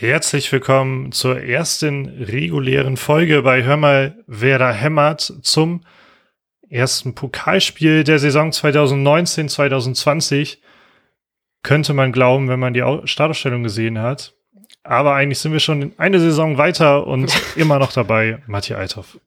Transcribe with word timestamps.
Herzlich 0.00 0.50
willkommen 0.50 1.12
zur 1.12 1.42
ersten 1.42 2.08
regulären 2.08 2.96
Folge 2.96 3.42
bei 3.42 3.62
Hör 3.64 3.76
mal, 3.76 4.16
wer 4.26 4.58
da 4.58 4.72
hämmert 4.72 5.34
zum 5.42 5.84
ersten 6.70 7.14
Pokalspiel 7.14 8.02
der 8.02 8.18
Saison 8.18 8.48
2019-2020. 8.48 10.56
Könnte 11.62 11.92
man 11.92 12.12
glauben, 12.12 12.48
wenn 12.48 12.58
man 12.58 12.72
die 12.72 12.82
Startausstellung 13.04 13.62
gesehen 13.62 13.98
hat. 13.98 14.32
Aber 14.84 15.16
eigentlich 15.16 15.38
sind 15.38 15.52
wir 15.52 15.60
schon 15.60 15.92
eine 15.98 16.18
Saison 16.18 16.56
weiter 16.56 17.06
und 17.06 17.30
immer 17.54 17.78
noch 17.78 17.92
dabei, 17.92 18.42
Matthias 18.46 18.78
Althoff. 18.78 19.20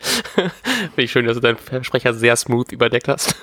Finde 0.00 0.50
ich 0.96 1.12
schön, 1.12 1.24
dass 1.24 1.36
du 1.36 1.40
deinen 1.40 1.58
Versprecher 1.58 2.14
sehr 2.14 2.34
smooth 2.34 2.72
überdeckt 2.72 3.06
hast. 3.06 3.36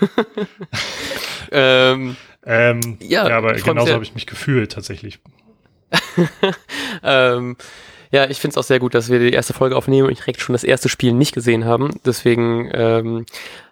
ähm, 1.54 2.18
ähm, 2.46 2.98
ja, 3.00 3.26
ja, 3.26 3.38
aber 3.38 3.54
genauso 3.54 3.94
habe 3.94 4.04
ich 4.04 4.16
mich 4.16 4.28
gefühlt 4.28 4.74
tatsächlich. 4.74 5.22
ähm, 7.04 7.56
ja, 8.12 8.28
ich 8.28 8.40
finde 8.40 8.54
es 8.54 8.58
auch 8.58 8.68
sehr 8.68 8.80
gut, 8.80 8.96
dass 8.96 9.10
wir 9.10 9.20
die 9.20 9.34
erste 9.34 9.54
Folge 9.54 9.78
aufnehmen 9.78 10.08
und 10.08 10.12
ich 10.12 10.20
direkt 10.20 10.42
schon 10.42 10.54
das 10.54 10.64
erste 10.64 10.90
Spiel 10.90 11.14
nicht 11.14 11.32
gesehen 11.32 11.66
haben. 11.66 11.92
Deswegen 12.06 12.68
ähm, 12.74 13.26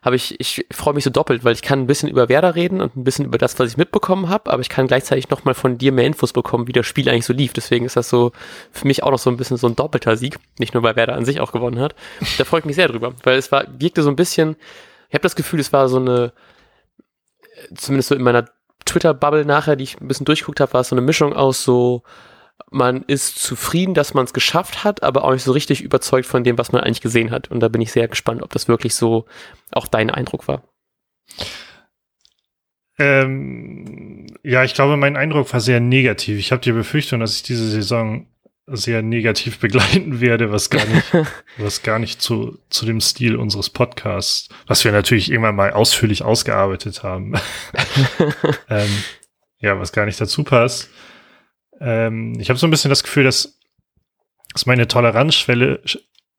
habe 0.03 0.15
ich, 0.15 0.39
ich 0.39 0.67
freue 0.69 0.93
mich 0.93 1.03
so 1.03 1.09
doppelt, 1.09 1.43
weil 1.43 1.53
ich 1.53 1.63
kann 1.63 1.79
ein 1.79 1.87
bisschen 1.87 2.07
über 2.07 2.29
Werder 2.29 2.53
reden 2.53 2.79
und 2.79 2.95
ein 2.95 3.03
bisschen 3.03 3.25
über 3.25 3.39
das, 3.39 3.57
was 3.57 3.71
ich 3.71 3.77
mitbekommen 3.77 4.29
habe, 4.29 4.51
aber 4.51 4.61
ich 4.61 4.69
kann 4.69 4.85
gleichzeitig 4.85 5.29
nochmal 5.29 5.55
von 5.55 5.79
dir 5.79 5.91
mehr 5.91 6.05
Infos 6.05 6.33
bekommen, 6.33 6.67
wie 6.67 6.71
das 6.71 6.85
Spiel 6.85 7.09
eigentlich 7.09 7.25
so 7.25 7.33
lief. 7.33 7.53
Deswegen 7.53 7.85
ist 7.85 7.95
das 7.95 8.09
so 8.09 8.31
für 8.71 8.85
mich 8.85 9.01
auch 9.01 9.09
noch 9.09 9.17
so 9.17 9.31
ein 9.31 9.37
bisschen 9.37 9.57
so 9.57 9.67
ein 9.67 9.75
doppelter 9.75 10.15
Sieg, 10.17 10.37
nicht 10.59 10.75
nur 10.75 10.83
weil 10.83 10.95
Werder 10.95 11.15
an 11.15 11.25
sich 11.25 11.39
auch 11.39 11.51
gewonnen 11.51 11.79
hat. 11.79 11.95
Da 12.37 12.45
freue 12.45 12.59
ich 12.59 12.65
mich 12.65 12.75
sehr 12.75 12.89
drüber, 12.89 13.15
weil 13.23 13.39
es 13.39 13.51
war, 13.51 13.65
wirkte 13.79 14.03
so 14.03 14.09
ein 14.09 14.15
bisschen, 14.15 14.55
ich 15.09 15.15
habe 15.15 15.23
das 15.23 15.35
Gefühl, 15.35 15.59
es 15.59 15.73
war 15.73 15.89
so 15.89 15.97
eine, 15.97 16.31
zumindest 17.75 18.09
so 18.09 18.15
in 18.15 18.21
meiner 18.21 18.45
Twitter-Bubble 18.87 19.45
nachher, 19.45 19.75
die 19.75 19.83
ich 19.83 20.01
ein 20.01 20.07
bisschen 20.07 20.25
durchguckt 20.25 20.59
habe, 20.59 20.73
war 20.73 20.83
so 20.83 20.95
eine 20.95 21.01
Mischung 21.01 21.33
aus 21.33 21.63
so, 21.63 22.03
man 22.71 23.03
ist 23.03 23.37
zufrieden, 23.39 23.93
dass 23.93 24.13
man 24.13 24.25
es 24.25 24.33
geschafft 24.33 24.83
hat, 24.83 25.03
aber 25.03 25.23
auch 25.23 25.31
nicht 25.31 25.43
so 25.43 25.51
richtig 25.51 25.81
überzeugt 25.81 26.25
von 26.25 26.43
dem, 26.43 26.57
was 26.57 26.71
man 26.71 26.81
eigentlich 26.81 27.01
gesehen 27.01 27.31
hat. 27.31 27.49
Und 27.51 27.59
da 27.59 27.67
bin 27.67 27.81
ich 27.81 27.91
sehr 27.91 28.07
gespannt, 28.07 28.41
ob 28.41 28.51
das 28.51 28.67
wirklich 28.67 28.95
so 28.95 29.25
auch 29.71 29.87
dein 29.87 30.09
Eindruck 30.09 30.47
war. 30.47 30.63
Ähm, 32.99 34.25
ja, 34.43 34.63
ich 34.63 34.73
glaube, 34.73 34.97
mein 34.97 35.17
Eindruck 35.17 35.53
war 35.53 35.61
sehr 35.61 35.79
negativ. 35.79 36.39
Ich 36.39 36.51
habe 36.51 36.61
die 36.61 36.71
Befürchtung, 36.71 37.19
dass 37.19 37.35
ich 37.35 37.43
diese 37.43 37.69
Saison 37.69 38.25
sehr 38.67 39.01
negativ 39.01 39.59
begleiten 39.59 40.19
werde, 40.19 40.51
was 40.51 40.69
gar 40.69 40.85
nicht, 40.85 41.05
was 41.57 41.81
gar 41.83 41.99
nicht 41.99 42.21
zu, 42.21 42.59
zu 42.69 42.85
dem 42.85 43.01
Stil 43.01 43.35
unseres 43.35 43.69
Podcasts, 43.69 44.49
was 44.67 44.83
wir 44.83 44.91
natürlich 44.91 45.31
irgendwann 45.31 45.55
mal 45.55 45.71
ausführlich 45.71 46.23
ausgearbeitet 46.23 47.03
haben. 47.03 47.33
ähm, 48.69 48.89
ja, 49.59 49.79
was 49.79 49.91
gar 49.91 50.05
nicht 50.05 50.19
dazu 50.19 50.43
passt. 50.43 50.89
Ähm, 51.79 52.37
ich 52.39 52.49
habe 52.49 52.59
so 52.59 52.67
ein 52.67 52.71
bisschen 52.71 52.89
das 52.89 53.03
Gefühl, 53.03 53.23
dass, 53.23 53.59
dass 54.53 54.65
meine 54.65 54.87
Toleranzschwelle 54.87 55.81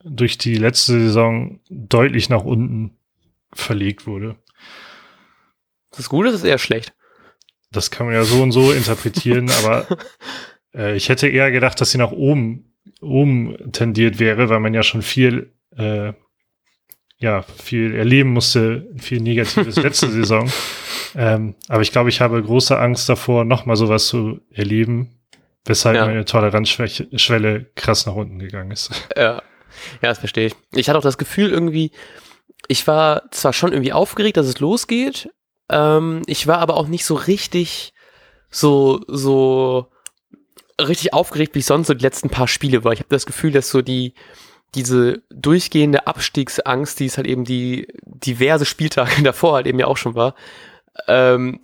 durch 0.05 0.39
die 0.39 0.55
letzte 0.55 0.93
Saison 0.93 1.61
deutlich 1.69 2.29
nach 2.29 2.45
unten 2.45 2.97
verlegt 3.53 4.06
wurde. 4.06 4.37
Das 5.91 6.01
ist 6.01 6.09
gut, 6.09 6.27
das 6.27 6.34
ist 6.34 6.45
eher 6.45 6.59
schlecht. 6.59 6.93
Das 7.71 7.91
kann 7.91 8.06
man 8.06 8.15
ja 8.15 8.25
so 8.25 8.43
und 8.43 8.53
so 8.53 8.73
interpretieren, 8.73 9.51
aber 9.51 9.87
äh, 10.75 10.97
ich 10.97 11.09
hätte 11.09 11.29
eher 11.29 11.51
gedacht, 11.51 11.81
dass 11.81 11.91
sie 11.91 11.99
nach 11.99 12.13
oben, 12.13 12.75
oben 13.01 13.73
tendiert 13.73 14.19
wäre, 14.19 14.49
weil 14.49 14.61
man 14.61 14.75
ja 14.75 14.83
schon 14.83 15.03
viel, 15.03 15.53
äh, 15.77 16.13
ja, 17.19 17.43
viel 17.43 17.95
erleben 17.95 18.31
musste, 18.31 18.89
viel 18.97 19.21
Negatives 19.21 19.77
letzte 19.83 20.09
Saison. 20.09 20.51
Ähm, 21.17 21.55
aber 21.69 21.83
ich 21.83 21.93
glaube, 21.93 22.11
ich 22.11 22.21
habe 22.21 22.43
große 22.43 22.79
Angst 22.79 23.09
davor, 23.09 23.45
nochmal 23.45 23.77
sowas 23.77 24.07
zu 24.07 24.41
erleben, 24.51 25.21
weshalb 25.65 25.97
ja. 25.97 26.07
meine 26.07 26.25
Toleranzschwelle 26.25 27.71
krass 27.75 28.07
nach 28.07 28.15
unten 28.15 28.39
gegangen 28.39 28.71
ist. 28.71 28.91
Ja. 29.17 29.43
ja, 30.03 30.09
das 30.09 30.19
verstehe 30.19 30.47
ich. 30.47 30.55
Ich 30.75 30.89
hatte 30.89 30.99
auch 30.99 31.03
das 31.03 31.19
Gefühl 31.19 31.51
irgendwie, 31.51 31.93
ich 32.69 32.87
war 32.87 33.31
zwar 33.31 33.53
schon 33.53 33.73
irgendwie 33.73 33.93
aufgeregt, 33.93 34.37
dass 34.37 34.47
es 34.47 34.61
losgeht, 34.61 35.28
ähm, 35.71 36.23
ich 36.27 36.47
war 36.47 36.59
aber 36.59 36.77
auch 36.77 36.89
nicht 36.89 37.05
so 37.05 37.15
richtig 37.15 37.93
so, 38.51 39.01
so 39.09 39.91
richtig 40.81 41.12
aufgeregt, 41.12 41.55
wie 41.55 41.62
sonst 41.62 41.89
so 41.89 41.94
die 41.94 42.05
letzten 42.05 42.31
paar 42.31 42.49
Spiele 42.49 42.84
war. 42.84 42.93
Ich 42.93 43.00
habe 43.00 43.09
das 43.11 43.27
Gefühl, 43.27 43.53
dass 43.53 43.71
so 43.71 43.83
die, 43.83 44.15
diese 44.75 45.22
durchgehende 45.31 46.06
Abstiegsangst, 46.06 47.00
die 47.00 47.06
es 47.06 47.16
halt 47.16 47.27
eben 47.27 47.44
die 47.44 47.89
diverse 48.03 48.65
Spieltage 48.65 49.22
davor 49.25 49.55
halt 49.55 49.66
eben 49.66 49.78
ja 49.78 49.87
auch 49.87 49.97
schon 49.97 50.15
war, 50.15 50.34
ähm, 51.06 51.61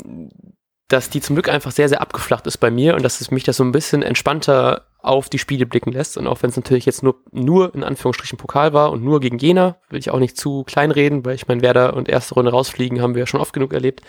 dass 0.88 1.10
die 1.10 1.20
zum 1.20 1.34
Glück 1.34 1.48
einfach 1.48 1.72
sehr, 1.72 1.88
sehr 1.88 2.00
abgeflacht 2.00 2.46
ist 2.46 2.58
bei 2.58 2.70
mir 2.70 2.94
und 2.94 3.02
dass 3.02 3.20
es 3.20 3.30
mich 3.30 3.44
das 3.44 3.56
so 3.56 3.64
ein 3.64 3.72
bisschen 3.72 4.02
entspannter 4.02 4.86
auf 5.00 5.28
die 5.28 5.38
Spiele 5.38 5.66
blicken 5.66 5.92
lässt. 5.92 6.16
Und 6.16 6.26
auch 6.26 6.42
wenn 6.42 6.50
es 6.50 6.56
natürlich 6.56 6.86
jetzt 6.86 7.02
nur, 7.02 7.16
nur 7.30 7.74
in 7.74 7.84
Anführungsstrichen 7.84 8.38
Pokal 8.38 8.72
war 8.72 8.90
und 8.90 9.04
nur 9.04 9.20
gegen 9.20 9.38
Jena, 9.38 9.76
will 9.90 9.98
ich 9.98 10.10
auch 10.10 10.18
nicht 10.18 10.36
zu 10.36 10.64
klein 10.64 10.90
reden, 10.90 11.24
weil 11.24 11.34
ich 11.34 11.48
mein 11.48 11.62
Werder 11.62 11.94
und 11.94 12.08
erste 12.08 12.34
Runde 12.34 12.50
rausfliegen 12.50 13.00
haben 13.00 13.14
wir 13.14 13.20
ja 13.20 13.26
schon 13.26 13.40
oft 13.40 13.52
genug 13.52 13.72
erlebt. 13.72 14.02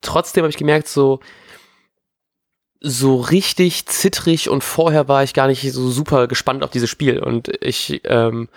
Trotzdem 0.00 0.42
habe 0.42 0.50
ich 0.50 0.56
gemerkt, 0.56 0.88
so, 0.88 1.20
so 2.86 3.16
richtig 3.16 3.86
zittrig 3.86 4.50
und 4.50 4.62
vorher 4.62 5.08
war 5.08 5.22
ich 5.22 5.32
gar 5.32 5.46
nicht 5.46 5.72
so 5.72 5.88
super 5.88 6.28
gespannt 6.28 6.62
auf 6.62 6.70
dieses 6.70 6.90
Spiel. 6.90 7.18
Und 7.18 7.50
ich 7.62 8.02
ähm, 8.04 8.48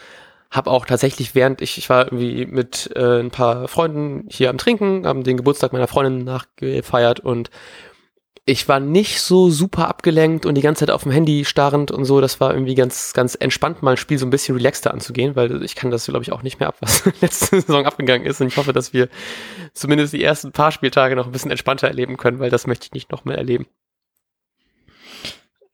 habe 0.52 0.70
auch 0.70 0.86
tatsächlich 0.86 1.34
während 1.34 1.62
ich, 1.62 1.78
ich 1.78 1.90
war 1.90 2.06
irgendwie 2.06 2.46
mit 2.46 2.92
äh, 2.94 3.22
ein 3.22 3.32
paar 3.32 3.70
Freunden 3.70 4.26
hier 4.30 4.50
am 4.50 4.58
Trinken, 4.58 5.08
haben 5.08 5.24
den 5.24 5.38
Geburtstag 5.38 5.72
meiner 5.72 5.88
Freundin 5.88 6.26
nachgefeiert 6.26 7.22
und 7.22 7.50
ich 8.50 8.68
war 8.68 8.80
nicht 8.80 9.22
so 9.22 9.50
super 9.50 9.88
abgelenkt 9.88 10.46
und 10.46 10.56
die 10.56 10.62
ganze 10.62 10.86
Zeit 10.86 10.92
auf 10.92 11.04
dem 11.04 11.12
Handy 11.12 11.44
starrend 11.44 11.92
und 11.92 12.06
so. 12.06 12.22
Das 12.22 12.40
war 12.40 12.54
irgendwie 12.54 12.76
ganz, 12.76 13.12
ganz 13.14 13.36
entspannt, 13.36 13.84
mal 13.84 13.92
ein 13.92 13.98
Spiel 13.98 14.18
so 14.18 14.26
ein 14.26 14.30
bisschen 14.30 14.56
relaxter 14.56 14.94
anzugehen, 14.94 15.36
weil 15.36 15.64
ich 15.64 15.76
kann 15.76 15.92
das, 15.92 16.06
glaube 16.06 16.24
ich, 16.24 16.32
auch 16.32 16.44
nicht 16.44 16.60
mehr 16.60 16.70
ab, 16.70 16.78
was 16.80 17.04
letzte 17.22 17.60
Saison 17.60 17.86
abgegangen 17.86 18.26
ist. 18.26 18.40
Und 18.40 18.48
ich 18.48 18.56
hoffe, 18.56 18.72
dass 18.72 18.94
wir 18.94 19.10
zumindest 19.74 20.14
die 20.14 20.24
ersten 20.24 20.54
paar 20.54 20.72
Spieltage 20.72 21.18
noch 21.18 21.26
ein 21.26 21.34
bisschen 21.34 21.52
entspannter 21.52 21.90
erleben 21.90 22.16
können, 22.16 22.40
weil 22.40 22.50
das 22.50 22.68
möchte 22.68 22.86
ich 22.86 22.94
nicht 22.94 23.12
noch 23.12 23.26
mehr 23.26 23.38
erleben. 23.38 23.68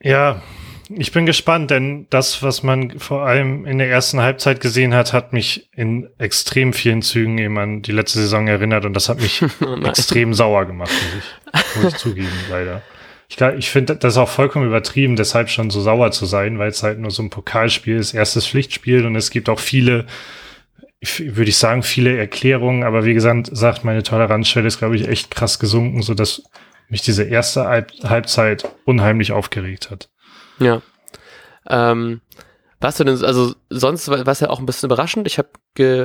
Ja, 0.03 0.41
ich 0.89 1.11
bin 1.13 1.25
gespannt, 1.25 1.71
denn 1.71 2.07
das, 2.09 2.43
was 2.43 2.61
man 2.61 2.99
vor 2.99 3.25
allem 3.25 3.65
in 3.65 3.77
der 3.77 3.89
ersten 3.89 4.19
Halbzeit 4.19 4.59
gesehen 4.59 4.93
hat, 4.93 5.13
hat 5.13 5.31
mich 5.31 5.69
in 5.73 6.09
extrem 6.17 6.73
vielen 6.73 7.01
Zügen 7.01 7.37
eben 7.37 7.57
an 7.57 7.81
die 7.81 7.93
letzte 7.93 8.19
Saison 8.19 8.47
erinnert 8.47 8.85
und 8.85 8.93
das 8.93 9.07
hat 9.07 9.19
mich 9.21 9.41
oh 9.61 9.75
extrem 9.85 10.33
sauer 10.33 10.65
gemacht, 10.65 10.91
muss 10.91 11.63
ich, 11.63 11.75
muss 11.83 11.93
ich 11.93 11.99
zugeben, 11.99 12.29
leider. 12.49 12.81
Ich, 13.29 13.39
ich 13.39 13.69
finde 13.71 13.95
das 13.95 14.17
auch 14.17 14.29
vollkommen 14.29 14.67
übertrieben, 14.67 15.15
deshalb 15.15 15.49
schon 15.49 15.69
so 15.69 15.81
sauer 15.81 16.11
zu 16.11 16.25
sein, 16.25 16.59
weil 16.59 16.69
es 16.69 16.83
halt 16.83 16.99
nur 16.99 17.09
so 17.09 17.23
ein 17.23 17.29
Pokalspiel 17.29 17.95
ist, 17.95 18.13
erstes 18.13 18.45
Pflichtspiel 18.45 19.05
und 19.05 19.15
es 19.15 19.31
gibt 19.31 19.47
auch 19.47 19.59
viele, 19.59 20.05
würde 21.17 21.49
ich 21.49 21.57
sagen, 21.57 21.81
viele 21.81 22.17
Erklärungen, 22.17 22.83
aber 22.83 23.05
wie 23.05 23.13
gesagt, 23.13 23.49
sagt 23.51 23.85
meine 23.85 24.03
Toleranzschwelle 24.03 24.67
ist, 24.67 24.79
glaube 24.79 24.97
ich, 24.97 25.07
echt 25.07 25.31
krass 25.31 25.59
gesunken, 25.59 26.01
so 26.01 26.13
dass 26.13 26.43
mich 26.93 27.01
diese 27.01 27.23
erste 27.23 27.65
Halbzeit 28.03 28.69
unheimlich 28.85 29.31
aufgeregt 29.31 29.89
hat. 29.89 30.09
Ja. 30.59 30.83
Ähm, 31.67 32.21
was 32.79 32.97
denn, 32.97 33.07
also 33.07 33.55
sonst 33.71 34.09
war 34.09 34.27
es 34.27 34.41
ja 34.41 34.51
auch 34.51 34.59
ein 34.59 34.67
bisschen 34.67 34.87
überraschend. 34.87 35.25
Ich 35.25 35.39
habe 35.39 35.49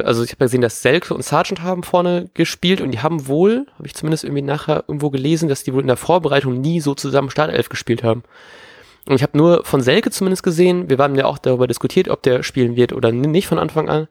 also 0.02 0.24
ich 0.24 0.38
gesehen, 0.38 0.62
dass 0.62 0.80
Selke 0.80 1.12
und 1.12 1.22
Sargent 1.22 1.60
haben 1.60 1.82
vorne 1.82 2.30
gespielt 2.32 2.80
und 2.80 2.92
die 2.92 3.00
haben 3.00 3.28
wohl, 3.28 3.66
habe 3.74 3.86
ich 3.86 3.94
zumindest 3.94 4.24
irgendwie 4.24 4.40
nachher 4.40 4.84
irgendwo 4.88 5.10
gelesen, 5.10 5.50
dass 5.50 5.62
die 5.62 5.74
wohl 5.74 5.82
in 5.82 5.88
der 5.88 5.98
Vorbereitung 5.98 6.58
nie 6.58 6.80
so 6.80 6.94
zusammen 6.94 7.28
Startelf 7.28 7.68
gespielt 7.68 8.02
haben. 8.02 8.22
Und 9.04 9.16
ich 9.16 9.22
habe 9.22 9.36
nur 9.36 9.64
von 9.64 9.82
Selke 9.82 10.10
zumindest 10.10 10.42
gesehen, 10.42 10.88
wir 10.88 10.98
waren 10.98 11.14
ja 11.16 11.26
auch 11.26 11.36
darüber 11.36 11.66
diskutiert, 11.66 12.08
ob 12.08 12.22
der 12.22 12.42
spielen 12.42 12.76
wird 12.76 12.94
oder 12.94 13.12
nicht 13.12 13.46
von 13.46 13.58
Anfang 13.58 13.90
an. 13.90 14.08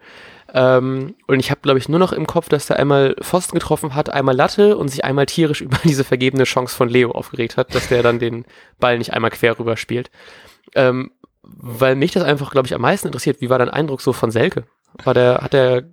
Ähm, 0.53 1.15
und 1.27 1.39
ich 1.39 1.51
habe, 1.51 1.61
glaube 1.61 1.79
ich, 1.79 1.89
nur 1.89 1.99
noch 1.99 2.13
im 2.13 2.25
Kopf, 2.25 2.49
dass 2.49 2.67
der 2.67 2.79
einmal 2.79 3.15
Pfosten 3.21 3.57
getroffen 3.57 3.95
hat, 3.95 4.09
einmal 4.09 4.35
Latte 4.35 4.77
und 4.77 4.87
sich 4.87 5.03
einmal 5.03 5.25
tierisch 5.25 5.61
über 5.61 5.77
diese 5.83 6.03
vergebene 6.03 6.45
Chance 6.45 6.75
von 6.75 6.89
Leo 6.89 7.11
aufgeregt 7.11 7.57
hat, 7.57 7.73
dass 7.75 7.89
der 7.89 8.03
dann 8.03 8.19
den 8.19 8.45
Ball 8.79 8.97
nicht 8.97 9.13
einmal 9.13 9.31
quer 9.31 9.59
rüber 9.59 9.77
spielt. 9.77 10.09
Ähm, 10.75 11.11
weil 11.43 11.95
mich 11.95 12.11
das 12.11 12.23
einfach, 12.23 12.51
glaube 12.51 12.67
ich, 12.67 12.75
am 12.75 12.81
meisten 12.81 13.07
interessiert. 13.07 13.41
Wie 13.41 13.49
war 13.49 13.59
dein 13.59 13.69
Eindruck 13.69 14.01
so 14.01 14.13
von 14.13 14.31
Selke? 14.31 14.65
War 15.03 15.13
der, 15.13 15.39
hat 15.41 15.53
der 15.53 15.83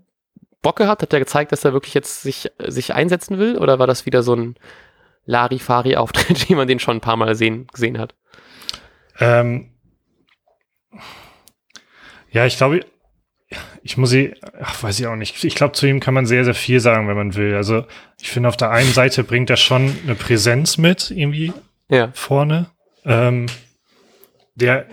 Bock 0.63 0.77
gehabt? 0.77 1.03
Hat 1.03 1.13
der 1.13 1.21
gezeigt, 1.21 1.53
dass 1.53 1.65
er 1.65 1.73
wirklich 1.73 1.95
jetzt 1.95 2.23
sich, 2.23 2.51
sich 2.59 2.95
einsetzen 2.95 3.39
will? 3.39 3.59
Oder 3.59 3.79
war 3.79 3.87
das 3.87 4.07
wieder 4.07 4.23
so 4.23 4.35
ein 4.35 4.57
Larifari-Auftritt, 5.27 6.49
wie 6.49 6.55
man 6.55 6.69
den 6.69 6.81
schon 6.81 6.97
ein 6.97 7.01
paar 7.01 7.17
Mal 7.17 7.35
sehen, 7.35 7.69
gesehen 7.73 7.99
hat? 7.99 8.15
Ähm, 9.21 9.71
ja, 12.31 12.47
ich 12.47 12.57
glaube, 12.57 12.81
ich 13.87 13.99
muss 13.99 14.09
sie, 14.09 14.33
ach, 14.63 14.83
weiß 14.83 14.99
ich 14.99 15.07
auch 15.07 15.15
nicht. 15.15 15.45
Ich 15.45 15.55
glaube, 15.55 15.75
zu 15.75 15.87
ihm 15.87 16.01
kann 16.01 16.15
man 16.15 16.25
sehr, 16.25 16.43
sehr 16.47 16.55
viel 16.55 16.81
sagen, 16.81 17.07
wenn 17.07 17.19
man 17.19 17.35
will. 17.35 17.55
Also, 17.55 17.85
ich 18.19 18.31
finde, 18.31 18.49
auf 18.49 18.57
der 18.57 18.71
einen 18.71 18.91
Seite 18.91 19.25
bringt 19.25 19.51
er 19.51 19.59
schon 19.59 19.95
eine 20.05 20.15
Präsenz 20.15 20.79
mit, 20.79 21.11
irgendwie 21.11 21.53
ja. 21.91 22.11
vorne. 22.15 22.71
Ähm, 23.05 23.45
der, 24.55 24.87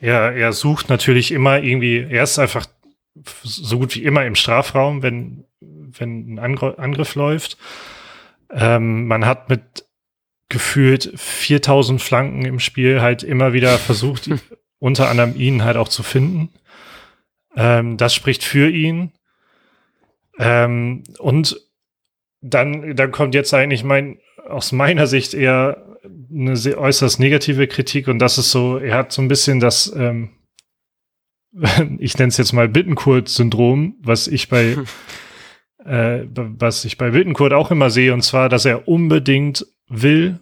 ja, 0.00 0.30
er 0.30 0.52
sucht 0.52 0.88
natürlich 0.88 1.32
immer 1.32 1.58
irgendwie, 1.60 2.06
er 2.08 2.22
ist 2.22 2.38
einfach 2.38 2.66
so 3.42 3.80
gut 3.80 3.96
wie 3.96 4.04
immer 4.04 4.24
im 4.24 4.36
Strafraum, 4.36 5.02
wenn, 5.02 5.44
wenn 5.60 6.34
ein 6.34 6.38
Angr 6.38 6.78
Angriff 6.78 7.16
läuft. 7.16 7.58
Ähm, 8.52 9.08
man 9.08 9.26
hat 9.26 9.48
mit 9.48 9.86
gefühlt 10.48 11.12
4000 11.16 12.00
Flanken 12.00 12.44
im 12.44 12.60
Spiel 12.60 13.00
halt 13.00 13.24
immer 13.24 13.52
wieder 13.52 13.76
versucht, 13.78 14.30
unter 14.78 15.10
anderem 15.10 15.34
ihn 15.34 15.64
halt 15.64 15.76
auch 15.76 15.88
zu 15.88 16.04
finden. 16.04 16.50
Ähm, 17.56 17.96
das 17.96 18.14
spricht 18.14 18.44
für 18.44 18.70
ihn. 18.70 19.12
Ähm, 20.38 21.02
und 21.18 21.60
dann, 22.42 22.94
dann 22.94 23.10
kommt 23.10 23.34
jetzt 23.34 23.52
eigentlich 23.54 23.82
mein, 23.82 24.18
aus 24.48 24.72
meiner 24.72 25.06
Sicht 25.06 25.34
eher 25.34 25.98
eine 26.30 26.56
sehr 26.56 26.78
äußerst 26.78 27.18
negative 27.18 27.66
Kritik 27.66 28.08
und 28.08 28.18
das 28.18 28.38
ist 28.38 28.50
so, 28.50 28.78
er 28.78 28.96
hat 28.96 29.12
so 29.12 29.22
ein 29.22 29.28
bisschen 29.28 29.58
das, 29.58 29.92
ähm, 29.96 30.30
ich 31.98 32.16
nenne 32.18 32.28
es 32.28 32.36
jetzt 32.36 32.52
mal 32.52 32.68
Bittenkurt-Syndrom, 32.68 33.96
was 34.02 34.28
ich 34.28 34.48
bei, 34.48 34.76
äh, 35.84 36.26
was 36.32 36.84
ich 36.84 36.98
bei 36.98 37.10
Bittenkurt 37.10 37.52
auch 37.52 37.70
immer 37.70 37.90
sehe, 37.90 38.12
und 38.12 38.22
zwar, 38.22 38.48
dass 38.48 38.64
er 38.64 38.86
unbedingt 38.86 39.66
will. 39.88 40.40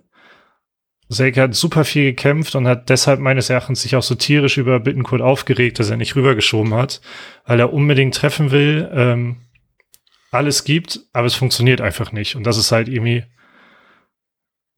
Selke 1.09 1.43
hat 1.43 1.55
super 1.55 1.85
viel 1.85 2.05
gekämpft 2.05 2.55
und 2.55 2.67
hat 2.67 2.89
deshalb 2.89 3.21
meines 3.21 3.51
Erachtens 3.51 3.83
sich 3.83 3.95
auch 3.97 4.03
so 4.03 4.15
tierisch 4.15 4.57
über 4.57 4.81
Bittenkurt 4.81 5.21
aufgeregt, 5.21 5.79
dass 5.79 5.91
er 5.91 5.97
nicht 5.97 6.17
rübergeschoben 6.17 6.75
hat, 6.75 7.01
weil 7.47 7.61
er 7.61 7.73
unbedingt 7.73 8.15
treffen 8.15 8.51
will. 8.51 8.91
Ähm, 8.93 9.37
alles 10.31 10.65
gibt, 10.65 11.01
aber 11.13 11.27
es 11.27 11.35
funktioniert 11.35 11.81
einfach 11.81 12.11
nicht. 12.11 12.37
Und 12.37 12.45
das 12.45 12.57
ist 12.57 12.73
halt 12.73 12.89
irgendwie 12.89 13.25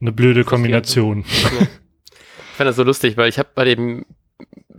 eine 0.01 0.13
blöde 0.13 0.45
Kombination. 0.45 1.25
Ich 1.27 2.59
fand 2.59 2.69
das 2.69 2.77
so 2.77 2.83
lustig, 2.83 3.17
weil 3.17 3.29
ich 3.29 3.39
habe 3.39 3.49
bei 3.55 3.65
dem, 3.65 4.07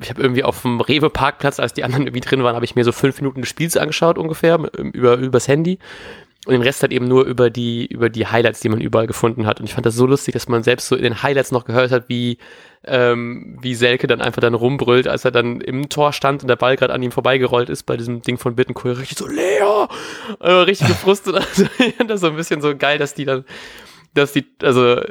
ich 0.01 0.09
habe 0.09 0.21
irgendwie 0.21 0.43
auf 0.43 0.61
dem 0.61 0.81
Rewe-Parkplatz, 0.81 1.59
als 1.59 1.73
die 1.73 1.83
anderen 1.83 2.07
irgendwie 2.07 2.21
drin 2.21 2.43
waren, 2.43 2.55
habe 2.55 2.65
ich 2.65 2.75
mir 2.75 2.83
so 2.83 2.91
fünf 2.91 3.21
Minuten 3.21 3.41
des 3.41 3.49
Spiels 3.49 3.77
angeschaut 3.77 4.17
ungefähr, 4.17 4.59
über, 4.93 5.15
übers 5.17 5.47
Handy. 5.47 5.79
Und 6.47 6.53
den 6.53 6.61
Rest 6.61 6.81
halt 6.81 6.93
eben 6.93 7.09
nur 7.09 7.25
über 7.25 7.49
die, 7.49 7.85
über 7.87 8.09
die 8.09 8.25
Highlights, 8.25 8.61
die 8.61 8.69
man 8.69 8.79
überall 8.79 9.05
gefunden 9.05 9.45
hat. 9.45 9.59
Und 9.59 9.65
ich 9.65 9.73
fand 9.73 9.85
das 9.85 9.95
so 9.95 10.05
lustig, 10.05 10.31
dass 10.31 10.47
man 10.47 10.63
selbst 10.63 10.87
so 10.87 10.95
in 10.95 11.03
den 11.03 11.21
Highlights 11.21 11.51
noch 11.51 11.65
gehört 11.65 11.91
hat, 11.91 12.07
wie, 12.07 12.37
ähm, 12.85 13.57
wie 13.61 13.75
Selke 13.75 14.07
dann 14.07 14.21
einfach 14.21 14.39
dann 14.39 14.53
rumbrüllt, 14.53 15.09
als 15.09 15.25
er 15.25 15.31
dann 15.31 15.59
im 15.59 15.89
Tor 15.89 16.13
stand 16.13 16.43
und 16.43 16.47
der 16.47 16.55
Ball 16.55 16.77
gerade 16.77 16.93
an 16.93 17.03
ihm 17.03 17.11
vorbeigerollt 17.11 17.67
ist 17.67 17.83
bei 17.83 17.97
diesem 17.97 18.21
Ding 18.21 18.37
von 18.37 18.55
Bittencourt. 18.55 18.97
Richtig 18.97 19.17
so, 19.17 19.27
Leo! 19.27 19.89
Äh, 20.39 20.51
richtig 20.51 20.87
gefrustet. 20.87 21.35
Also, 21.47 21.65
ich 21.79 21.95
fand 21.95 22.09
das 22.09 22.21
so 22.21 22.27
ein 22.27 22.37
bisschen 22.37 22.61
so 22.61 22.77
geil, 22.77 22.97
dass 22.97 23.13
die 23.13 23.25
dann, 23.25 23.43
dass 24.13 24.31
die, 24.31 24.45
also, 24.61 25.01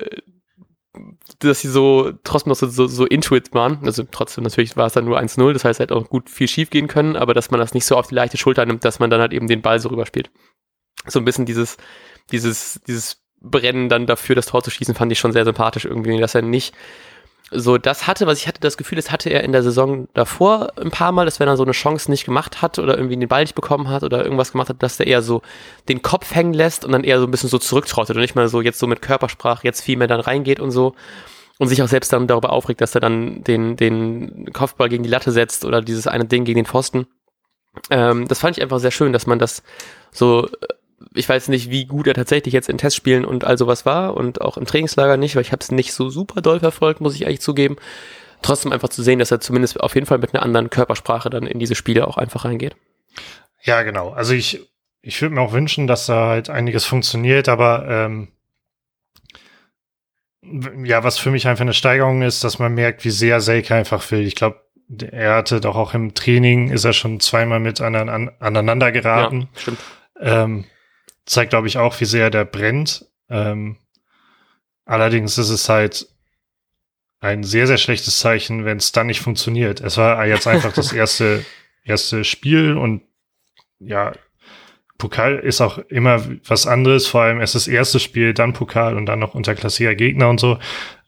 dass 1.40 1.60
sie 1.60 1.68
so 1.68 2.12
trotzdem 2.24 2.48
noch 2.48 2.56
so, 2.56 2.66
so, 2.66 2.86
so 2.86 3.04
intuit 3.04 3.52
waren. 3.52 3.80
Also 3.84 4.04
trotzdem 4.10 4.44
natürlich 4.44 4.74
war 4.78 4.86
es 4.86 4.94
dann 4.94 5.04
nur 5.04 5.18
1-0, 5.18 5.52
das 5.52 5.66
heißt, 5.66 5.80
halt 5.80 5.92
auch 5.92 6.08
gut 6.08 6.30
viel 6.30 6.48
schief 6.48 6.70
gehen 6.70 6.88
können, 6.88 7.14
aber 7.14 7.34
dass 7.34 7.50
man 7.50 7.60
das 7.60 7.74
nicht 7.74 7.84
so 7.84 7.94
auf 7.96 8.06
die 8.06 8.14
leichte 8.14 8.38
Schulter 8.38 8.64
nimmt, 8.64 8.86
dass 8.86 9.00
man 9.00 9.10
dann 9.10 9.20
halt 9.20 9.34
eben 9.34 9.48
den 9.48 9.60
Ball 9.60 9.80
so 9.80 9.90
rüberspielt 9.90 10.30
so 11.06 11.18
ein 11.18 11.24
bisschen 11.24 11.46
dieses, 11.46 11.76
dieses, 12.30 12.80
dieses 12.86 13.22
Brennen 13.40 13.88
dann 13.88 14.06
dafür, 14.06 14.34
das 14.34 14.46
Tor 14.46 14.62
zu 14.62 14.70
schießen, 14.70 14.94
fand 14.94 15.12
ich 15.12 15.18
schon 15.18 15.32
sehr 15.32 15.44
sympathisch 15.44 15.84
irgendwie, 15.84 16.18
dass 16.18 16.34
er 16.34 16.42
nicht 16.42 16.74
so 17.50 17.78
das 17.78 18.08
hatte, 18.08 18.26
was 18.26 18.38
ich 18.38 18.48
hatte 18.48 18.60
das 18.60 18.76
Gefühl, 18.76 18.96
das 18.96 19.12
hatte 19.12 19.30
er 19.30 19.44
in 19.44 19.52
der 19.52 19.62
Saison 19.62 20.08
davor 20.14 20.72
ein 20.78 20.90
paar 20.90 21.12
Mal, 21.12 21.26
dass 21.26 21.38
wenn 21.38 21.46
er 21.46 21.56
so 21.56 21.62
eine 21.62 21.72
Chance 21.72 22.10
nicht 22.10 22.24
gemacht 22.24 22.60
hat 22.60 22.80
oder 22.80 22.96
irgendwie 22.96 23.16
den 23.16 23.28
Ball 23.28 23.42
nicht 23.42 23.54
bekommen 23.54 23.88
hat 23.88 24.02
oder 24.02 24.24
irgendwas 24.24 24.52
gemacht 24.52 24.68
hat, 24.68 24.82
dass 24.82 24.98
er 24.98 25.06
eher 25.06 25.22
so 25.22 25.42
den 25.88 26.02
Kopf 26.02 26.34
hängen 26.34 26.54
lässt 26.54 26.84
und 26.84 26.90
dann 26.90 27.04
eher 27.04 27.20
so 27.20 27.26
ein 27.26 27.30
bisschen 27.30 27.48
so 27.48 27.58
zurücktrottet 27.58 28.16
und 28.16 28.22
nicht 28.22 28.34
mal 28.34 28.48
so 28.48 28.60
jetzt 28.60 28.80
so 28.80 28.88
mit 28.88 29.00
Körpersprache 29.00 29.64
jetzt 29.64 29.80
viel 29.80 29.96
mehr 29.96 30.08
dann 30.08 30.20
reingeht 30.20 30.58
und 30.58 30.72
so 30.72 30.96
und 31.58 31.68
sich 31.68 31.82
auch 31.82 31.88
selbst 31.88 32.12
dann 32.12 32.26
darüber 32.26 32.52
aufregt, 32.52 32.80
dass 32.80 32.96
er 32.96 33.00
dann 33.00 33.44
den, 33.44 33.76
den 33.76 34.52
Kopfball 34.52 34.88
gegen 34.88 35.04
die 35.04 35.08
Latte 35.08 35.30
setzt 35.30 35.64
oder 35.64 35.80
dieses 35.82 36.08
eine 36.08 36.24
Ding 36.24 36.44
gegen 36.44 36.58
den 36.58 36.66
Pfosten. 36.66 37.06
Ähm, 37.90 38.26
das 38.26 38.40
fand 38.40 38.56
ich 38.56 38.62
einfach 38.62 38.80
sehr 38.80 38.90
schön, 38.90 39.12
dass 39.12 39.26
man 39.26 39.38
das 39.38 39.62
so 40.10 40.48
ich 41.14 41.28
weiß 41.28 41.48
nicht, 41.48 41.70
wie 41.70 41.86
gut 41.86 42.06
er 42.06 42.14
tatsächlich 42.14 42.52
jetzt 42.54 42.68
in 42.68 42.78
Testspielen 42.78 43.24
und 43.24 43.44
all 43.44 43.58
sowas 43.58 43.86
war 43.86 44.16
und 44.16 44.40
auch 44.40 44.56
im 44.56 44.66
Trainingslager 44.66 45.16
nicht, 45.16 45.36
weil 45.36 45.42
ich 45.42 45.52
habe 45.52 45.60
es 45.62 45.70
nicht 45.70 45.92
so 45.92 46.10
super 46.10 46.40
doll 46.40 46.60
verfolgt, 46.60 47.00
muss 47.00 47.14
ich 47.14 47.26
eigentlich 47.26 47.40
zugeben. 47.40 47.76
Trotzdem 48.42 48.72
einfach 48.72 48.90
zu 48.90 49.02
sehen, 49.02 49.18
dass 49.18 49.30
er 49.30 49.40
zumindest 49.40 49.80
auf 49.80 49.94
jeden 49.94 50.06
Fall 50.06 50.18
mit 50.18 50.34
einer 50.34 50.42
anderen 50.42 50.70
Körpersprache 50.70 51.30
dann 51.30 51.46
in 51.46 51.58
diese 51.58 51.74
Spiele 51.74 52.06
auch 52.06 52.18
einfach 52.18 52.44
reingeht. 52.44 52.76
Ja, 53.62 53.82
genau. 53.82 54.10
Also 54.10 54.34
ich, 54.34 54.68
ich 55.00 55.20
würde 55.22 55.34
mir 55.34 55.40
auch 55.40 55.52
wünschen, 55.52 55.86
dass 55.86 56.06
da 56.06 56.28
halt 56.28 56.50
einiges 56.50 56.84
funktioniert, 56.84 57.48
aber 57.48 57.86
ähm, 57.88 58.28
ja, 60.84 61.02
was 61.02 61.18
für 61.18 61.30
mich 61.30 61.48
einfach 61.48 61.62
eine 61.62 61.72
Steigerung 61.72 62.22
ist, 62.22 62.44
dass 62.44 62.58
man 62.58 62.74
merkt, 62.74 63.04
wie 63.04 63.10
sehr 63.10 63.40
Selke 63.40 63.74
einfach 63.74 64.08
will. 64.10 64.26
Ich 64.26 64.36
glaube, 64.36 64.60
er 65.10 65.34
hatte 65.34 65.60
doch 65.60 65.74
auch 65.74 65.94
im 65.94 66.14
Training, 66.14 66.70
ist 66.70 66.84
er 66.84 66.92
schon 66.92 67.18
zweimal 67.20 67.58
mit 67.58 67.80
an, 67.80 68.30
aneinander 68.38 68.92
geraten. 68.92 69.48
Ja, 69.54 69.60
stimmt. 69.60 69.78
Ähm, 70.20 70.64
zeigt, 71.26 71.50
glaube 71.50 71.68
ich, 71.68 71.76
auch, 71.78 72.00
wie 72.00 72.04
sehr 72.04 72.30
der 72.30 72.44
brennt. 72.44 73.06
Ähm, 73.28 73.76
allerdings 74.84 75.36
ist 75.38 75.50
es 75.50 75.68
halt 75.68 76.06
ein 77.20 77.42
sehr, 77.42 77.66
sehr 77.66 77.78
schlechtes 77.78 78.18
Zeichen, 78.18 78.64
wenn 78.64 78.78
es 78.78 78.92
dann 78.92 79.08
nicht 79.08 79.20
funktioniert. 79.20 79.80
Es 79.80 79.96
war 79.96 80.24
jetzt 80.26 80.46
einfach 80.46 80.72
das 80.72 80.92
erste, 80.94 81.44
erste 81.84 82.24
Spiel 82.24 82.76
und 82.76 83.02
ja, 83.78 84.12
Pokal 84.98 85.38
ist 85.38 85.60
auch 85.60 85.78
immer 85.78 86.24
was 86.46 86.66
anderes, 86.66 87.06
vor 87.06 87.22
allem 87.22 87.40
erst 87.40 87.54
das 87.54 87.68
erste 87.68 88.00
Spiel, 88.00 88.32
dann 88.32 88.54
Pokal 88.54 88.96
und 88.96 89.06
dann 89.06 89.18
noch 89.18 89.34
unterklassiger 89.34 89.94
Gegner 89.94 90.30
und 90.30 90.40
so. 90.40 90.58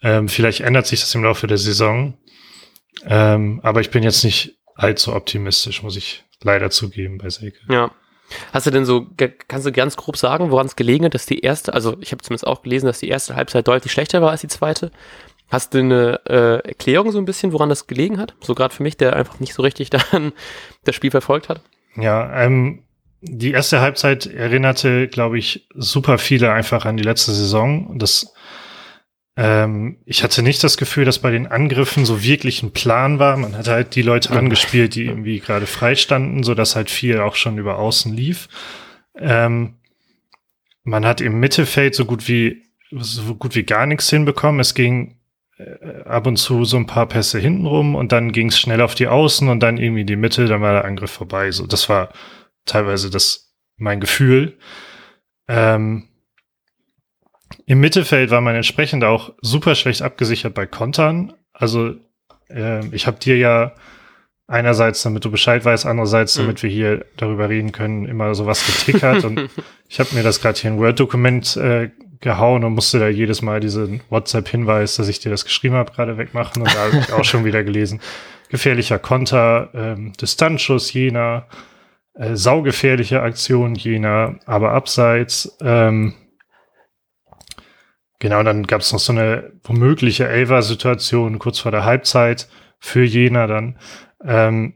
Ähm, 0.03 0.29
vielleicht 0.29 0.61
ändert 0.61 0.87
sich 0.87 1.01
das 1.01 1.15
im 1.15 1.25
Laufe 1.25 1.47
der 1.47 1.57
Saison. 1.57 2.19
Ähm, 3.07 3.61
aber 3.63 3.81
ich 3.81 3.91
bin 3.91 4.03
jetzt 4.03 4.25
nicht 4.25 4.59
allzu 4.75 5.15
optimistisch, 5.15 5.83
muss 5.83 5.97
ich 5.97 6.25
leider 6.43 6.71
zugeben 6.71 7.17
bei 7.17 7.31
Selke. 7.31 7.61
Ja, 7.71 7.91
Hast 8.53 8.67
du 8.67 8.71
denn 8.71 8.85
so, 8.85 9.07
kannst 9.49 9.67
du 9.67 9.73
ganz 9.73 9.97
grob 9.97 10.17
sagen, 10.17 10.51
woran 10.51 10.67
es 10.67 10.77
gelegen 10.77 11.05
hat, 11.05 11.15
dass 11.15 11.27
die 11.27 11.41
erste, 11.41 11.73
also 11.73 11.97
ich 12.01 12.13
habe 12.13 12.23
zumindest 12.23 12.47
auch 12.47 12.63
gelesen, 12.63 12.87
dass 12.87 12.99
die 12.99 13.09
erste 13.09 13.37
Halbzeit 13.37 13.67
deutlich 13.67 13.93
schlechter 13.93 14.21
war 14.23 14.31
als 14.31 14.43
die 14.43 14.49
zweite. 14.49 14.91
Hast 15.49 15.73
du 15.73 15.79
eine 15.79 16.21
äh, 16.27 16.69
Erklärung 16.69 17.11
so 17.11 17.19
ein 17.19 17.25
bisschen, 17.25 17.53
woran 17.53 17.71
das 17.71 17.87
gelegen 17.87 18.19
hat? 18.19 18.35
So 18.41 18.55
gerade 18.55 18.75
für 18.75 18.83
mich, 18.83 18.97
der 18.97 19.17
einfach 19.17 19.41
nicht 19.41 19.55
so 19.55 19.63
richtig 19.63 19.91
dann 20.13 20.33
das 20.85 20.95
Spiel 20.95 21.11
verfolgt 21.11 21.49
hat. 21.49 21.63
Ja, 21.97 22.45
ähm, 22.45 22.83
die 23.21 23.53
erste 23.53 23.81
Halbzeit 23.81 24.27
erinnerte, 24.27 25.09
glaube 25.09 25.39
ich, 25.39 25.67
super 25.75 26.19
viele 26.19 26.53
einfach 26.53 26.85
an 26.85 26.97
die 26.97 27.03
letzte 27.03 27.33
Saison. 27.33 27.99
Das 27.99 28.33
ähm, 29.39 29.99
ich 30.05 30.25
hatte 30.25 30.43
nicht 30.43 30.65
das 30.65 30.77
Gefühl, 30.77 31.05
dass 31.05 31.21
bei 31.21 31.31
den 31.31 31.47
Angriffen 31.47 32.05
so 32.05 32.25
wirklich 32.25 32.65
ein 32.65 32.73
Plan 32.73 33.21
war. 33.21 33.37
Man 33.37 33.57
hat 33.57 33.69
halt 33.69 33.95
die 33.95 34.03
Leute 34.03 34.33
angespielt, 34.33 34.97
die 34.97 35.05
irgendwie 35.05 35.39
gerade 35.39 35.67
frei 35.67 35.95
standen, 35.95 36.43
so 36.43 36.55
dass 36.57 36.75
halt 36.75 36.91
viel 36.91 37.21
auch 37.21 37.37
schon 37.37 37.57
über 37.57 37.79
außen 37.79 38.13
lief. 38.13 38.49
Ähm, 39.17 39.77
man 40.83 41.07
hat 41.07 41.21
im 41.21 41.39
Mittelfeld 41.39 41.95
so 41.95 42.05
gut 42.05 42.27
wie 42.27 42.65
so 42.91 43.37
gut 43.37 43.55
wie 43.55 43.63
gar 43.63 43.87
nichts 43.87 44.11
hinbekommen. 44.11 44.61
Es 44.61 44.75
ging 44.75 45.21
äh, 45.57 46.03
ab 46.03 46.27
und 46.27 46.37
zu 46.37 46.65
so 46.65 46.77
ein 46.77 46.87
paar 46.87 47.07
Pässe 47.07 47.39
hintenrum 47.39 47.95
und 47.95 48.11
dann 48.11 48.33
ging 48.33 48.49
es 48.49 48.59
schnell 48.59 48.81
auf 48.81 48.97
die 48.97 49.07
Außen 49.07 49.49
und 49.49 49.61
dann 49.61 49.77
irgendwie 49.77 50.05
die 50.05 50.17
Mitte, 50.17 50.47
dann 50.47 50.63
war 50.63 50.73
der 50.73 50.85
Angriff 50.85 51.13
vorbei. 51.13 51.53
So, 51.53 51.69
das 51.69 51.89
war 51.89 52.09
teilweise 52.65 53.09
das 53.09 53.55
mein 53.77 54.01
Gefühl. 54.01 54.59
Ähm, 55.47 56.08
im 57.69 57.81
Mittelfeld 57.81 58.31
war 58.31 58.41
man 58.41 58.55
entsprechend 58.55 59.05
auch 59.05 59.35
super 59.43 59.75
schlecht 59.75 60.01
abgesichert 60.01 60.55
bei 60.55 60.65
Kontern. 60.65 61.35
Also 61.53 61.97
äh, 62.49 62.87
ich 62.95 63.07
habe 63.07 63.19
dir 63.19 63.37
ja 63.37 63.75
einerseits, 64.47 65.03
damit 65.03 65.27
du 65.27 65.31
Bescheid 65.31 65.67
weißt, 65.67 65.85
andererseits, 65.85 66.39
mhm. 66.39 66.43
damit 66.43 66.63
wir 66.63 66.71
hier 66.71 67.05
darüber 67.19 67.51
reden 67.51 67.71
können, 67.73 68.07
immer 68.07 68.35
sowas 68.35 68.65
getickert. 68.65 69.23
und 69.25 69.51
ich 69.89 70.01
habe 70.01 70.15
mir 70.15 70.23
das 70.23 70.41
gerade 70.41 70.59
hier 70.59 70.71
in 70.71 70.79
Word-Dokument 70.79 71.59
äh, 71.59 71.91
gehauen 72.21 72.65
und 72.65 72.73
musste 72.73 73.01
da 73.01 73.09
jedes 73.09 73.43
Mal 73.43 73.61
diesen 73.61 74.01
WhatsApp-Hinweis, 74.09 74.97
dass 74.97 75.09
ich 75.09 75.21
dir 75.21 75.29
das 75.29 75.45
geschrieben 75.45 75.75
habe, 75.75 75.93
gerade 75.93 76.17
wegmachen. 76.17 76.63
Und 76.63 76.75
da 76.75 76.87
habe 76.87 76.97
ich 76.97 77.13
auch 77.13 77.25
schon 77.25 77.45
wieder 77.45 77.63
gelesen. 77.65 78.01
Gefährlicher 78.49 78.99
Konter, 78.99 79.69
ähm, 79.75 80.15
Distanzschuss 80.19 80.91
jener, 80.95 81.47
äh, 82.15 82.35
saugefährliche 82.35 83.21
Aktion 83.21 83.75
jener, 83.75 84.37
aber 84.47 84.73
abseits. 84.73 85.55
Ähm, 85.61 86.15
Genau, 88.21 88.43
dann 88.43 88.65
gab 88.67 88.81
es 88.81 88.93
noch 88.93 88.99
so 88.99 89.13
eine 89.13 89.53
womögliche 89.63 90.27
Elfer-Situation 90.29 91.39
kurz 91.39 91.61
vor 91.61 91.71
der 91.71 91.85
Halbzeit 91.85 92.49
für 92.81 93.05
Jena 93.05 93.47
dann. 93.47 93.79
Ähm, 94.25 94.75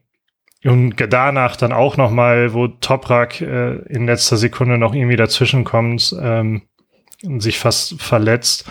und 0.64 0.94
danach 1.12 1.56
dann 1.56 1.72
auch 1.72 1.96
noch 1.96 2.12
mal, 2.12 2.54
wo 2.54 2.68
Toprak 2.68 3.40
äh, 3.40 3.78
in 3.88 4.06
letzter 4.06 4.36
Sekunde 4.36 4.78
noch 4.78 4.94
irgendwie 4.94 5.16
dazwischen 5.16 5.64
kommt 5.64 6.14
ähm, 6.20 6.62
und 7.24 7.40
sich 7.40 7.58
fast 7.58 8.00
verletzt. 8.00 8.70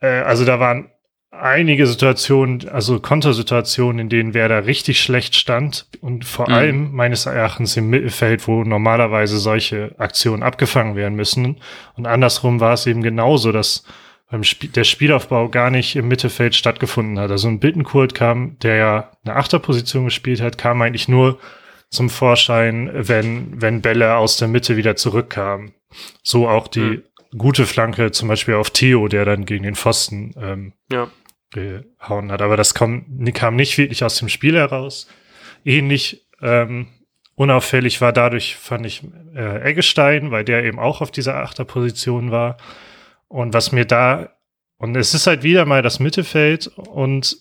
Äh, 0.00 0.22
also 0.22 0.44
da 0.44 0.58
waren 0.58 0.90
einige 1.30 1.86
Situationen, 1.86 2.68
also 2.68 3.00
Kontersituationen, 3.00 4.00
in 4.00 4.08
denen 4.08 4.34
Werder 4.34 4.66
richtig 4.66 5.00
schlecht 5.00 5.34
stand 5.34 5.86
und 6.00 6.24
vor 6.24 6.48
mhm. 6.48 6.54
allem 6.54 6.92
meines 6.92 7.26
Erachtens 7.26 7.76
im 7.76 7.90
Mittelfeld, 7.90 8.48
wo 8.48 8.64
normalerweise 8.64 9.38
solche 9.38 9.94
Aktionen 9.98 10.42
abgefangen 10.42 10.96
werden 10.96 11.14
müssen. 11.14 11.58
Und 11.96 12.06
andersrum 12.06 12.60
war 12.60 12.72
es 12.72 12.86
eben 12.86 13.02
genauso, 13.02 13.52
dass 13.52 13.84
beim 14.30 14.42
Sp 14.44 14.68
der 14.68 14.84
Spielaufbau 14.84 15.48
gar 15.48 15.70
nicht 15.70 15.96
im 15.96 16.08
Mittelfeld 16.08 16.54
stattgefunden 16.54 17.18
hat. 17.18 17.30
Also 17.30 17.48
ein 17.48 17.60
Bittenkurt 17.60 18.14
kam, 18.14 18.58
der 18.60 18.76
ja 18.76 19.10
eine 19.24 19.36
Achterposition 19.36 20.04
gespielt 20.04 20.40
hat, 20.40 20.58
kam 20.58 20.82
eigentlich 20.82 21.08
nur 21.08 21.38
zum 21.90 22.10
Vorschein, 22.10 22.90
wenn, 22.92 23.60
wenn 23.60 23.80
Bälle 23.80 24.16
aus 24.16 24.36
der 24.36 24.48
Mitte 24.48 24.76
wieder 24.76 24.96
zurückkamen. 24.96 25.72
So 26.22 26.46
auch 26.46 26.68
die 26.68 26.80
mhm. 26.80 27.02
gute 27.38 27.64
Flanke, 27.64 28.10
zum 28.10 28.28
Beispiel 28.28 28.54
auf 28.54 28.70
Theo, 28.70 29.08
der 29.08 29.24
dann 29.24 29.46
gegen 29.46 29.64
den 29.64 29.74
Pfosten 29.74 30.34
ähm, 30.38 30.72
ja. 30.92 31.08
Gehauen 31.50 32.30
hat. 32.30 32.42
Aber 32.42 32.56
das 32.56 32.74
kam, 32.74 33.24
kam 33.34 33.56
nicht 33.56 33.78
wirklich 33.78 34.04
aus 34.04 34.18
dem 34.18 34.28
Spiel 34.28 34.56
heraus. 34.56 35.08
Ähnlich 35.64 36.26
ähm, 36.40 36.88
unauffällig 37.34 38.00
war 38.00 38.12
dadurch, 38.12 38.56
fand 38.56 38.84
ich, 38.86 39.02
äh, 39.34 39.62
Eggestein, 39.62 40.30
weil 40.30 40.44
der 40.44 40.64
eben 40.64 40.78
auch 40.78 41.00
auf 41.00 41.10
dieser 41.10 41.36
Achterposition 41.36 42.30
war. 42.30 42.56
Und 43.28 43.54
was 43.54 43.72
mir 43.72 43.84
da, 43.84 44.30
und 44.78 44.96
es 44.96 45.14
ist 45.14 45.26
halt 45.26 45.42
wieder 45.42 45.64
mal 45.64 45.82
das 45.82 46.00
Mittelfeld 46.00 46.66
und 46.66 47.36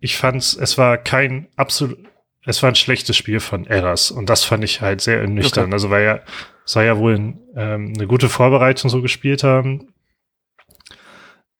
ich 0.00 0.16
fand 0.16 0.42
es 0.42 0.78
war 0.78 0.98
kein 0.98 1.48
absolut, 1.56 1.98
es 2.44 2.62
war 2.62 2.70
ein 2.70 2.76
schlechtes 2.76 3.16
Spiel 3.16 3.40
von 3.40 3.66
Eras 3.66 4.10
und 4.10 4.30
das 4.30 4.44
fand 4.44 4.64
ich 4.64 4.80
halt 4.80 5.00
sehr 5.00 5.20
ernüchternd. 5.20 5.66
Okay. 5.66 5.74
Also 5.74 5.90
weil 5.90 6.04
ja, 6.04 6.20
soll 6.64 6.84
ja 6.84 6.96
wohl 6.96 7.14
ähm, 7.56 7.92
eine 7.94 8.06
gute 8.06 8.28
Vorbereitung 8.28 8.88
so 8.90 9.02
gespielt 9.02 9.42
haben. 9.42 9.92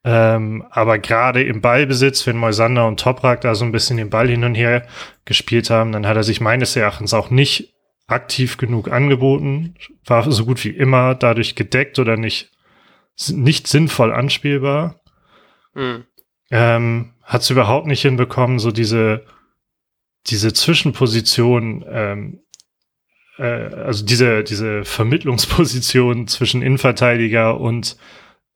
Ähm, 0.03 0.65
aber 0.71 0.97
gerade 0.97 1.43
im 1.43 1.61
Ballbesitz, 1.61 2.25
wenn 2.25 2.37
Moisander 2.37 2.87
und 2.87 2.99
Toprak 2.99 3.41
da 3.41 3.53
so 3.53 3.65
ein 3.65 3.71
bisschen 3.71 3.97
den 3.97 4.09
Ball 4.09 4.27
hin 4.27 4.43
und 4.43 4.55
her 4.55 4.87
gespielt 5.25 5.69
haben, 5.69 5.91
dann 5.91 6.07
hat 6.07 6.17
er 6.17 6.23
sich 6.23 6.41
meines 6.41 6.75
Erachtens 6.75 7.13
auch 7.13 7.29
nicht 7.29 7.73
aktiv 8.07 8.57
genug 8.57 8.91
angeboten, 8.91 9.75
war 10.05 10.29
so 10.31 10.45
gut 10.45 10.63
wie 10.65 10.69
immer 10.69 11.15
dadurch 11.15 11.55
gedeckt 11.55 11.99
oder 11.99 12.17
nicht, 12.17 12.51
nicht 13.29 13.67
sinnvoll 13.67 14.11
anspielbar. 14.11 14.99
Mhm. 15.73 16.05
Ähm, 16.49 17.13
hat 17.23 17.41
es 17.41 17.49
überhaupt 17.49 17.87
nicht 17.87 18.01
hinbekommen, 18.01 18.59
so 18.59 18.71
diese, 18.71 19.25
diese 20.27 20.51
Zwischenposition, 20.51 21.85
ähm, 21.87 22.41
äh, 23.37 23.43
also 23.43 24.03
diese, 24.03 24.43
diese 24.43 24.83
Vermittlungsposition 24.83 26.27
zwischen 26.27 26.61
Innenverteidiger 26.61 27.59
und 27.59 27.95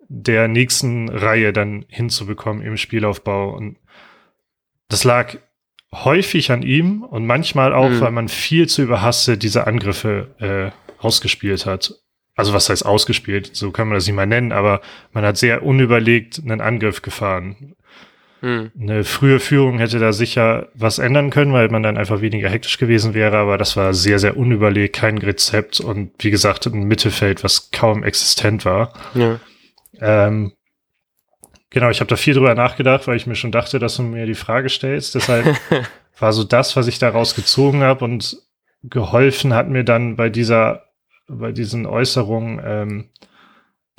der 0.07 0.47
nächsten 0.47 1.09
Reihe 1.09 1.53
dann 1.53 1.85
hinzubekommen 1.87 2.63
im 2.63 2.77
Spielaufbau. 2.77 3.55
Und 3.55 3.77
das 4.89 5.03
lag 5.03 5.37
häufig 5.93 6.51
an 6.51 6.61
ihm 6.61 7.03
und 7.03 7.25
manchmal 7.25 7.73
auch, 7.73 7.89
mhm. 7.89 8.01
weil 8.01 8.11
man 8.11 8.27
viel 8.27 8.67
zu 8.67 8.83
überhastet 8.83 9.43
diese 9.43 9.67
Angriffe 9.67 10.35
äh, 10.39 11.03
ausgespielt 11.03 11.65
hat. 11.65 11.93
Also 12.35 12.53
was 12.53 12.69
heißt 12.69 12.85
ausgespielt? 12.85 13.55
So 13.55 13.71
kann 13.71 13.87
man 13.87 13.95
das 13.95 14.05
nicht 14.05 14.15
mal 14.15 14.25
nennen, 14.25 14.51
aber 14.51 14.81
man 15.13 15.23
hat 15.23 15.37
sehr 15.37 15.63
unüberlegt 15.63 16.41
einen 16.43 16.59
Angriff 16.59 17.01
gefahren. 17.01 17.75
Mhm. 18.41 18.71
Eine 18.79 19.03
frühe 19.05 19.39
Führung 19.39 19.79
hätte 19.79 19.99
da 19.99 20.11
sicher 20.11 20.67
was 20.73 20.99
ändern 20.99 21.29
können, 21.29 21.53
weil 21.53 21.69
man 21.69 21.81
dann 21.81 21.97
einfach 21.97 22.19
weniger 22.19 22.49
hektisch 22.49 22.77
gewesen 22.77 23.13
wäre, 23.13 23.37
aber 23.37 23.57
das 23.57 23.77
war 23.77 23.93
sehr, 23.93 24.19
sehr 24.19 24.35
unüberlegt, 24.35 24.97
kein 24.97 25.17
Rezept 25.17 25.79
und 25.79 26.11
wie 26.19 26.31
gesagt 26.31 26.65
ein 26.67 26.83
Mittelfeld, 26.83 27.43
was 27.43 27.71
kaum 27.71 28.03
existent 28.03 28.65
war. 28.65 28.93
Ja. 29.13 29.39
Ähm, 30.01 30.53
Genau, 31.75 31.89
ich 31.89 31.99
habe 31.99 32.07
da 32.07 32.15
viel 32.15 32.33
drüber 32.33 32.55
nachgedacht, 32.55 33.05
weil 33.05 33.17
ich 33.17 33.27
mir 33.27 33.35
schon 33.35 33.51
dachte, 33.51 33.79
dass 33.79 33.97
du 33.97 34.03
mir 34.03 34.25
die 34.25 34.33
Frage 34.33 34.69
stellst. 34.69 35.13
Deshalb 35.13 35.57
war 36.19 36.31
so 36.31 36.45
das, 36.45 36.77
was 36.77 36.87
ich 36.87 36.99
daraus 36.99 37.35
gezogen 37.35 37.83
habe 37.83 38.05
und 38.05 38.37
geholfen 38.81 39.53
hat 39.53 39.67
mir 39.67 39.83
dann 39.83 40.15
bei 40.15 40.29
dieser, 40.29 40.83
bei 41.27 41.51
diesen 41.51 41.85
Äußerungen 41.85 42.61
ähm, 42.63 43.09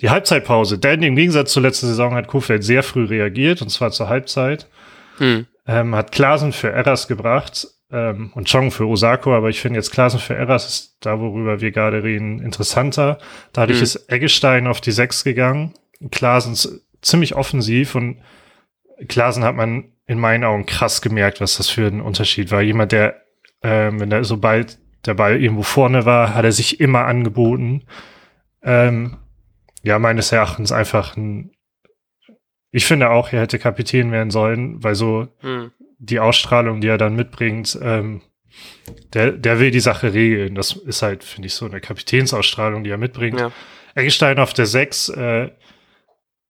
die 0.01 0.09
Halbzeitpause. 0.09 0.79
Denn 0.79 1.03
im 1.03 1.17
Gegensatz 1.17 1.53
zur 1.53 1.65
letzten 1.65 1.89
Saison 1.89 2.15
hat 2.15 2.29
Kofeld 2.29 2.65
sehr 2.65 2.83
früh 2.83 3.05
reagiert, 3.05 3.61
und 3.61 3.69
zwar 3.69 3.91
zur 3.91 4.09
Halbzeit. 4.09 4.69
Hm. 5.19 5.47
Ähm, 5.67 5.95
hat 5.95 6.13
Klasen 6.13 6.53
für 6.53 6.71
Erras 6.71 7.09
gebracht 7.09 7.67
ähm, 7.91 8.31
und 8.35 8.51
Chong 8.51 8.71
für 8.71 8.87
Osako, 8.87 9.35
aber 9.35 9.51
ich 9.51 9.61
finde 9.61 9.79
jetzt 9.79 9.91
Klasen 9.91 10.21
für 10.21 10.35
Erras 10.35 10.67
ist 10.67 10.97
da, 11.01 11.21
worüber 11.21 11.61
wir 11.61 11.73
gerade 11.73 12.03
reden, 12.03 12.41
interessanter. 12.41 13.19
Dadurch 13.53 13.81
hm. 13.81 13.85
ist 13.85 14.11
Eggestein 14.11 14.67
auf 14.67 14.81
die 14.81 14.93
Sechs 14.93 15.25
gegangen. 15.25 15.75
Klasens 16.11 16.85
ziemlich 17.03 17.35
offensiv 17.35 17.95
und 17.95 18.23
Klasen 19.09 19.45
hat 19.45 19.57
man 19.57 19.93
in 20.07 20.19
meinen 20.19 20.45
Augen 20.45 20.67
krass 20.67 21.03
gemerkt, 21.03 21.41
was 21.41 21.57
das 21.57 21.69
für 21.69 21.87
ein 21.87 22.01
Unterschied 22.01 22.51
war. 22.51 22.63
Jemand, 22.63 22.93
der, 22.93 23.23
ähm, 23.63 24.01
wenn 24.01 24.13
er 24.13 24.25
sobald 24.25 24.79
der 25.05 25.15
Ball 25.15 25.41
irgendwo 25.41 25.63
vorne 25.63 26.05
war, 26.05 26.35
hat 26.35 26.45
er 26.45 26.53
sich 26.53 26.81
immer 26.81 27.05
angeboten. 27.05 27.85
Ähm, 28.63 29.17
ja, 29.83 29.99
meines 29.99 30.33
Erachtens 30.33 30.73
einfach 30.73 31.17
ein, 31.17 31.53
ich 32.71 32.87
finde 32.87 33.11
auch, 33.11 33.33
er 33.33 33.43
hätte 33.43 33.59
Kapitän 33.59 34.11
werden 34.11 34.31
sollen, 34.31 34.83
weil 34.83 34.95
so 34.95 35.29
hm. 35.41 35.71
die 35.99 36.21
Ausstrahlung, 36.21 36.81
die 36.81 36.89
er 36.89 36.99
dann 36.99 37.15
mitbringt, 37.15 37.79
ähm, 37.81 38.23
der, 39.13 39.33
der 39.33 39.61
will 39.61 39.71
die 39.71 39.81
Sache 39.81 40.13
regeln. 40.13 40.55
Das 40.55 40.73
ist 40.73 41.03
halt, 41.03 41.25
finde 41.25 41.47
ich, 41.47 41.55
so 41.55 41.67
eine 41.67 41.81
Kapitänsausstrahlung, 41.81 42.85
die 42.85 42.91
er 42.91 42.99
mitbringt. 42.99 43.39
Ja. 43.39 43.53
Eggestein 43.95 44.39
auf 44.39 44.53
der 44.53 44.67
6, 44.67 45.11
äh, 45.11 45.51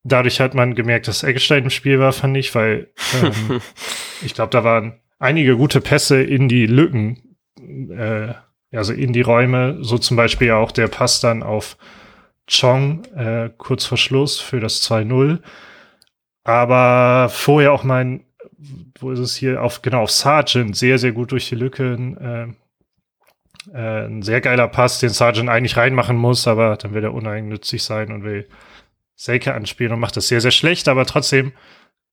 dadurch 0.06 0.40
hat 0.40 0.54
man 0.54 0.74
gemerkt, 0.74 1.08
dass 1.08 1.22
Eggestein 1.22 1.64
im 1.64 1.70
Spiel 1.70 1.98
war, 1.98 2.12
fand 2.12 2.36
ich, 2.36 2.54
weil 2.54 2.88
ähm, 3.22 3.60
ich 4.22 4.34
glaube, 4.34 4.50
da 4.50 4.64
waren 4.64 5.00
einige 5.18 5.56
gute 5.56 5.80
Pässe 5.80 6.22
in 6.22 6.48
die 6.48 6.66
Lücken, 6.66 7.36
äh, 7.90 8.34
also 8.72 8.92
in 8.92 9.12
die 9.12 9.22
Räume, 9.22 9.78
so 9.80 9.98
zum 9.98 10.16
Beispiel 10.16 10.52
auch 10.52 10.72
der 10.72 10.88
Pass 10.88 11.20
dann 11.20 11.42
auf 11.42 11.76
Chong 12.48 13.04
äh, 13.14 13.50
kurz 13.56 13.86
vor 13.86 13.98
Schluss 13.98 14.40
für 14.40 14.60
das 14.60 14.82
2-0. 14.82 15.40
Aber 16.44 17.28
vorher 17.28 17.72
auch 17.72 17.82
mein, 17.82 18.24
wo 19.00 19.10
ist 19.10 19.18
es 19.18 19.34
hier, 19.34 19.62
auf, 19.62 19.82
genau, 19.82 20.02
auf 20.02 20.10
Sargent, 20.10 20.76
sehr, 20.76 20.98
sehr 20.98 21.12
gut 21.12 21.32
durch 21.32 21.48
die 21.48 21.56
Lücke. 21.56 22.54
Äh, 22.54 23.76
äh, 23.76 24.06
ein 24.06 24.22
sehr 24.22 24.40
geiler 24.40 24.68
Pass, 24.68 25.00
den 25.00 25.10
Sargent 25.10 25.48
eigentlich 25.48 25.76
reinmachen 25.76 26.16
muss, 26.16 26.46
aber 26.46 26.76
dann 26.76 26.94
will 26.94 27.02
er 27.02 27.14
uneigennützig 27.14 27.82
sein 27.82 28.12
und 28.12 28.22
will 28.22 28.46
Selke 29.16 29.54
anspielen 29.54 29.92
und 29.92 30.00
macht 30.00 30.16
das 30.16 30.28
sehr, 30.28 30.40
sehr 30.40 30.50
schlecht, 30.50 30.88
aber 30.88 31.06
trotzdem 31.06 31.52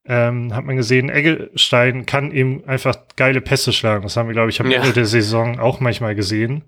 ähm, 0.05 0.53
hat 0.53 0.65
man 0.65 0.75
gesehen, 0.75 1.09
Eggestein 1.09 2.05
kann 2.05 2.31
eben 2.31 2.65
einfach 2.65 2.95
geile 3.15 3.41
Pässe 3.41 3.71
schlagen. 3.71 4.03
Das 4.03 4.17
haben 4.17 4.27
wir, 4.27 4.33
glaube 4.33 4.49
ich, 4.49 4.59
am 4.59 4.69
ja. 4.69 4.79
Ende 4.79 4.93
der 4.93 5.05
Saison 5.05 5.59
auch 5.59 5.79
manchmal 5.79 6.15
gesehen. 6.15 6.63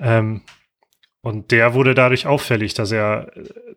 Ähm, 0.00 0.42
und 1.20 1.50
der 1.50 1.74
wurde 1.74 1.94
dadurch 1.94 2.26
auffällig, 2.26 2.74
dass 2.74 2.92
er, 2.92 3.32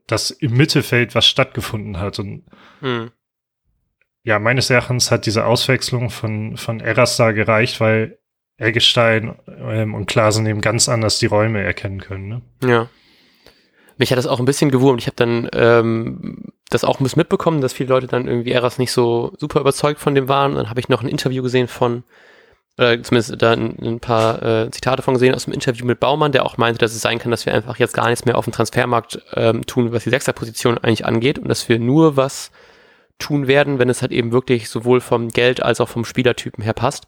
dass 0.07 0.31
im 0.31 0.53
Mittelfeld 0.53 1.15
was 1.15 1.25
stattgefunden 1.25 1.99
hat. 1.99 2.19
Und 2.19 2.45
hm. 2.79 3.11
ja, 4.23 4.39
meines 4.39 4.69
Erachtens 4.69 5.11
hat 5.11 5.25
diese 5.25 5.45
Auswechslung 5.45 6.09
von, 6.09 6.57
von 6.57 6.79
Eras 6.79 7.17
da 7.17 7.31
gereicht, 7.31 7.81
weil 7.81 8.19
Eggestein 8.57 9.35
ähm, 9.47 9.93
und 9.93 10.05
Klasen 10.05 10.45
eben 10.45 10.61
ganz 10.61 10.87
anders 10.87 11.19
die 11.19 11.25
Räume 11.25 11.61
erkennen 11.63 12.01
können. 12.01 12.27
Ne? 12.27 12.41
Ja. 12.63 12.89
Mich 13.99 14.11
hat 14.11 14.17
das 14.17 14.27
auch 14.27 14.39
ein 14.39 14.45
bisschen 14.45 14.71
gewurmt. 14.71 15.01
Ich 15.01 15.07
habe 15.07 15.17
dann 15.17 15.49
ähm, 15.51 16.53
das 16.69 16.85
auch 16.85 16.99
ein 16.99 17.03
bisschen 17.03 17.19
mitbekommen, 17.19 17.59
dass 17.59 17.73
viele 17.73 17.89
Leute 17.89 18.07
dann 18.07 18.29
irgendwie 18.29 18.53
Eras 18.53 18.77
nicht 18.77 18.93
so 18.93 19.33
super 19.37 19.59
überzeugt 19.59 19.99
von 19.99 20.15
dem 20.15 20.29
waren. 20.29 20.55
Dann 20.55 20.69
habe 20.69 20.79
ich 20.79 20.87
noch 20.87 21.03
ein 21.03 21.09
Interview 21.09 21.43
gesehen 21.43 21.67
von, 21.67 22.03
oder 22.77 23.03
zumindest 23.03 23.41
da 23.41 23.51
ein, 23.51 23.77
ein 23.81 23.99
paar 23.99 24.41
äh, 24.41 24.71
Zitate 24.71 25.01
von 25.01 25.15
gesehen 25.15 25.35
aus 25.35 25.43
dem 25.43 25.53
Interview 25.53 25.85
mit 25.85 25.99
Baumann, 25.99 26.31
der 26.31 26.45
auch 26.45 26.55
meinte, 26.55 26.79
dass 26.79 26.95
es 26.95 27.01
sein 27.01 27.19
kann, 27.19 27.29
dass 27.29 27.45
wir 27.45 27.53
einfach 27.53 27.75
jetzt 27.77 27.93
gar 27.93 28.07
nichts 28.07 28.23
mehr 28.23 28.37
auf 28.37 28.45
dem 28.45 28.53
Transfermarkt 28.53 29.21
ähm, 29.33 29.65
tun, 29.65 29.91
was 29.91 30.05
die 30.05 30.11
Sechserposition 30.11 30.77
eigentlich 30.77 31.05
angeht 31.05 31.37
und 31.37 31.49
dass 31.49 31.67
wir 31.67 31.77
nur 31.77 32.15
was 32.15 32.51
tun 33.17 33.47
werden, 33.47 33.79
wenn 33.79 33.89
es 33.89 34.01
halt 34.01 34.13
eben 34.13 34.31
wirklich 34.31 34.69
sowohl 34.69 35.01
vom 35.01 35.27
Geld 35.27 35.61
als 35.61 35.81
auch 35.81 35.89
vom 35.89 36.05
Spielertypen 36.05 36.63
her 36.63 36.73
passt. 36.73 37.05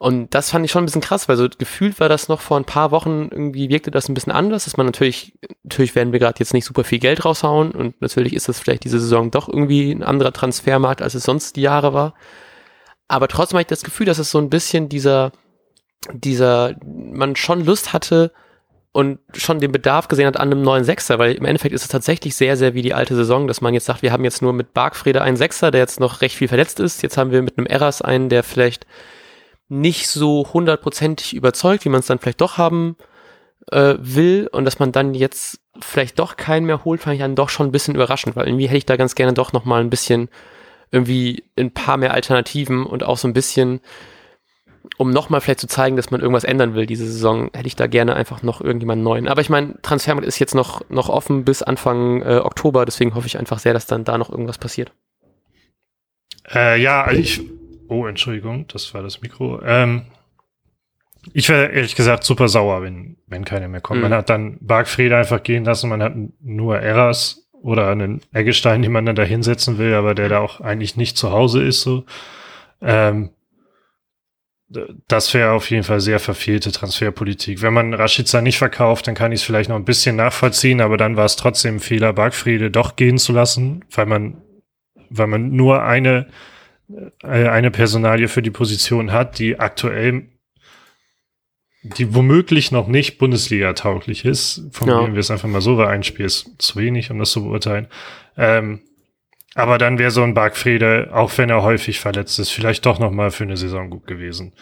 Und 0.00 0.32
das 0.32 0.50
fand 0.50 0.64
ich 0.64 0.70
schon 0.70 0.84
ein 0.84 0.86
bisschen 0.86 1.00
krass, 1.00 1.28
weil 1.28 1.36
so 1.36 1.48
gefühlt 1.48 1.98
war 1.98 2.08
das 2.08 2.28
noch 2.28 2.40
vor 2.40 2.56
ein 2.56 2.64
paar 2.64 2.92
Wochen 2.92 3.28
irgendwie 3.32 3.68
wirkte 3.68 3.90
das 3.90 4.08
ein 4.08 4.14
bisschen 4.14 4.32
anders, 4.32 4.64
dass 4.64 4.76
man 4.76 4.86
natürlich, 4.86 5.36
natürlich 5.64 5.96
werden 5.96 6.12
wir 6.12 6.20
gerade 6.20 6.38
jetzt 6.38 6.54
nicht 6.54 6.66
super 6.66 6.84
viel 6.84 7.00
Geld 7.00 7.24
raushauen 7.24 7.72
und 7.72 8.00
natürlich 8.00 8.32
ist 8.32 8.48
das 8.48 8.60
vielleicht 8.60 8.84
diese 8.84 9.00
Saison 9.00 9.32
doch 9.32 9.48
irgendwie 9.48 9.90
ein 9.90 10.04
anderer 10.04 10.32
Transfermarkt, 10.32 11.02
als 11.02 11.14
es 11.14 11.24
sonst 11.24 11.56
die 11.56 11.62
Jahre 11.62 11.94
war. 11.94 12.14
Aber 13.08 13.26
trotzdem 13.26 13.56
habe 13.56 13.62
ich 13.62 13.68
das 13.68 13.82
Gefühl, 13.82 14.06
dass 14.06 14.18
es 14.18 14.30
so 14.30 14.38
ein 14.38 14.50
bisschen 14.50 14.88
dieser, 14.88 15.32
dieser, 16.12 16.76
man 16.86 17.34
schon 17.34 17.64
Lust 17.64 17.92
hatte 17.92 18.32
und 18.92 19.18
schon 19.34 19.58
den 19.58 19.72
Bedarf 19.72 20.06
gesehen 20.06 20.28
hat 20.28 20.36
an 20.36 20.52
einem 20.52 20.62
neuen 20.62 20.84
Sechser, 20.84 21.18
weil 21.18 21.34
im 21.34 21.44
Endeffekt 21.44 21.74
ist 21.74 21.82
es 21.82 21.88
tatsächlich 21.88 22.36
sehr, 22.36 22.56
sehr 22.56 22.74
wie 22.74 22.82
die 22.82 22.94
alte 22.94 23.16
Saison, 23.16 23.48
dass 23.48 23.60
man 23.60 23.74
jetzt 23.74 23.86
sagt, 23.86 24.02
wir 24.02 24.12
haben 24.12 24.24
jetzt 24.24 24.42
nur 24.42 24.52
mit 24.52 24.74
Bargfrede 24.74 25.22
einen 25.22 25.36
Sechser, 25.36 25.72
der 25.72 25.80
jetzt 25.80 25.98
noch 25.98 26.20
recht 26.20 26.36
viel 26.36 26.48
verletzt 26.48 26.78
ist. 26.78 27.02
Jetzt 27.02 27.16
haben 27.16 27.32
wir 27.32 27.42
mit 27.42 27.58
einem 27.58 27.66
Eras 27.66 28.00
einen, 28.00 28.28
der 28.28 28.44
vielleicht 28.44 28.86
nicht 29.68 30.08
so 30.08 30.48
hundertprozentig 30.52 31.34
überzeugt, 31.34 31.84
wie 31.84 31.90
man 31.90 32.00
es 32.00 32.06
dann 32.06 32.18
vielleicht 32.18 32.40
doch 32.40 32.58
haben 32.58 32.96
äh, 33.70 33.94
will 33.98 34.48
und 34.50 34.64
dass 34.64 34.78
man 34.78 34.92
dann 34.92 35.14
jetzt 35.14 35.60
vielleicht 35.80 36.18
doch 36.18 36.36
keinen 36.36 36.66
mehr 36.66 36.84
holt, 36.84 37.02
fand 37.02 37.14
ich 37.14 37.20
dann 37.20 37.36
doch 37.36 37.48
schon 37.48 37.68
ein 37.68 37.72
bisschen 37.72 37.94
überraschend, 37.94 38.34
weil 38.34 38.46
irgendwie 38.46 38.66
hätte 38.66 38.78
ich 38.78 38.86
da 38.86 38.96
ganz 38.96 39.14
gerne 39.14 39.34
doch 39.34 39.52
noch 39.52 39.64
mal 39.64 39.80
ein 39.80 39.90
bisschen 39.90 40.28
irgendwie 40.90 41.44
ein 41.58 41.70
paar 41.70 41.98
mehr 41.98 42.14
Alternativen 42.14 42.86
und 42.86 43.04
auch 43.04 43.18
so 43.18 43.28
ein 43.28 43.34
bisschen, 43.34 43.80
um 44.96 45.10
noch 45.10 45.28
mal 45.28 45.40
vielleicht 45.40 45.60
zu 45.60 45.66
zeigen, 45.66 45.96
dass 45.96 46.10
man 46.10 46.20
irgendwas 46.20 46.44
ändern 46.44 46.74
will 46.74 46.86
diese 46.86 47.06
Saison, 47.06 47.50
hätte 47.52 47.66
ich 47.66 47.76
da 47.76 47.86
gerne 47.86 48.16
einfach 48.16 48.42
noch 48.42 48.62
irgendjemanden 48.62 49.04
neuen. 49.04 49.28
Aber 49.28 49.42
ich 49.42 49.50
meine, 49.50 49.74
Transfermarkt 49.82 50.26
ist 50.26 50.38
jetzt 50.38 50.54
noch, 50.54 50.80
noch 50.88 51.10
offen 51.10 51.44
bis 51.44 51.62
Anfang 51.62 52.22
äh, 52.22 52.40
Oktober, 52.42 52.86
deswegen 52.86 53.14
hoffe 53.14 53.26
ich 53.26 53.38
einfach 53.38 53.58
sehr, 53.58 53.74
dass 53.74 53.86
dann 53.86 54.04
da 54.04 54.16
noch 54.16 54.30
irgendwas 54.30 54.56
passiert. 54.56 54.92
Äh, 56.54 56.80
ja, 56.80 57.10
ich 57.10 57.42
Oh, 57.88 58.06
Entschuldigung, 58.06 58.66
das 58.68 58.92
war 58.94 59.02
das 59.02 59.22
Mikro. 59.22 59.60
Ähm, 59.62 60.02
ich 61.32 61.48
wäre 61.48 61.68
ehrlich 61.68 61.96
gesagt 61.96 62.24
super 62.24 62.48
sauer, 62.48 62.82
wenn, 62.82 63.16
wenn 63.26 63.44
keiner 63.44 63.68
mehr 63.68 63.80
kommt. 63.80 63.98
Mhm. 63.98 64.02
Man 64.04 64.14
hat 64.14 64.30
dann 64.30 64.58
Bargfriede 64.60 65.16
einfach 65.16 65.42
gehen 65.42 65.64
lassen, 65.64 65.88
man 65.88 66.02
hat 66.02 66.14
nur 66.40 66.78
Eras 66.78 67.48
oder 67.52 67.88
einen 67.88 68.20
Eggestein, 68.32 68.82
den 68.82 68.92
man 68.92 69.06
dann 69.06 69.16
da 69.16 69.24
hinsetzen 69.24 69.78
will, 69.78 69.94
aber 69.94 70.14
der 70.14 70.28
da 70.28 70.38
auch 70.38 70.60
eigentlich 70.60 70.96
nicht 70.96 71.16
zu 71.16 71.32
Hause 71.32 71.62
ist, 71.62 71.82
so. 71.82 72.04
Ähm, 72.80 73.30
das 75.08 75.32
wäre 75.32 75.52
auf 75.52 75.70
jeden 75.70 75.82
Fall 75.82 76.00
sehr 76.00 76.20
verfehlte 76.20 76.70
Transferpolitik. 76.72 77.62
Wenn 77.62 77.72
man 77.72 77.94
Rashica 77.94 78.42
nicht 78.42 78.58
verkauft, 78.58 79.06
dann 79.06 79.14
kann 79.14 79.32
ich 79.32 79.40
es 79.40 79.46
vielleicht 79.46 79.70
noch 79.70 79.76
ein 79.76 79.86
bisschen 79.86 80.16
nachvollziehen, 80.16 80.82
aber 80.82 80.98
dann 80.98 81.16
war 81.16 81.24
es 81.24 81.36
trotzdem 81.36 81.76
ein 81.76 81.80
Fehler, 81.80 82.12
Bargfriede 82.12 82.70
doch 82.70 82.96
gehen 82.96 83.16
zu 83.16 83.32
lassen, 83.32 83.84
weil 83.90 84.04
man, 84.04 84.42
weil 85.08 85.26
man 85.26 85.50
nur 85.52 85.82
eine, 85.82 86.28
eine 87.22 87.70
Personalie 87.70 88.28
für 88.28 88.42
die 88.42 88.50
Position 88.50 89.12
hat, 89.12 89.38
die 89.38 89.58
aktuell, 89.58 90.28
die 91.82 92.14
womöglich 92.14 92.72
noch 92.72 92.88
nicht 92.88 93.18
Bundesliga 93.18 93.72
tauglich 93.74 94.24
ist. 94.24 94.62
Formulieren 94.72 95.12
ja. 95.12 95.14
wir 95.14 95.20
es 95.20 95.30
einfach 95.30 95.48
mal 95.48 95.60
so, 95.60 95.76
weil 95.76 95.88
ein 95.88 96.02
Spiel 96.02 96.26
ist 96.26 96.50
zu 96.58 96.76
wenig, 96.76 97.10
um 97.10 97.18
das 97.18 97.30
zu 97.30 97.44
beurteilen. 97.44 97.88
Ähm, 98.36 98.80
aber 99.54 99.78
dann 99.78 99.98
wäre 99.98 100.10
so 100.10 100.22
ein 100.22 100.34
Bargfriede, 100.34 101.10
auch 101.12 101.36
wenn 101.36 101.50
er 101.50 101.62
häufig 101.62 102.00
verletzt 102.00 102.38
ist, 102.38 102.50
vielleicht 102.50 102.86
doch 102.86 102.98
noch 102.98 103.10
mal 103.10 103.30
für 103.30 103.44
eine 103.44 103.56
Saison 103.56 103.90
gut 103.90 104.06
gewesen. 104.06 104.52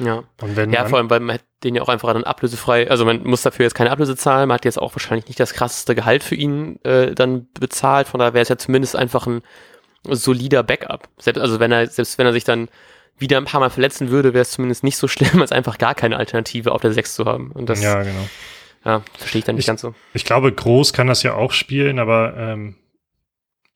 Ja. 0.00 0.24
Und 0.40 0.56
wenn 0.56 0.72
ja, 0.72 0.86
vor 0.86 0.98
allem, 0.98 1.10
weil 1.10 1.20
man 1.20 1.38
den 1.62 1.74
ja 1.74 1.82
auch 1.82 1.88
einfach 1.88 2.12
dann 2.12 2.24
ablösefrei, 2.24 2.90
also 2.90 3.04
man 3.04 3.22
muss 3.22 3.42
dafür 3.42 3.64
jetzt 3.64 3.74
keine 3.74 3.90
Ablöse 3.90 4.16
zahlen, 4.16 4.48
man 4.48 4.54
hat 4.54 4.64
jetzt 4.64 4.80
auch 4.80 4.94
wahrscheinlich 4.94 5.26
nicht 5.28 5.38
das 5.38 5.52
krasseste 5.52 5.94
Gehalt 5.94 6.24
für 6.24 6.34
ihn 6.34 6.82
äh, 6.84 7.14
dann 7.14 7.48
bezahlt, 7.58 8.08
von 8.08 8.18
daher 8.18 8.32
wäre 8.32 8.42
es 8.42 8.48
ja 8.48 8.56
zumindest 8.56 8.96
einfach 8.96 9.26
ein 9.26 9.42
solider 10.04 10.62
Backup. 10.62 11.08
Selbst, 11.18 11.40
also 11.40 11.60
wenn 11.60 11.72
er, 11.72 11.86
selbst 11.86 12.18
wenn 12.18 12.26
er 12.26 12.32
sich 12.32 12.44
dann 12.44 12.68
wieder 13.18 13.36
ein 13.36 13.44
paar 13.44 13.60
Mal 13.60 13.70
verletzen 13.70 14.10
würde, 14.10 14.32
wäre 14.32 14.42
es 14.42 14.52
zumindest 14.52 14.84
nicht 14.84 14.96
so 14.96 15.08
schlimm, 15.08 15.40
als 15.40 15.52
einfach 15.52 15.78
gar 15.78 15.94
keine 15.94 16.16
Alternative 16.16 16.72
auf 16.72 16.80
der 16.80 16.92
6 16.92 17.14
zu 17.14 17.24
haben. 17.26 17.52
Und 17.52 17.68
das, 17.68 17.82
ja, 17.82 18.02
genau. 18.02 18.28
Ja, 18.84 19.02
verstehe 19.18 19.40
ich 19.40 19.44
dann 19.44 19.56
nicht 19.56 19.64
ich, 19.64 19.66
ganz 19.66 19.82
so. 19.82 19.94
Ich 20.14 20.24
glaube, 20.24 20.50
Groß 20.50 20.94
kann 20.94 21.06
das 21.06 21.22
ja 21.22 21.34
auch 21.34 21.52
spielen, 21.52 21.98
aber 21.98 22.34
ähm, 22.36 22.76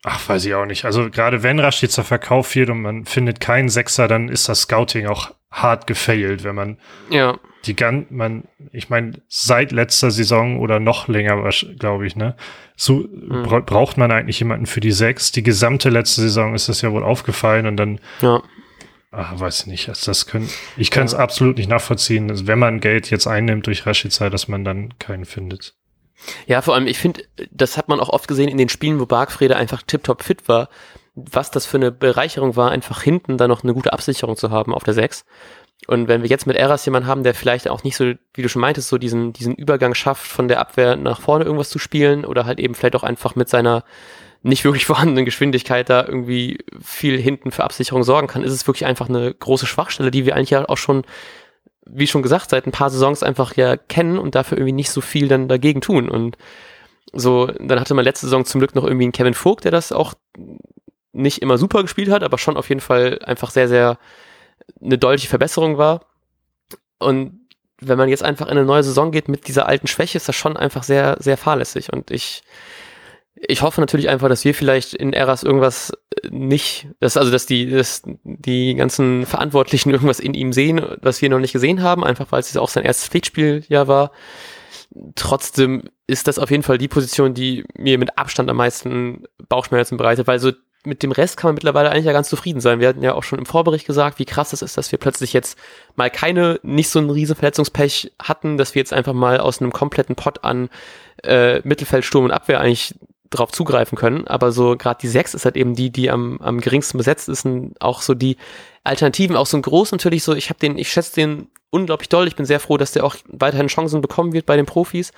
Ach, 0.06 0.28
weiß 0.28 0.44
ich 0.44 0.54
auch 0.54 0.66
nicht. 0.66 0.84
Also 0.84 1.08
gerade 1.10 1.42
wenn 1.42 1.58
Rashica 1.58 2.02
verkauft 2.02 2.54
wird 2.54 2.68
und 2.68 2.82
man 2.82 3.06
findet 3.06 3.40
keinen 3.40 3.70
Sechser, 3.70 4.06
dann 4.06 4.28
ist 4.28 4.50
das 4.50 4.62
Scouting 4.62 5.06
auch 5.06 5.30
hart 5.50 5.86
gefailt, 5.86 6.44
wenn 6.44 6.54
man 6.54 6.78
ja. 7.08 7.38
Die 7.66 7.76
gan 7.76 8.06
man, 8.10 8.44
ich 8.72 8.90
meine, 8.90 9.12
seit 9.28 9.72
letzter 9.72 10.10
Saison 10.10 10.58
oder 10.58 10.80
noch 10.80 11.08
länger, 11.08 11.50
glaube 11.78 12.06
ich, 12.06 12.16
ne, 12.16 12.36
so 12.76 12.94
mhm. 12.94 13.42
bra 13.44 13.60
braucht 13.60 13.96
man 13.96 14.10
eigentlich 14.10 14.38
jemanden 14.38 14.66
für 14.66 14.80
die 14.80 14.92
Sechs. 14.92 15.32
Die 15.32 15.42
gesamte 15.42 15.90
letzte 15.90 16.22
Saison 16.22 16.54
ist 16.54 16.68
das 16.68 16.82
ja 16.82 16.92
wohl 16.92 17.04
aufgefallen 17.04 17.66
und 17.66 17.76
dann, 17.76 18.00
ja. 18.20 18.42
ach, 19.10 19.38
weiß 19.38 19.60
ich 19.60 19.66
nicht, 19.66 19.88
also 19.88 20.10
das 20.10 20.26
können, 20.26 20.48
ich 20.76 20.90
kann 20.90 21.06
es 21.06 21.12
ja. 21.12 21.18
absolut 21.18 21.58
nicht 21.58 21.68
nachvollziehen, 21.68 22.30
also 22.30 22.46
wenn 22.46 22.58
man 22.58 22.80
Geld 22.80 23.10
jetzt 23.10 23.26
einnimmt 23.26 23.66
durch 23.66 23.86
Rashica, 23.86 24.30
dass 24.30 24.48
man 24.48 24.64
dann 24.64 24.98
keinen 24.98 25.24
findet. 25.24 25.74
Ja, 26.46 26.62
vor 26.62 26.74
allem, 26.74 26.86
ich 26.86 26.98
finde, 26.98 27.24
das 27.50 27.76
hat 27.76 27.88
man 27.88 28.00
auch 28.00 28.08
oft 28.08 28.28
gesehen 28.28 28.48
in 28.48 28.58
den 28.58 28.68
Spielen, 28.68 29.00
wo 29.00 29.06
Bargfrede 29.06 29.56
einfach 29.56 29.82
tiptop 29.82 30.22
fit 30.22 30.48
war, 30.48 30.68
was 31.14 31.50
das 31.50 31.66
für 31.66 31.76
eine 31.76 31.92
Bereicherung 31.92 32.56
war, 32.56 32.70
einfach 32.70 33.02
hinten 33.02 33.38
da 33.38 33.46
noch 33.46 33.62
eine 33.62 33.74
gute 33.74 33.92
Absicherung 33.92 34.36
zu 34.36 34.50
haben 34.50 34.74
auf 34.74 34.84
der 34.84 34.94
6. 34.94 35.24
Und 35.86 36.08
wenn 36.08 36.22
wir 36.22 36.30
jetzt 36.30 36.46
mit 36.46 36.56
Eras 36.56 36.84
jemanden 36.86 37.08
haben, 37.08 37.24
der 37.24 37.34
vielleicht 37.34 37.68
auch 37.68 37.84
nicht 37.84 37.96
so, 37.96 38.12
wie 38.32 38.42
du 38.42 38.48
schon 38.48 38.60
meintest, 38.60 38.88
so 38.88 38.96
diesen, 38.96 39.32
diesen 39.32 39.54
Übergang 39.54 39.94
schafft, 39.94 40.26
von 40.26 40.48
der 40.48 40.60
Abwehr 40.60 40.96
nach 40.96 41.20
vorne 41.20 41.44
irgendwas 41.44 41.68
zu 41.68 41.78
spielen 41.78 42.24
oder 42.24 42.46
halt 42.46 42.58
eben 42.58 42.74
vielleicht 42.74 42.96
auch 42.96 43.02
einfach 43.02 43.36
mit 43.36 43.48
seiner 43.48 43.84
nicht 44.42 44.64
wirklich 44.64 44.86
vorhandenen 44.86 45.24
Geschwindigkeit 45.24 45.90
da 45.90 46.04
irgendwie 46.04 46.58
viel 46.82 47.20
hinten 47.20 47.50
für 47.50 47.64
Absicherung 47.64 48.02
sorgen 48.02 48.28
kann, 48.28 48.42
ist 48.42 48.52
es 48.52 48.66
wirklich 48.66 48.86
einfach 48.86 49.08
eine 49.08 49.34
große 49.34 49.66
Schwachstelle, 49.66 50.10
die 50.10 50.24
wir 50.24 50.36
eigentlich 50.36 50.50
ja 50.50 50.68
auch 50.68 50.78
schon 50.78 51.04
wie 51.86 52.06
schon 52.06 52.22
gesagt, 52.22 52.50
seit 52.50 52.66
ein 52.66 52.72
paar 52.72 52.90
Saisons 52.90 53.22
einfach 53.22 53.56
ja 53.56 53.76
kennen 53.76 54.18
und 54.18 54.34
dafür 54.34 54.58
irgendwie 54.58 54.72
nicht 54.72 54.90
so 54.90 55.00
viel 55.00 55.28
dann 55.28 55.48
dagegen 55.48 55.80
tun. 55.80 56.08
Und 56.08 56.36
so, 57.12 57.46
dann 57.46 57.80
hatte 57.80 57.94
man 57.94 58.04
letzte 58.04 58.26
Saison 58.26 58.44
zum 58.44 58.60
Glück 58.60 58.74
noch 58.74 58.84
irgendwie 58.84 59.04
einen 59.04 59.12
Kevin 59.12 59.34
Vogt, 59.34 59.64
der 59.64 59.70
das 59.70 59.92
auch 59.92 60.14
nicht 61.12 61.42
immer 61.42 61.58
super 61.58 61.82
gespielt 61.82 62.10
hat, 62.10 62.22
aber 62.22 62.38
schon 62.38 62.56
auf 62.56 62.68
jeden 62.68 62.80
Fall 62.80 63.20
einfach 63.24 63.50
sehr, 63.50 63.68
sehr 63.68 63.98
eine 64.80 64.98
deutliche 64.98 65.28
Verbesserung 65.28 65.78
war. 65.78 66.06
Und 66.98 67.48
wenn 67.80 67.98
man 67.98 68.08
jetzt 68.08 68.22
einfach 68.22 68.46
in 68.46 68.52
eine 68.52 68.64
neue 68.64 68.82
Saison 68.82 69.10
geht 69.10 69.28
mit 69.28 69.48
dieser 69.48 69.66
alten 69.66 69.86
Schwäche, 69.86 70.16
ist 70.16 70.28
das 70.28 70.36
schon 70.36 70.56
einfach 70.56 70.82
sehr, 70.82 71.16
sehr 71.20 71.36
fahrlässig. 71.36 71.92
Und 71.92 72.10
ich 72.10 72.42
ich 73.48 73.62
hoffe 73.62 73.80
natürlich 73.80 74.08
einfach, 74.08 74.28
dass 74.28 74.44
wir 74.44 74.54
vielleicht 74.54 74.94
in 74.94 75.12
Eras 75.12 75.42
irgendwas 75.42 75.92
nicht, 76.30 76.88
dass, 77.00 77.16
also 77.16 77.30
dass 77.30 77.46
die, 77.46 77.70
dass 77.70 78.02
die 78.22 78.74
ganzen 78.74 79.26
Verantwortlichen 79.26 79.90
irgendwas 79.92 80.20
in 80.20 80.34
ihm 80.34 80.52
sehen, 80.52 80.80
was 81.02 81.20
wir 81.20 81.28
noch 81.28 81.38
nicht 81.38 81.52
gesehen 81.52 81.82
haben, 81.82 82.04
einfach 82.04 82.30
weil 82.32 82.40
es 82.40 82.56
auch 82.56 82.68
sein 82.68 82.84
erstes 82.84 83.08
Pflichtspiel 83.08 83.64
ja 83.68 83.88
war. 83.88 84.12
Trotzdem 85.16 85.90
ist 86.06 86.28
das 86.28 86.38
auf 86.38 86.50
jeden 86.50 86.62
Fall 86.62 86.78
die 86.78 86.88
Position, 86.88 87.34
die 87.34 87.64
mir 87.76 87.98
mit 87.98 88.16
Abstand 88.16 88.48
am 88.48 88.56
meisten 88.56 89.24
Bauchschmerzen 89.48 89.96
bereitet, 89.96 90.26
weil 90.26 90.38
so 90.38 90.52
mit 90.84 91.02
dem 91.02 91.12
Rest 91.12 91.36
kann 91.36 91.48
man 91.48 91.54
mittlerweile 91.54 91.90
eigentlich 91.90 92.04
ja 92.04 92.12
ganz 92.12 92.28
zufrieden 92.28 92.60
sein. 92.60 92.80
Wir 92.80 92.88
hatten 92.88 93.02
ja 93.02 93.14
auch 93.14 93.22
schon 93.22 93.38
im 93.38 93.46
Vorbericht 93.46 93.86
gesagt, 93.86 94.18
wie 94.18 94.24
krass 94.24 94.50
das 94.50 94.62
ist, 94.62 94.76
dass 94.76 94.92
wir 94.92 94.98
plötzlich 94.98 95.32
jetzt 95.32 95.58
mal 95.96 96.10
keine, 96.10 96.60
nicht 96.62 96.88
so 96.88 96.98
ein 96.98 97.10
riesen 97.10 97.36
Verletzungspech 97.36 98.12
hatten, 98.22 98.58
dass 98.58 98.74
wir 98.74 98.80
jetzt 98.80 98.92
einfach 98.92 99.14
mal 99.14 99.38
aus 99.40 99.60
einem 99.60 99.72
kompletten 99.72 100.14
Pot 100.14 100.44
an 100.44 100.68
äh, 101.22 101.60
Mittelfeld, 101.66 102.04
Sturm 102.04 102.24
und 102.24 102.30
Abwehr 102.30 102.60
eigentlich 102.60 102.94
drauf 103.30 103.50
zugreifen 103.50 103.96
können. 103.96 104.26
Aber 104.26 104.52
so 104.52 104.76
gerade 104.76 104.98
die 105.00 105.08
6 105.08 105.34
ist 105.34 105.44
halt 105.44 105.56
eben 105.56 105.74
die, 105.74 105.90
die 105.90 106.10
am, 106.10 106.38
am 106.40 106.60
geringsten 106.60 106.98
besetzt 106.98 107.28
ist. 107.28 107.44
Und 107.44 107.74
auch 107.80 108.02
so 108.02 108.14
die 108.14 108.36
Alternativen, 108.84 109.36
auch 109.36 109.46
so 109.46 109.56
ein 109.56 109.62
Groß 109.62 109.92
natürlich 109.92 110.22
so, 110.22 110.34
ich 110.34 110.50
habe 110.50 110.60
den, 110.60 110.78
ich 110.78 110.90
schätze 110.90 111.14
den 111.14 111.48
unglaublich 111.70 112.08
doll. 112.08 112.28
Ich 112.28 112.36
bin 112.36 112.46
sehr 112.46 112.60
froh, 112.60 112.76
dass 112.76 112.92
der 112.92 113.04
auch 113.04 113.16
weiterhin 113.26 113.68
Chancen 113.68 114.00
bekommen 114.00 114.32
wird 114.32 114.46
bei 114.46 114.56
den 114.56 114.66
Profis. 114.66 115.12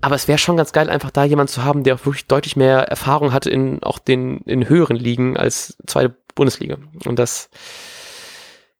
Aber 0.00 0.14
es 0.14 0.28
wäre 0.28 0.38
schon 0.38 0.56
ganz 0.56 0.72
geil, 0.72 0.88
einfach 0.88 1.10
da 1.10 1.24
jemand 1.24 1.50
zu 1.50 1.64
haben, 1.64 1.84
der 1.84 1.94
auch 1.94 2.06
wirklich 2.06 2.26
deutlich 2.26 2.56
mehr 2.56 2.80
Erfahrung 2.88 3.32
hat 3.32 3.46
in 3.46 3.82
auch 3.82 3.98
den 3.98 4.38
in 4.38 4.68
höheren 4.68 4.96
Ligen 4.96 5.36
als 5.36 5.76
zweite 5.86 6.16
Bundesliga. 6.34 6.78
Und 7.04 7.18
das, 7.18 7.50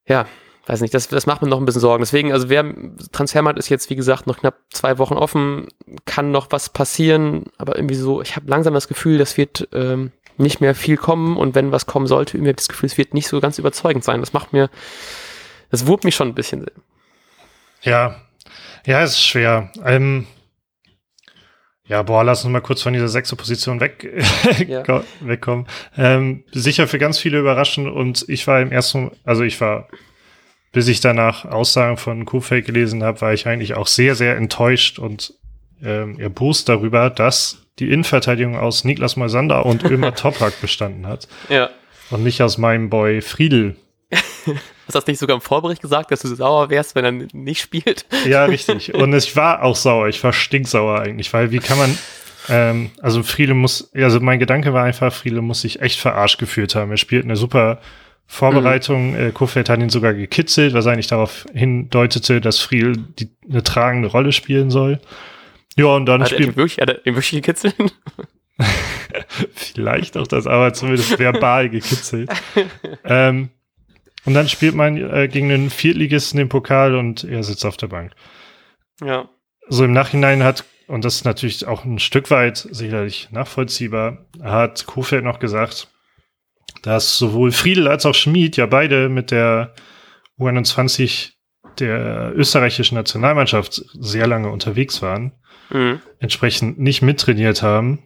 ja, 0.07 0.27
weiß 0.67 0.81
nicht, 0.81 0.95
das, 0.95 1.09
das 1.09 1.27
macht 1.27 1.43
mir 1.43 1.49
noch 1.49 1.59
ein 1.59 1.67
bisschen 1.67 1.81
Sorgen. 1.81 2.03
Deswegen, 2.03 2.33
also 2.33 2.49
wer 2.49 2.65
Transfermarkt 3.13 3.59
ist 3.59 3.69
jetzt, 3.69 3.91
wie 3.91 3.97
gesagt, 3.97 4.27
noch 4.27 4.39
knapp 4.39 4.61
zwei 4.71 4.99
Wochen 4.99 5.15
offen, 5.15 5.69
kann 6.07 6.31
noch 6.31 6.49
was 6.51 6.71
passieren, 6.71 7.45
aber 7.59 7.77
irgendwie 7.77 7.95
so, 7.95 8.23
ich 8.23 8.37
habe 8.37 8.49
langsam 8.49 8.75
das 8.75 8.89
Gefühl, 8.89 9.19
das 9.19 9.37
wird 9.37 9.69
ähm, 9.73 10.13
nicht 10.37 10.61
mehr 10.61 10.75
viel 10.75 10.97
kommen 10.97 11.37
und 11.37 11.55
wenn 11.55 11.73
was 11.73 11.87
kommen 11.87 12.07
sollte, 12.07 12.37
irgendwie 12.37 12.51
habe 12.51 12.57
das 12.57 12.69
Gefühl, 12.69 12.89
es 12.89 12.99
wird 12.99 13.15
nicht 13.15 13.29
so 13.29 13.41
ganz 13.41 13.59
überzeugend 13.59 14.05
sein. 14.05 14.21
Das 14.21 14.33
macht 14.33 14.53
mir, 14.53 14.71
das 15.71 15.87
wurmt 15.87 16.05
mich 16.05 16.15
schon 16.15 16.29
ein 16.29 16.35
bisschen. 16.35 16.67
Ja, 17.83 18.17
ja, 18.87 19.03
es 19.03 19.13
ist 19.13 19.25
schwer. 19.25 19.71
Ähm, 19.85 20.27
ja, 21.87 22.03
boah, 22.03 22.25
lass 22.25 22.45
uns 22.45 22.53
mal 22.53 22.61
kurz 22.61 22.83
von 22.83 22.93
dieser 22.93 23.09
sechste 23.09 23.37
Position 23.37 23.81
weg, 23.81 24.11
ja. 24.69 25.05
wegkommen. 25.21 25.67
Ähm, 25.97 26.45
sicher 26.53 26.89
für 26.89 26.99
ganz 26.99 27.19
viele 27.19 27.39
überraschend 27.39 27.89
und 27.89 28.25
ich 28.29 28.47
war 28.47 28.61
im 28.61 28.73
ersten, 28.73 29.11
also 29.25 29.43
ich 29.43 29.61
war 29.61 29.89
bis 30.75 30.89
ich 30.89 31.01
danach 31.01 31.47
Aussagen 31.47 31.97
von 31.97 32.27
Kufeld 32.27 32.67
gelesen 32.67 33.03
habe, 33.03 33.21
war 33.23 33.33
ich 33.33 33.47
eigentlich 33.47 33.75
auch 33.75 33.87
sehr, 33.87 34.17
sehr 34.17 34.37
enttäuscht 34.37 34.99
und 34.99 35.33
ähm, 35.83 36.19
erbost 36.19 36.69
darüber, 36.69 37.11
dass 37.11 37.65
die 37.79 37.91
Innenverteidigung 37.91 38.59
aus 38.59 38.85
Niklas 38.85 39.17
Moisander 39.17 39.65
und 39.65 39.85
Ömer 39.85 40.15
Toprak 40.17 40.61
bestanden 40.61 41.07
hat. 41.07 41.29
Ja. 41.49 41.71
Und 42.11 42.25
nicht 42.25 42.43
aus 42.43 42.59
meinem 42.59 42.91
Boy 42.91 43.23
Friedel. 43.23 43.77
Hast 44.87 44.95
du 44.95 44.99
das 44.99 45.07
nicht 45.07 45.19
sogar 45.19 45.37
im 45.37 45.41
Vorbericht 45.41 45.83
gesagt, 45.83 46.11
dass 46.11 46.21
du 46.21 46.35
sauer 46.35 46.71
wärst, 46.71 46.95
wenn 46.95 47.05
er 47.05 47.13
nicht 47.33 47.61
spielt? 47.61 48.07
Ja, 48.27 48.45
richtig. 48.47 48.95
Und 48.95 49.15
ich 49.15 49.35
war 49.37 49.63
auch 49.63 49.77
sauer. 49.77 50.09
Ich 50.09 50.23
war 50.23 50.33
stinksauer 50.33 51.01
eigentlich, 51.01 51.33
weil 51.33 51.51
wie 51.51 51.59
kann 51.59 51.79
man, 51.79 51.99
ähm, 52.49 52.91
also 53.01 53.23
Friedel 53.23 53.55
muss, 53.55 53.93
also 53.95 54.21
mein 54.21 54.39
Gedanke 54.39 54.73
war 54.73 54.85
einfach, 54.85 55.13
Friedel 55.13 55.43
muss 55.43 55.63
sich 55.63 55.81
echt 55.81 55.99
verarscht 55.99 56.39
gefühlt 56.39 56.75
haben. 56.75 56.91
Er 56.91 56.97
spielt 56.97 57.25
eine 57.25 57.37
super 57.37 57.81
Vorbereitung. 58.27 59.13
Mhm. 59.13 59.29
Äh, 59.29 59.31
Kofeld 59.33 59.69
hat 59.69 59.81
ihn 59.81 59.91
sogar 59.91 60.15
gekitzelt, 60.15 60.75
was 60.75 60.87
eigentlich 60.87 61.07
darauf 61.07 61.47
hindeutete, 61.53 62.41
dass 62.41 62.59
Friel 62.61 62.97
die, 62.97 63.31
eine 63.49 63.63
tragende 63.63 64.09
Rolle 64.09 64.33
spielen 64.33 64.71
soll. 64.71 65.01
Ja, 65.77 65.87
und 65.87 66.07
dann 66.07 66.23
hat 66.23 66.31
spielt. 66.31 66.51
Er 66.51 66.57
wirklich, 66.57 66.79
hat 66.79 66.89
er 66.89 67.07
ihn 67.07 67.15
wirklich 67.15 67.43
gekitzelt? 67.43 67.75
Vielleicht 69.55 70.17
auch 70.17 70.27
das, 70.27 70.47
aber 70.47 70.73
zumindest 70.73 71.19
verbal 71.19 71.69
gekitzelt. 71.69 72.31
ähm, 73.05 73.51
und 74.25 74.35
dann 74.35 74.49
spielt 74.49 74.75
man 74.75 74.97
äh, 74.97 75.29
gegen 75.29 75.51
einen 75.51 75.71
Viertligisten 75.71 76.41
im 76.41 76.49
Pokal 76.49 76.95
und 76.95 77.25
er 77.25 77.43
sitzt 77.43 77.65
auf 77.65 77.77
der 77.77 77.89
Bank. 77.89 78.13
Ja. 79.03 79.29
So 79.69 79.85
im 79.85 79.93
Nachhinein 79.93 80.43
hat, 80.43 80.65
und 80.87 81.05
das 81.05 81.17
ist 81.17 81.25
natürlich 81.25 81.67
auch 81.67 81.85
ein 81.85 81.99
Stück 81.99 82.31
weit 82.31 82.57
sicherlich 82.57 83.29
nachvollziehbar, 83.31 84.27
hat 84.43 84.87
Kofeld 84.87 85.25
noch 85.25 85.39
gesagt, 85.39 85.89
dass 86.83 87.19
sowohl 87.19 87.53
Friedel 87.53 87.89
als 87.89 88.07
auch 88.07 88.15
Schmid 88.15 88.57
ja 88.57 88.67
beide 88.67 89.09
mit 89.09 89.31
der 89.31 89.75
U21 90.39 91.33
der 91.79 92.33
österreichischen 92.35 92.95
Nationalmannschaft 92.95 93.85
sehr 93.95 94.27
lange 94.27 94.51
unterwegs 94.51 95.03
waren, 95.03 95.33
mhm. 95.71 96.01
entsprechend 96.19 96.79
nicht 96.79 97.03
mittrainiert 97.03 97.63
haben 97.63 98.03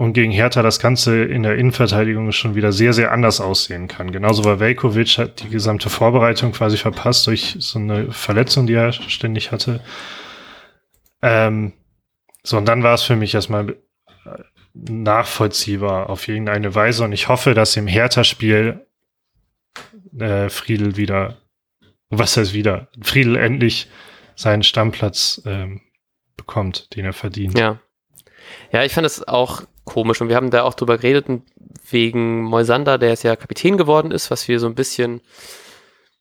und 0.00 0.14
gegen 0.14 0.32
Hertha 0.32 0.62
das 0.62 0.78
Ganze 0.78 1.24
in 1.24 1.42
der 1.42 1.56
Innenverteidigung 1.56 2.32
schon 2.32 2.54
wieder 2.54 2.72
sehr, 2.72 2.94
sehr 2.94 3.12
anders 3.12 3.38
aussehen 3.38 3.86
kann. 3.86 4.12
Genauso 4.12 4.46
war 4.46 4.58
Velkovic 4.58 5.18
hat 5.18 5.42
die 5.42 5.50
gesamte 5.50 5.90
Vorbereitung 5.90 6.52
quasi 6.52 6.78
verpasst 6.78 7.26
durch 7.26 7.56
so 7.58 7.78
eine 7.78 8.10
Verletzung, 8.10 8.66
die 8.66 8.72
er 8.72 8.92
ständig 8.92 9.52
hatte. 9.52 9.82
Ähm, 11.20 11.74
so, 12.42 12.56
und 12.56 12.64
dann 12.64 12.82
war 12.82 12.94
es 12.94 13.02
für 13.02 13.14
mich 13.14 13.34
erstmal 13.34 13.76
nachvollziehbar 14.72 16.08
auf 16.08 16.26
irgendeine 16.28 16.74
Weise 16.74 17.04
und 17.04 17.12
ich 17.12 17.28
hoffe, 17.28 17.52
dass 17.52 17.76
im 17.76 17.86
Hertha-Spiel 17.86 18.86
äh, 20.18 20.48
Friedel 20.48 20.96
wieder, 20.96 21.36
was 22.08 22.38
heißt 22.38 22.54
wieder, 22.54 22.88
Friedel 23.02 23.36
endlich 23.36 23.90
seinen 24.34 24.62
Stammplatz 24.62 25.42
ähm, 25.44 25.82
bekommt, 26.38 26.96
den 26.96 27.04
er 27.04 27.12
verdient. 27.12 27.58
Ja. 27.58 27.80
Ja, 28.72 28.82
ich 28.82 28.94
fand 28.94 29.04
das 29.04 29.28
auch 29.28 29.64
komisch. 29.90 30.20
Und 30.20 30.28
wir 30.28 30.36
haben 30.36 30.50
da 30.50 30.62
auch 30.62 30.74
drüber 30.74 30.96
geredet 30.96 31.26
wegen 31.90 32.42
Moisander, 32.42 32.96
der 32.96 33.10
jetzt 33.10 33.24
ja 33.24 33.36
Kapitän 33.36 33.76
geworden 33.76 34.10
ist, 34.10 34.30
was 34.30 34.48
wir 34.48 34.60
so 34.60 34.66
ein 34.66 34.74
bisschen 34.74 35.20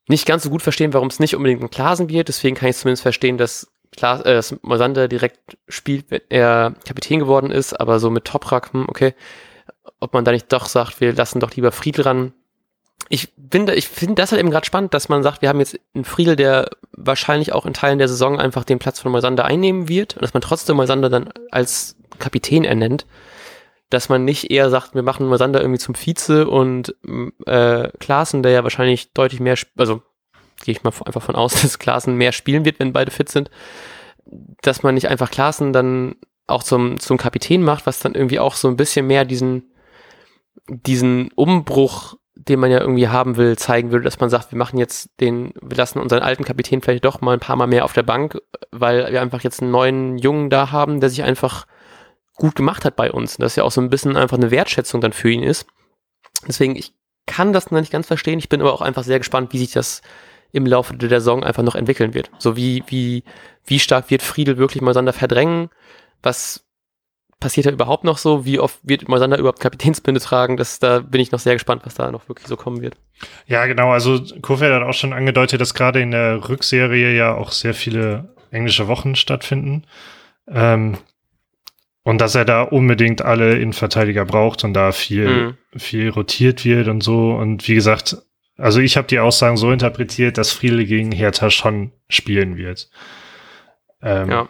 nicht 0.07 0.25
ganz 0.25 0.43
so 0.43 0.49
gut 0.49 0.61
verstehen, 0.61 0.93
warum 0.93 1.07
es 1.09 1.19
nicht 1.19 1.35
unbedingt 1.35 1.61
ein 1.61 1.69
Klasen 1.69 2.09
wird. 2.09 2.27
Deswegen 2.27 2.55
kann 2.55 2.69
ich 2.69 2.77
zumindest 2.77 3.03
verstehen, 3.03 3.37
dass, 3.37 3.71
Kla 3.95 4.19
äh, 4.21 4.33
dass 4.33 4.55
Moisander 4.63 5.07
direkt 5.07 5.57
spielt, 5.67 6.09
wenn 6.09 6.21
er 6.29 6.73
Kapitän 6.85 7.19
geworden 7.19 7.51
ist, 7.51 7.79
aber 7.79 7.99
so 7.99 8.09
mit 8.09 8.25
Toprak, 8.25 8.73
hm, 8.73 8.87
okay, 8.89 9.13
ob 9.99 10.13
man 10.13 10.25
da 10.25 10.31
nicht 10.31 10.51
doch 10.51 10.65
sagt, 10.65 10.99
wir 10.99 11.13
lassen 11.13 11.39
doch 11.39 11.51
lieber 11.51 11.71
Friedel 11.71 12.03
ran, 12.03 12.33
ich 13.09 13.29
finde, 13.49 13.73
ich 13.73 13.87
finde 13.87 14.15
das 14.15 14.31
halt 14.31 14.39
eben 14.39 14.51
gerade 14.51 14.65
spannend, 14.65 14.93
dass 14.93 15.09
man 15.09 15.23
sagt, 15.23 15.41
wir 15.41 15.49
haben 15.49 15.59
jetzt 15.59 15.79
einen 15.95 16.05
Friedel, 16.05 16.35
der 16.35 16.69
wahrscheinlich 16.91 17.53
auch 17.53 17.65
in 17.65 17.73
Teilen 17.73 17.97
der 17.97 18.07
Saison 18.07 18.39
einfach 18.39 18.63
den 18.63 18.77
Platz 18.77 18.99
von 18.99 19.11
Moisander 19.11 19.45
einnehmen 19.45 19.89
wird 19.89 20.15
und 20.15 20.21
dass 20.21 20.33
man 20.33 20.41
trotzdem 20.41 20.75
Moisander 20.75 21.09
dann 21.09 21.29
als 21.49 21.95
Kapitän 22.19 22.65
ernennt, 22.65 23.07
dass 23.89 24.09
man 24.09 24.25
nicht 24.25 24.51
eher 24.51 24.69
sagt, 24.69 24.95
wir 24.95 25.03
machen 25.03 25.27
Moisander 25.27 25.61
irgendwie 25.61 25.79
zum 25.79 25.95
Vize 25.95 26.47
und 26.47 26.95
äh, 27.45 27.89
Klaassen, 27.99 28.43
der 28.43 28.51
ja 28.51 28.63
wahrscheinlich 28.63 29.13
deutlich 29.13 29.39
mehr, 29.39 29.55
also 29.77 30.01
gehe 30.63 30.73
ich 30.73 30.83
mal 30.83 30.93
einfach 31.05 31.21
von 31.21 31.35
aus, 31.35 31.53
dass 31.61 31.79
Klaassen 31.79 32.15
mehr 32.15 32.31
spielen 32.31 32.65
wird, 32.65 32.79
wenn 32.79 32.93
beide 32.93 33.11
fit 33.11 33.29
sind, 33.29 33.49
dass 34.61 34.83
man 34.83 34.95
nicht 34.95 35.09
einfach 35.09 35.31
Klaassen 35.31 35.73
dann 35.73 36.15
auch 36.47 36.63
zum, 36.63 36.99
zum 36.99 37.17
Kapitän 37.17 37.63
macht, 37.63 37.85
was 37.85 37.99
dann 37.99 38.15
irgendwie 38.15 38.39
auch 38.39 38.55
so 38.55 38.67
ein 38.67 38.77
bisschen 38.77 39.07
mehr 39.07 39.25
diesen, 39.25 39.71
diesen 40.67 41.31
Umbruch 41.33 42.15
den 42.47 42.59
man 42.59 42.71
ja 42.71 42.79
irgendwie 42.79 43.07
haben 43.09 43.35
will, 43.35 43.57
zeigen 43.57 43.91
würde, 43.91 44.05
dass 44.05 44.19
man 44.19 44.29
sagt, 44.29 44.51
wir 44.51 44.57
machen 44.57 44.79
jetzt 44.79 45.09
den, 45.19 45.53
wir 45.61 45.77
lassen 45.77 45.99
unseren 45.99 46.23
alten 46.23 46.45
Kapitän 46.45 46.81
vielleicht 46.81 47.05
doch 47.05 47.21
mal 47.21 47.33
ein 47.33 47.39
paar 47.39 47.57
Mal 47.57 47.67
mehr 47.67 47.83
auf 47.83 47.93
der 47.93 48.03
Bank, 48.03 48.41
weil 48.71 49.11
wir 49.11 49.21
einfach 49.21 49.41
jetzt 49.41 49.61
einen 49.61 49.71
neuen 49.71 50.17
Jungen 50.17 50.49
da 50.49 50.71
haben, 50.71 51.01
der 51.01 51.09
sich 51.09 51.23
einfach 51.23 51.65
gut 52.39 52.55
gemacht 52.55 52.85
hat 52.85 52.95
bei 52.95 53.11
uns. 53.11 53.35
Und 53.35 53.43
das 53.43 53.55
ja 53.55 53.63
auch 53.63 53.71
so 53.71 53.81
ein 53.81 53.89
bisschen 53.89 54.17
einfach 54.17 54.37
eine 54.37 54.51
Wertschätzung 54.51 55.01
dann 55.01 55.13
für 55.13 55.29
ihn 55.29 55.43
ist. 55.43 55.67
Deswegen, 56.47 56.75
ich 56.75 56.93
kann 57.27 57.53
das 57.53 57.69
noch 57.69 57.79
nicht 57.79 57.91
ganz 57.91 58.07
verstehen. 58.07 58.39
Ich 58.39 58.49
bin 58.49 58.61
aber 58.61 58.73
auch 58.73 58.81
einfach 58.81 59.03
sehr 59.03 59.19
gespannt, 59.19 59.53
wie 59.53 59.59
sich 59.59 59.71
das 59.71 60.01
im 60.51 60.65
Laufe 60.65 60.95
der 60.95 61.09
Saison 61.09 61.43
einfach 61.43 61.61
noch 61.61 61.75
entwickeln 61.75 62.15
wird. 62.15 62.31
So 62.39 62.55
wie, 62.55 62.83
wie, 62.87 63.23
wie 63.65 63.79
stark 63.79 64.09
wird 64.09 64.23
Friedel 64.23 64.57
wirklich 64.57 64.81
mal 64.81 64.95
Sander 64.95 65.13
verdrängen? 65.13 65.69
Was, 66.23 66.65
passiert 67.39 67.67
da 67.67 67.71
überhaupt 67.71 68.03
noch 68.03 68.17
so? 68.17 68.45
Wie 68.45 68.59
oft 68.59 68.79
wird 68.83 69.07
Moisander 69.07 69.37
überhaupt 69.37 69.59
Kapitänsbinde 69.59 70.19
tragen? 70.19 70.57
Das, 70.57 70.79
da 70.79 70.99
bin 70.99 71.21
ich 71.21 71.31
noch 71.31 71.39
sehr 71.39 71.53
gespannt, 71.53 71.83
was 71.85 71.95
da 71.95 72.11
noch 72.11 72.27
wirklich 72.27 72.47
so 72.47 72.57
kommen 72.57 72.81
wird. 72.81 72.97
Ja, 73.47 73.65
genau. 73.65 73.91
Also 73.91 74.21
Kofeld 74.41 74.73
hat 74.73 74.83
auch 74.83 74.93
schon 74.93 75.13
angedeutet, 75.13 75.61
dass 75.61 75.73
gerade 75.73 76.01
in 76.01 76.11
der 76.11 76.49
Rückserie 76.49 77.15
ja 77.15 77.33
auch 77.33 77.51
sehr 77.51 77.73
viele 77.73 78.35
englische 78.51 78.87
Wochen 78.87 79.15
stattfinden. 79.15 79.85
Ähm, 80.47 80.97
und 82.03 82.19
dass 82.19 82.35
er 82.35 82.45
da 82.45 82.63
unbedingt 82.63 83.21
alle 83.21 83.57
Innenverteidiger 83.57 84.25
braucht 84.25 84.63
und 84.63 84.73
da 84.73 84.91
viel, 84.91 85.29
mhm. 85.73 85.79
viel 85.79 86.09
rotiert 86.09 86.65
wird 86.65 86.87
und 86.87 87.01
so. 87.01 87.31
Und 87.31 87.67
wie 87.67 87.75
gesagt, 87.75 88.17
also 88.57 88.79
ich 88.79 88.97
habe 88.97 89.07
die 89.07 89.19
Aussagen 89.19 89.57
so 89.57 89.71
interpretiert, 89.71 90.37
dass 90.37 90.51
Friedel 90.51 90.85
gegen 90.85 91.11
Hertha 91.11 91.49
schon 91.49 91.91
spielen 92.09 92.57
wird. 92.57 92.89
Ähm, 94.01 94.29
ja 94.29 94.49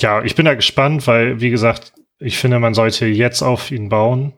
ja, 0.00 0.22
ich 0.22 0.34
bin 0.34 0.44
da 0.44 0.54
gespannt, 0.54 1.06
weil, 1.06 1.40
wie 1.40 1.50
gesagt, 1.50 1.92
ich 2.18 2.38
finde, 2.38 2.58
man 2.58 2.74
sollte 2.74 3.06
jetzt 3.06 3.42
auf 3.42 3.70
ihn 3.70 3.88
bauen, 3.88 4.32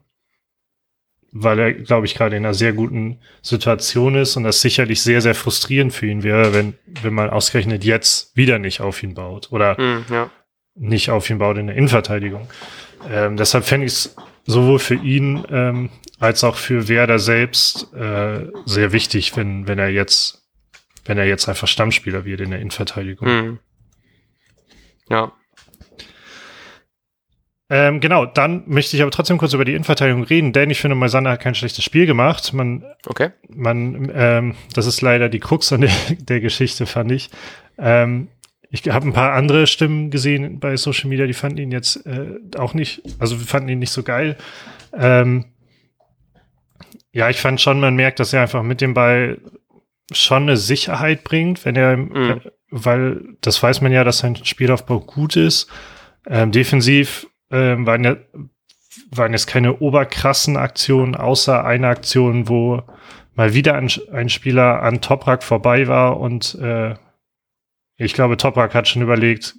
weil 1.30 1.58
er, 1.58 1.72
glaube 1.72 2.06
ich, 2.06 2.14
gerade 2.14 2.36
in 2.36 2.44
einer 2.44 2.54
sehr 2.54 2.72
guten 2.72 3.20
Situation 3.42 4.14
ist 4.14 4.36
und 4.36 4.44
das 4.44 4.60
sicherlich 4.60 5.02
sehr, 5.02 5.20
sehr 5.20 5.34
frustrierend 5.34 5.92
für 5.92 6.06
ihn 6.06 6.22
wäre, 6.22 6.54
wenn, 6.54 6.74
wenn 7.02 7.14
man 7.14 7.30
ausgerechnet 7.30 7.84
jetzt 7.84 8.36
wieder 8.36 8.58
nicht 8.58 8.80
auf 8.80 9.02
ihn 9.02 9.14
baut 9.14 9.52
oder 9.52 9.78
mm, 9.78 10.06
ja. 10.10 10.30
Nicht 10.78 11.10
auf 11.10 11.28
ihn 11.30 11.38
baut 11.38 11.58
in 11.58 11.66
der 11.66 11.76
Innenverteidigung. 11.76 12.48
Ähm, 13.10 13.36
deshalb 13.36 13.64
fände 13.64 13.86
ich 13.86 13.92
es 13.92 14.16
sowohl 14.46 14.78
für 14.78 14.94
ihn 14.94 15.44
ähm, 15.50 15.90
als 16.18 16.44
auch 16.44 16.56
für 16.56 16.88
Werder 16.88 17.18
selbst 17.18 17.92
äh, 17.94 18.46
sehr 18.64 18.92
wichtig, 18.92 19.36
wenn, 19.36 19.68
wenn 19.68 19.78
er 19.78 19.90
jetzt, 19.90 20.48
wenn 21.04 21.18
er 21.18 21.26
jetzt 21.26 21.48
einfach 21.48 21.68
Stammspieler 21.68 22.24
wird 22.24 22.40
in 22.40 22.50
der 22.50 22.60
Innenverteidigung. 22.60 23.28
Mm. 23.28 23.58
Ja, 25.10 25.32
ähm, 27.70 28.00
genau, 28.00 28.24
dann 28.24 28.62
möchte 28.66 28.96
ich 28.96 29.02
aber 29.02 29.10
trotzdem 29.10 29.36
kurz 29.36 29.52
über 29.52 29.66
die 29.66 29.72
Innenverteidigung 29.72 30.24
reden, 30.24 30.54
denn 30.54 30.70
ich 30.70 30.80
finde, 30.80 30.94
Moisander 30.94 31.32
hat 31.32 31.40
kein 31.40 31.54
schlechtes 31.54 31.84
Spiel 31.84 32.06
gemacht. 32.06 32.54
Man, 32.54 32.82
okay. 33.06 33.30
man, 33.48 34.10
ähm, 34.14 34.54
das 34.72 34.86
ist 34.86 35.02
leider 35.02 35.28
die 35.28 35.38
Krux 35.38 35.70
an 35.72 35.82
der, 35.82 35.90
der 36.18 36.40
Geschichte, 36.40 36.86
fand 36.86 37.12
ich. 37.12 37.28
Ähm, 37.76 38.28
ich 38.70 38.88
habe 38.88 39.06
ein 39.06 39.12
paar 39.12 39.32
andere 39.32 39.66
Stimmen 39.66 40.10
gesehen 40.10 40.60
bei 40.60 40.76
Social 40.76 41.08
Media, 41.08 41.26
die 41.26 41.32
fanden 41.32 41.58
ihn 41.58 41.72
jetzt 41.72 42.04
äh, 42.06 42.38
auch 42.56 42.74
nicht, 42.74 43.02
also 43.18 43.36
fanden 43.36 43.68
ihn 43.68 43.78
nicht 43.78 43.92
so 43.92 44.02
geil. 44.02 44.36
Ähm, 44.92 45.46
ja, 47.12 47.30
ich 47.30 47.40
fand 47.40 47.60
schon, 47.60 47.80
man 47.80 47.96
merkt, 47.96 48.20
dass 48.20 48.32
er 48.32 48.42
einfach 48.42 48.62
mit 48.62 48.80
dem 48.80 48.94
Ball 48.94 49.38
schon 50.12 50.44
eine 50.44 50.56
Sicherheit 50.56 51.24
bringt, 51.24 51.64
wenn 51.64 51.76
er, 51.76 51.96
mhm. 51.96 52.40
weil 52.70 53.36
das 53.40 53.62
weiß 53.62 53.80
man 53.80 53.92
ja, 53.92 54.04
dass 54.04 54.18
sein 54.18 54.36
Spielaufbau 54.36 55.00
gut 55.00 55.36
ist. 55.36 55.70
Ähm, 56.26 56.52
defensiv 56.52 57.26
ähm, 57.50 57.86
waren, 57.86 58.04
ja, 58.04 58.16
waren 59.10 59.32
jetzt 59.32 59.46
keine 59.46 59.78
oberkrassen 59.78 60.56
Aktionen, 60.58 61.14
außer 61.14 61.64
eine 61.64 61.88
Aktion, 61.88 62.48
wo 62.48 62.82
mal 63.34 63.54
wieder 63.54 63.74
ein, 63.76 63.90
ein 64.12 64.28
Spieler 64.28 64.82
an 64.82 65.00
Toprak 65.00 65.42
vorbei 65.42 65.88
war 65.88 66.20
und 66.20 66.54
äh, 66.56 66.94
ich 67.98 68.14
glaube, 68.14 68.36
Toprak 68.36 68.74
hat 68.74 68.88
schon 68.88 69.02
überlegt, 69.02 69.56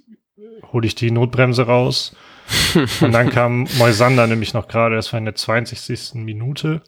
hole 0.72 0.86
ich 0.86 0.94
die 0.94 1.10
Notbremse 1.10 1.66
raus. 1.66 2.16
und 3.00 3.12
dann 3.12 3.30
kam 3.30 3.68
Moisander 3.78 4.26
nämlich 4.26 4.54
noch 4.54 4.66
gerade, 4.66 4.96
das 4.96 5.12
war 5.12 5.18
in 5.18 5.26
der 5.26 5.36
20. 5.36 6.14
Minute, 6.14 6.82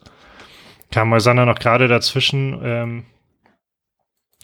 kam 0.90 1.08
Moisander 1.08 1.46
noch 1.46 1.58
gerade 1.58 1.86
dazwischen, 1.86 2.58
ähm, 2.64 3.04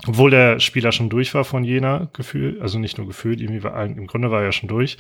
obwohl 0.07 0.31
der 0.31 0.61
Spieler 0.61 0.93
schon 0.93 1.09
durch 1.09 1.35
war 1.35 1.45
von 1.45 1.65
Jena, 1.65 2.09
gefühlt, 2.13 2.61
also 2.61 2.79
nicht 2.79 2.99
nur 2.99 3.09
gefühlt, 3.09 3.41
irgendwie 3.41 3.65
war, 3.65 3.85
im 3.85 4.07
Grunde 4.07 4.31
war 4.31 4.43
er 4.43 4.53
schon 4.53 4.69
durch. 4.69 4.97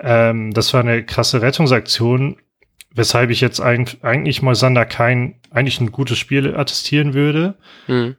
Ähm, 0.00 0.52
das 0.52 0.74
war 0.74 0.80
eine 0.80 1.04
krasse 1.04 1.40
Rettungsaktion, 1.40 2.38
weshalb 2.92 3.30
ich 3.30 3.40
jetzt 3.40 3.60
eigentlich, 3.60 4.02
eigentlich 4.02 4.42
Moisander 4.42 4.86
kein, 4.86 5.36
eigentlich 5.50 5.80
ein 5.80 5.92
gutes 5.92 6.18
Spiel 6.18 6.56
attestieren 6.56 7.14
würde. 7.14 7.54
Mhm. 7.86 8.16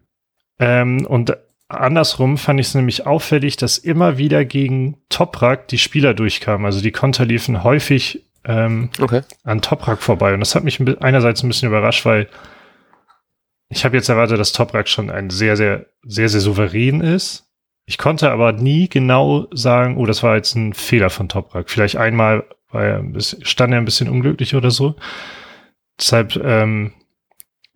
Ähm, 0.59 1.05
und 1.05 1.35
andersrum 1.69 2.37
fand 2.37 2.59
ich 2.59 2.67
es 2.67 2.75
nämlich 2.75 3.05
auffällig, 3.05 3.55
dass 3.55 3.77
immer 3.77 4.17
wieder 4.17 4.43
gegen 4.43 4.97
Toprak 5.09 5.67
die 5.67 5.77
Spieler 5.77 6.13
durchkamen. 6.13 6.65
Also 6.65 6.81
die 6.81 6.91
Konter 6.91 7.25
liefen 7.25 7.63
häufig 7.63 8.25
ähm, 8.43 8.89
okay. 8.99 9.21
an 9.43 9.61
Toprak 9.61 10.01
vorbei. 10.01 10.33
Und 10.33 10.39
das 10.39 10.55
hat 10.55 10.63
mich 10.63 10.81
einerseits 11.01 11.43
ein 11.43 11.47
bisschen 11.47 11.69
überrascht, 11.69 12.05
weil 12.05 12.27
ich 13.69 13.85
habe 13.85 13.95
jetzt 13.95 14.09
erwartet, 14.09 14.39
dass 14.39 14.51
Toprak 14.51 14.89
schon 14.89 15.11
ein 15.11 15.29
sehr, 15.29 15.55
sehr, 15.55 15.85
sehr, 16.03 16.27
sehr 16.27 16.41
souverän 16.41 17.01
ist. 17.01 17.45
Ich 17.85 17.97
konnte 17.97 18.31
aber 18.31 18.51
nie 18.51 18.89
genau 18.89 19.47
sagen, 19.51 19.97
oh, 19.97 20.05
das 20.05 20.23
war 20.23 20.35
jetzt 20.35 20.55
ein 20.55 20.73
Fehler 20.73 21.09
von 21.09 21.29
Toprak. 21.29 21.69
Vielleicht 21.69 21.97
einmal 21.97 22.45
war 22.71 22.83
er 22.83 22.97
ein 22.97 23.13
bisschen, 23.13 23.45
stand 23.45 23.73
er 23.73 23.79
ein 23.79 23.85
bisschen 23.85 24.09
unglücklich 24.09 24.55
oder 24.55 24.71
so. 24.71 24.95
Deshalb 25.99 26.35
ähm, 26.35 26.93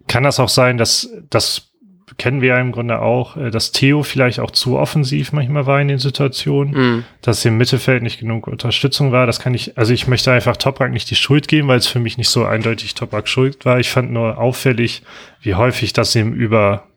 kann 0.08 0.24
das 0.24 0.40
auch 0.40 0.50
sein, 0.50 0.78
dass 0.78 1.10
das 1.30 1.73
kennen 2.18 2.42
wir 2.42 2.50
ja 2.50 2.60
im 2.60 2.72
Grunde 2.72 3.00
auch, 3.00 3.38
äh, 3.38 3.52
dass 3.52 3.72
Theo 3.72 4.04
vielleicht 4.04 4.40
auch 4.40 4.52
zu 4.52 4.78
offensiv 4.78 5.32
manchmal 5.32 5.66
war 5.66 5.82
in 5.82 5.88
den 5.88 6.00
Situationen, 6.00 6.74
mm. 6.74 7.06
dass 7.22 7.44
im 7.46 7.58
Mittelfeld 7.58 8.04
nicht 8.04 8.20
genug 8.20 8.48
Unterstützung 8.48 9.12
war. 9.12 9.26
Das 9.26 9.40
kann 9.40 9.54
ich, 9.54 9.78
also 9.78 9.94
ich 9.94 10.08
möchte 10.08 10.32
einfach 10.32 10.58
Toprak 10.58 10.92
nicht 10.92 11.10
die 11.10 11.16
Schuld 11.16 11.48
geben, 11.48 11.68
weil 11.68 11.78
es 11.78 11.88
für 11.88 12.00
mich 12.00 12.18
nicht 12.18 12.30
so 12.30 12.46
eindeutig 12.46 12.96
Toprak 12.96 13.28
schuld 13.28 13.66
war. 13.66 13.80
Ich 13.80 13.90
fand 13.90 14.12
nur 14.12 14.38
auffällig, 14.38 15.04
wie 15.42 15.56
häufig 15.56 15.94
das 15.94 16.16
ihm 16.16 16.34
über 16.34 16.88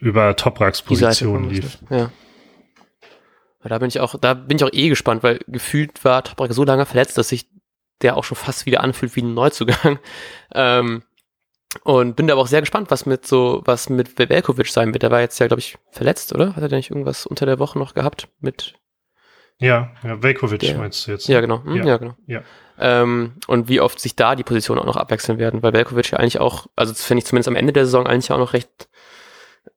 über 0.00 0.36
Topraks 0.36 0.82
Position 0.82 1.50
lief. 1.50 1.78
Ja. 1.90 2.10
Da 3.62 3.78
bin 3.78 3.88
ich 3.88 3.98
auch, 4.00 4.14
da 4.20 4.34
bin 4.34 4.58
ich 4.58 4.64
auch 4.64 4.72
eh 4.72 4.88
gespannt, 4.88 5.22
weil 5.22 5.40
gefühlt 5.48 6.04
war 6.04 6.22
Toprak 6.22 6.52
so 6.52 6.64
lange 6.64 6.86
verletzt, 6.86 7.16
dass 7.16 7.30
sich 7.30 7.48
der 8.02 8.16
auch 8.16 8.24
schon 8.24 8.36
fast 8.36 8.66
wieder 8.66 8.82
anfühlt 8.82 9.16
wie 9.16 9.22
ein 9.22 9.34
Neuzugang. 9.34 9.98
Ähm, 10.56 11.02
und 11.82 12.16
bin 12.16 12.26
da 12.26 12.34
aber 12.34 12.42
auch 12.42 12.46
sehr 12.46 12.60
gespannt, 12.60 12.90
was 12.90 13.06
mit 13.06 13.26
so, 13.26 13.62
was 13.64 13.88
mit 13.88 14.18
Velkovic 14.18 14.68
sein 14.68 14.92
wird. 14.92 15.02
Der 15.02 15.10
war 15.10 15.20
jetzt 15.20 15.38
ja, 15.38 15.46
glaube 15.46 15.60
ich, 15.60 15.76
verletzt, 15.90 16.34
oder? 16.34 16.56
Hat 16.56 16.62
er 16.62 16.68
denn 16.68 16.78
nicht 16.78 16.90
irgendwas 16.90 17.26
unter 17.26 17.46
der 17.46 17.58
Woche 17.58 17.78
noch 17.78 17.94
gehabt 17.94 18.28
mit 18.40 18.74
Ja, 19.58 19.92
ja 20.02 20.22
Velkovic 20.22 20.60
der, 20.60 20.78
meinst 20.78 21.06
du 21.06 21.12
jetzt? 21.12 21.28
Ja, 21.28 21.40
genau. 21.40 21.64
Hm, 21.64 21.76
ja. 21.76 21.84
ja. 21.84 21.96
genau. 21.96 22.14
Ja. 22.26 22.42
Ähm, 22.78 23.34
und 23.46 23.68
wie 23.68 23.80
oft 23.80 24.00
sich 24.00 24.16
da 24.16 24.34
die 24.34 24.42
Positionen 24.42 24.80
auch 24.80 24.86
noch 24.86 24.96
abwechseln 24.96 25.38
werden, 25.38 25.62
weil 25.62 25.72
Velkovic 25.72 26.10
ja 26.10 26.18
eigentlich 26.18 26.40
auch, 26.40 26.66
also 26.76 26.92
das 26.92 27.04
finde 27.04 27.20
ich 27.20 27.26
zumindest 27.26 27.48
am 27.48 27.56
Ende 27.56 27.72
der 27.72 27.84
Saison 27.84 28.06
eigentlich 28.06 28.32
auch 28.32 28.38
noch 28.38 28.52
recht 28.52 28.88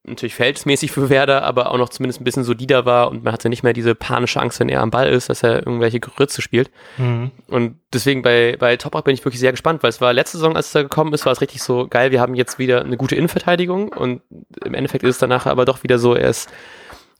natürlich 0.03 0.35
verhältnismäßig 0.35 0.91
für 0.91 1.09
Werder, 1.09 1.43
aber 1.43 1.71
auch 1.71 1.77
noch 1.77 1.89
zumindest 1.89 2.21
ein 2.21 2.23
bisschen 2.23 2.43
solider 2.43 2.85
war 2.85 3.09
und 3.09 3.23
man 3.23 3.33
hatte 3.33 3.49
nicht 3.49 3.63
mehr 3.63 3.73
diese 3.73 3.93
panische 3.93 4.39
Angst, 4.39 4.59
wenn 4.59 4.69
er 4.69 4.81
am 4.81 4.89
Ball 4.89 5.09
ist, 5.09 5.29
dass 5.29 5.43
er 5.43 5.65
irgendwelche 5.65 5.99
Grütze 5.99 6.41
spielt. 6.41 6.71
Mhm. 6.97 7.31
Und 7.47 7.79
deswegen 7.93 8.21
bei, 8.21 8.55
bei 8.57 8.77
Toprak 8.77 9.05
bin 9.05 9.13
ich 9.13 9.23
wirklich 9.25 9.39
sehr 9.39 9.51
gespannt, 9.51 9.83
weil 9.83 9.89
es 9.89 10.01
war 10.01 10.13
letzte 10.13 10.37
Saison, 10.37 10.55
als 10.55 10.73
er 10.73 10.83
gekommen 10.83 11.13
ist, 11.13 11.25
war 11.25 11.33
es 11.33 11.41
richtig 11.41 11.61
so 11.61 11.87
geil, 11.87 12.11
wir 12.11 12.21
haben 12.21 12.35
jetzt 12.35 12.57
wieder 12.57 12.81
eine 12.81 12.97
gute 12.97 13.15
Innenverteidigung 13.15 13.89
und 13.89 14.21
im 14.63 14.73
Endeffekt 14.73 15.03
ist 15.03 15.15
es 15.15 15.19
danach 15.19 15.45
aber 15.45 15.65
doch 15.65 15.83
wieder 15.83 15.99
so, 15.99 16.15
er 16.15 16.29
ist 16.29 16.49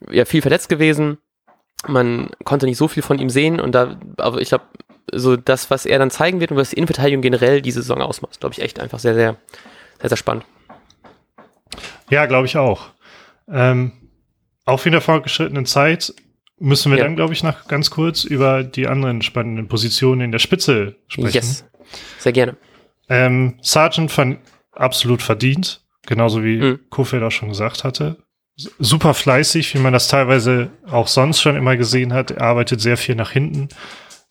ja 0.10 0.26
viel 0.26 0.42
verletzt 0.42 0.70
gewesen, 0.70 1.18
man 1.88 2.32
konnte 2.44 2.66
nicht 2.66 2.78
so 2.78 2.88
viel 2.88 3.04
von 3.04 3.20
ihm 3.20 3.30
sehen 3.30 3.60
und 3.60 3.74
da, 3.74 4.00
aber 4.18 4.42
ich 4.42 4.50
glaube, 4.50 4.66
so 5.14 5.38
das, 5.38 5.70
was 5.70 5.86
er 5.86 6.00
dann 6.00 6.12
zeigen 6.12 6.40
wird 6.40 6.52
und 6.52 6.58
was 6.58 6.72
die 6.72 6.78
Innenverteidigung 6.78 7.22
generell 7.22 7.62
diese 7.62 7.82
Saison 7.82 8.02
ausmacht, 8.02 8.40
glaube 8.40 8.54
ich 8.54 8.62
echt 8.62 8.80
einfach 8.80 9.00
sehr, 9.00 9.14
sehr, 9.14 9.38
sehr, 10.00 10.10
sehr 10.10 10.18
spannend. 10.18 10.46
Ja, 12.10 12.26
glaube 12.26 12.48
ich 12.48 12.58
auch. 12.58 12.90
Ähm, 13.50 13.92
auch 14.66 14.86
in 14.86 14.92
der 14.92 15.02
fortgeschrittenen 15.02 15.66
Zeit 15.66 16.14
müssen 16.60 16.92
wir 16.92 16.98
ja. 16.98 17.06
dann, 17.06 17.16
glaube 17.16 17.34
ich, 17.34 17.44
noch 17.44 17.68
ganz 17.68 17.90
kurz 17.90 18.24
über 18.24 18.64
die 18.64 18.88
anderen 18.88 19.22
spannenden 19.22 19.68
Positionen 19.68 20.22
in 20.22 20.32
der 20.32 20.40
Spitze 20.40 20.96
sprechen. 21.08 21.36
Yes, 21.36 21.66
sehr 22.20 22.32
gerne. 22.32 22.58
Ähm, 23.10 23.58
Sargent 23.62 24.12
fand 24.12 24.40
absolut 24.72 25.22
verdient, 25.22 25.82
genauso 26.06 26.44
wie 26.44 26.58
mhm. 26.58 26.80
Kofeld 26.90 27.24
auch 27.24 27.32
schon 27.32 27.50
gesagt 27.50 27.84
hatte. 27.84 28.18
Super 28.56 29.14
fleißig, 29.14 29.74
wie 29.76 29.80
man 29.80 29.94
das 29.94 30.08
teilweise 30.08 30.72
auch 30.90 31.08
sonst 31.08 31.42
schon 31.42 31.56
immer 31.56 31.78
gesehen 31.78 32.12
hat. 32.12 32.32
Er 32.32 32.42
arbeitet 32.42 32.82
sehr 32.82 32.98
viel 32.98 33.16
nach 33.16 33.32
hinten. 33.32 33.70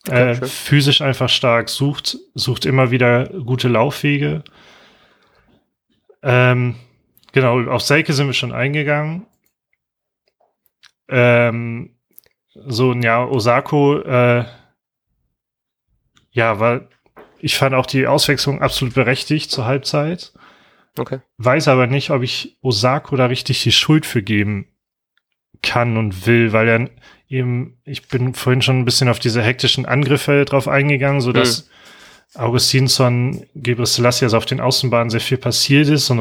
Äh, 0.09 0.35
physisch 0.35 1.01
einfach 1.01 1.29
stark, 1.29 1.69
sucht, 1.69 2.17
sucht 2.33 2.65
immer 2.65 2.91
wieder 2.91 3.25
gute 3.27 3.67
Laufwege. 3.69 4.43
Ähm, 6.23 6.75
Genau, 7.33 7.69
auf 7.69 7.81
Selke 7.81 8.13
sind 8.13 8.27
wir 8.27 8.33
schon 8.33 8.53
eingegangen. 8.53 9.25
Ähm, 11.09 11.95
so, 12.53 12.93
ja, 12.93 13.23
Osako, 13.23 13.99
äh, 14.01 14.45
ja, 16.31 16.59
war, 16.59 16.87
ich 17.39 17.55
fand 17.55 17.75
auch 17.75 17.85
die 17.85 18.07
Auswechslung 18.07 18.61
absolut 18.61 18.93
berechtigt 18.93 19.51
zur 19.51 19.65
Halbzeit. 19.65 20.33
Okay. 20.97 21.19
Weiß 21.37 21.67
aber 21.67 21.87
nicht, 21.87 22.09
ob 22.09 22.23
ich 22.23 22.57
Osako 22.61 23.15
da 23.15 23.27
richtig 23.27 23.61
die 23.63 23.71
Schuld 23.71 24.05
für 24.05 24.23
geben 24.23 24.67
kann 25.61 25.97
und 25.97 26.25
will, 26.25 26.53
weil 26.53 26.67
er 26.67 26.89
eben, 27.29 27.77
ich 27.83 28.07
bin 28.07 28.33
vorhin 28.33 28.61
schon 28.61 28.79
ein 28.79 28.85
bisschen 28.85 29.09
auf 29.09 29.19
diese 29.19 29.41
hektischen 29.41 29.85
Angriffe 29.85 30.45
drauf 30.45 30.67
eingegangen, 30.67 31.21
so 31.21 31.31
dass 31.31 31.69
mhm. 32.35 32.41
Augustinsson, 32.41 33.45
Gebre 33.55 33.85
Selassie, 33.85 34.25
auf 34.25 34.45
den 34.45 34.61
Außenbahnen 34.61 35.09
sehr 35.09 35.21
viel 35.21 35.37
passiert 35.37 35.87
ist 35.87 36.09
und 36.09 36.19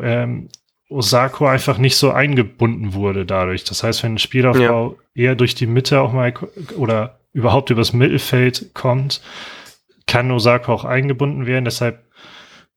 ähm, 0.00 0.48
Osako 0.88 1.46
einfach 1.46 1.78
nicht 1.78 1.96
so 1.96 2.10
eingebunden 2.10 2.94
wurde 2.94 3.24
dadurch. 3.24 3.64
Das 3.64 3.82
heißt, 3.82 4.02
wenn 4.02 4.14
ein 4.14 4.18
Spielaufbau 4.18 4.96
ja. 5.14 5.22
eher 5.22 5.34
durch 5.36 5.54
die 5.54 5.66
Mitte 5.66 6.00
auch 6.00 6.12
mal 6.12 6.34
oder 6.76 7.20
überhaupt 7.32 7.70
übers 7.70 7.92
Mittelfeld 7.92 8.74
kommt, 8.74 9.22
kann 10.06 10.30
Osako 10.32 10.72
auch 10.72 10.84
eingebunden 10.84 11.46
werden. 11.46 11.64
Deshalb 11.64 12.04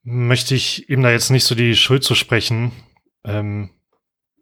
möchte 0.04 0.54
ich 0.54 0.88
ihm 0.88 1.02
da 1.02 1.10
jetzt 1.10 1.30
nicht 1.30 1.44
so 1.44 1.54
die 1.56 1.74
Schuld 1.74 2.04
zu 2.04 2.14
sprechen. 2.14 2.70
Ähm, 3.24 3.70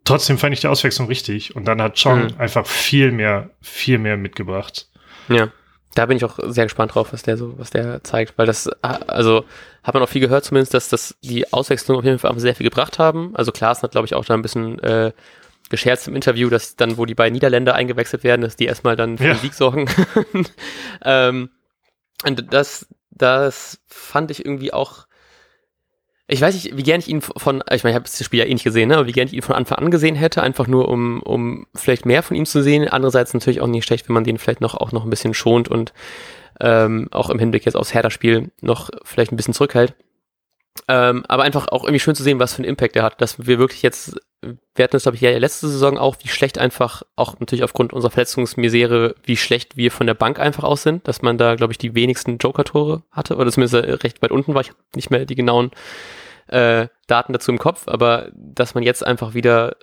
trotzdem 0.03 0.37
fand 0.37 0.53
ich 0.53 0.61
die 0.61 0.67
Auswechslung 0.67 1.07
richtig 1.07 1.55
und 1.55 1.65
dann 1.65 1.81
hat 1.81 2.01
Chong 2.01 2.25
mhm. 2.25 2.35
einfach 2.37 2.67
viel 2.67 3.11
mehr, 3.11 3.49
viel 3.61 3.97
mehr 3.97 4.17
mitgebracht. 4.17 4.89
Ja. 5.29 5.51
Da 5.95 6.05
bin 6.07 6.17
ich 6.17 6.25
auch 6.25 6.39
sehr 6.41 6.65
gespannt 6.65 6.95
drauf, 6.95 7.13
was 7.13 7.23
der 7.23 7.37
so, 7.37 7.57
was 7.57 7.69
der 7.69 8.03
zeigt, 8.03 8.37
weil 8.37 8.47
das, 8.47 8.67
also 8.81 9.45
hat 9.83 9.93
man 9.93 10.01
auch 10.01 10.09
viel 10.09 10.21
gehört 10.21 10.43
zumindest, 10.43 10.73
dass 10.73 10.89
das 10.89 11.15
die 11.21 11.51
Auswechslung 11.53 11.97
auf 11.97 12.03
jeden 12.03 12.19
Fall 12.19 12.37
sehr 12.39 12.55
viel 12.55 12.63
gebracht 12.63 12.99
haben. 12.99 13.35
Also 13.35 13.51
Klaassen 13.51 13.83
hat, 13.83 13.91
glaube 13.91 14.05
ich, 14.05 14.15
auch 14.15 14.25
da 14.25 14.33
ein 14.33 14.41
bisschen 14.41 14.79
äh, 14.79 15.11
gescherzt 15.69 16.07
im 16.07 16.15
Interview, 16.15 16.49
dass 16.49 16.75
dann, 16.75 16.97
wo 16.97 17.05
die 17.05 17.15
beiden 17.15 17.33
Niederländer 17.33 17.75
eingewechselt 17.75 18.23
werden, 18.23 18.41
dass 18.41 18.55
die 18.55 18.65
erstmal 18.65 18.95
dann 18.95 19.17
für 19.17 19.25
ja. 19.25 19.33
den 19.33 19.39
Sieg 19.39 19.53
sorgen. 19.53 19.89
ähm, 21.05 21.49
und 22.25 22.53
das, 22.53 22.87
das 23.11 23.79
fand 23.87 24.31
ich 24.31 24.45
irgendwie 24.45 24.73
auch 24.73 25.05
ich 26.27 26.39
weiß 26.39 26.53
nicht, 26.55 26.77
wie 26.77 26.83
gern 26.83 26.99
ich 26.99 27.09
ihn 27.09 27.21
von, 27.21 27.63
ich 27.71 27.83
meine, 27.83 27.91
ich 27.91 27.95
habe 27.95 28.05
das 28.05 28.23
Spiel 28.23 28.39
ja 28.39 28.45
eh 28.45 28.53
nicht 28.53 28.63
gesehen, 28.63 28.89
ne, 28.89 28.95
aber 28.95 29.07
wie 29.07 29.11
gern 29.11 29.27
ich 29.27 29.33
ihn 29.33 29.41
von 29.41 29.55
Anfang 29.55 29.77
an 29.77 29.91
gesehen 29.91 30.15
hätte, 30.15 30.41
einfach 30.41 30.67
nur 30.67 30.87
um, 30.87 31.21
um 31.21 31.67
vielleicht 31.75 32.05
mehr 32.05 32.23
von 32.23 32.37
ihm 32.37 32.45
zu 32.45 32.63
sehen. 32.63 32.87
Andererseits 32.87 33.33
natürlich 33.33 33.59
auch 33.59 33.67
nicht 33.67 33.85
schlecht, 33.85 34.07
wenn 34.07 34.13
man 34.13 34.23
den 34.23 34.37
vielleicht 34.37 34.61
noch 34.61 34.75
auch 34.75 34.93
noch 34.93 35.03
ein 35.03 35.09
bisschen 35.09 35.33
schont 35.33 35.67
und 35.67 35.93
ähm, 36.61 37.09
auch 37.11 37.29
im 37.29 37.39
Hinblick 37.39 37.65
jetzt 37.65 37.75
aufs 37.75 37.93
Hertha-Spiel 37.93 38.51
noch 38.61 38.89
vielleicht 39.03 39.33
ein 39.33 39.35
bisschen 39.35 39.53
zurückhält. 39.53 39.95
Ähm, 40.87 41.23
aber 41.27 41.43
einfach 41.43 41.67
auch 41.67 41.83
irgendwie 41.83 41.99
schön 41.99 42.15
zu 42.15 42.23
sehen, 42.23 42.39
was 42.39 42.53
für 42.53 42.59
einen 42.59 42.69
Impact 42.69 42.95
er 42.95 43.03
hat, 43.03 43.21
dass 43.21 43.45
wir 43.45 43.59
wirklich 43.59 43.81
jetzt, 43.81 44.15
wir 44.75 44.83
hatten 44.83 44.93
das 44.93 45.03
glaube 45.03 45.15
ich 45.15 45.21
ja 45.21 45.37
letzte 45.37 45.67
Saison 45.67 45.97
auch, 45.97 46.17
wie 46.23 46.27
schlecht 46.27 46.57
einfach, 46.57 47.03
auch 47.15 47.39
natürlich 47.39 47.63
aufgrund 47.63 47.93
unserer 47.93 48.11
Verletzungsmisere, 48.11 49.15
wie 49.23 49.37
schlecht 49.37 49.77
wir 49.77 49.91
von 49.91 50.07
der 50.07 50.13
Bank 50.13 50.39
einfach 50.39 50.63
aus 50.63 50.83
sind, 50.83 51.07
dass 51.07 51.21
man 51.21 51.37
da 51.37 51.55
glaube 51.55 51.73
ich 51.73 51.77
die 51.77 51.95
wenigsten 51.95 52.37
Joker-Tore 52.37 53.03
hatte, 53.11 53.35
oder 53.37 53.51
zumindest 53.51 54.03
recht 54.03 54.21
weit 54.21 54.31
unten 54.31 54.53
war, 54.53 54.61
ich 54.61 54.69
habe 54.69 54.79
nicht 54.95 55.11
mehr 55.11 55.25
die 55.25 55.35
genauen 55.35 55.71
äh, 56.47 56.87
Daten 57.07 57.33
dazu 57.33 57.51
im 57.51 57.59
Kopf, 57.59 57.87
aber 57.87 58.29
dass 58.33 58.75
man 58.75 58.83
jetzt 58.83 59.05
einfach 59.05 59.33
wieder 59.33 59.75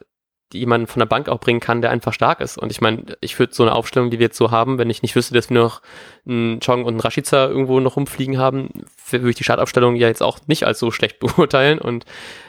jemanden 0.52 0.86
von 0.86 1.00
der 1.00 1.06
Bank 1.06 1.28
auch 1.28 1.38
bringen 1.40 1.60
kann, 1.60 1.80
der 1.80 1.90
einfach 1.90 2.12
stark 2.12 2.40
ist. 2.40 2.58
Und 2.58 2.72
ich 2.72 2.80
meine, 2.80 3.04
ich 3.20 3.38
würde 3.38 3.54
so 3.54 3.62
eine 3.62 3.74
Aufstellung, 3.74 4.10
die 4.10 4.18
wir 4.18 4.26
jetzt 4.26 4.36
so 4.36 4.50
haben, 4.50 4.78
wenn 4.78 4.90
ich 4.90 5.02
nicht 5.02 5.14
wüsste, 5.14 5.34
dass 5.34 5.50
wir 5.50 5.58
noch 5.58 5.80
einen 6.26 6.60
Chong 6.60 6.84
und 6.84 6.94
einen 6.94 7.00
Rashica 7.00 7.46
irgendwo 7.46 7.80
noch 7.80 7.96
rumfliegen 7.96 8.38
haben, 8.38 8.68
würde 9.10 9.30
ich 9.30 9.36
die 9.36 9.44
Startaufstellung 9.44 9.96
ja 9.96 10.08
jetzt 10.08 10.22
auch 10.22 10.38
nicht 10.46 10.66
als 10.66 10.78
so 10.78 10.90
schlecht 10.90 11.18
beurteilen. 11.20 11.78
Und 11.78 12.04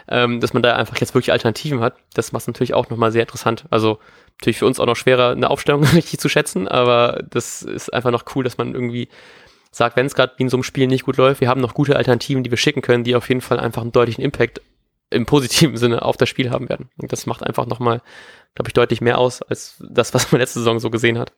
ähm, 0.07 0.39
dass 0.39 0.53
man 0.53 0.63
da 0.63 0.75
einfach 0.75 0.97
jetzt 0.97 1.13
wirklich 1.13 1.31
Alternativen 1.31 1.81
hat, 1.81 1.95
das 2.13 2.31
macht 2.31 2.41
es 2.41 2.47
natürlich 2.47 2.73
auch 2.73 2.89
nochmal 2.89 3.11
sehr 3.11 3.21
interessant. 3.21 3.65
Also 3.69 3.99
natürlich 4.39 4.57
für 4.57 4.65
uns 4.65 4.79
auch 4.79 4.87
noch 4.87 4.95
schwerer, 4.95 5.31
eine 5.31 5.49
Aufstellung 5.49 5.83
richtig 5.95 6.19
zu 6.19 6.29
schätzen, 6.29 6.67
aber 6.67 7.23
das 7.29 7.61
ist 7.61 7.93
einfach 7.93 8.11
noch 8.11 8.25
cool, 8.35 8.43
dass 8.43 8.57
man 8.57 8.73
irgendwie 8.73 9.09
sagt, 9.71 9.95
wenn 9.95 10.05
es 10.05 10.15
gerade 10.15 10.33
wie 10.37 10.43
in 10.43 10.49
so 10.49 10.57
einem 10.57 10.63
Spiel 10.63 10.87
nicht 10.87 11.05
gut 11.05 11.17
läuft, 11.17 11.39
wir 11.39 11.47
haben 11.47 11.61
noch 11.61 11.73
gute 11.73 11.95
Alternativen, 11.95 12.43
die 12.43 12.51
wir 12.51 12.57
schicken 12.57 12.81
können, 12.81 13.03
die 13.03 13.15
auf 13.15 13.29
jeden 13.29 13.41
Fall 13.41 13.59
einfach 13.59 13.81
einen 13.81 13.93
deutlichen 13.93 14.23
Impact 14.23 14.61
im 15.11 15.25
positiven 15.25 15.77
Sinne 15.77 16.01
auf 16.01 16.17
das 16.17 16.29
Spiel 16.29 16.49
haben 16.49 16.69
werden. 16.69 16.89
Und 16.97 17.11
das 17.11 17.25
macht 17.25 17.45
einfach 17.45 17.65
nochmal, 17.67 18.01
glaube 18.55 18.69
ich, 18.69 18.73
deutlich 18.73 19.01
mehr 19.01 19.17
aus 19.17 19.41
als 19.41 19.83
das, 19.89 20.13
was 20.13 20.31
man 20.31 20.41
letzte 20.41 20.59
Saison 20.59 20.79
so 20.79 20.89
gesehen 20.89 21.19
hat. 21.19 21.31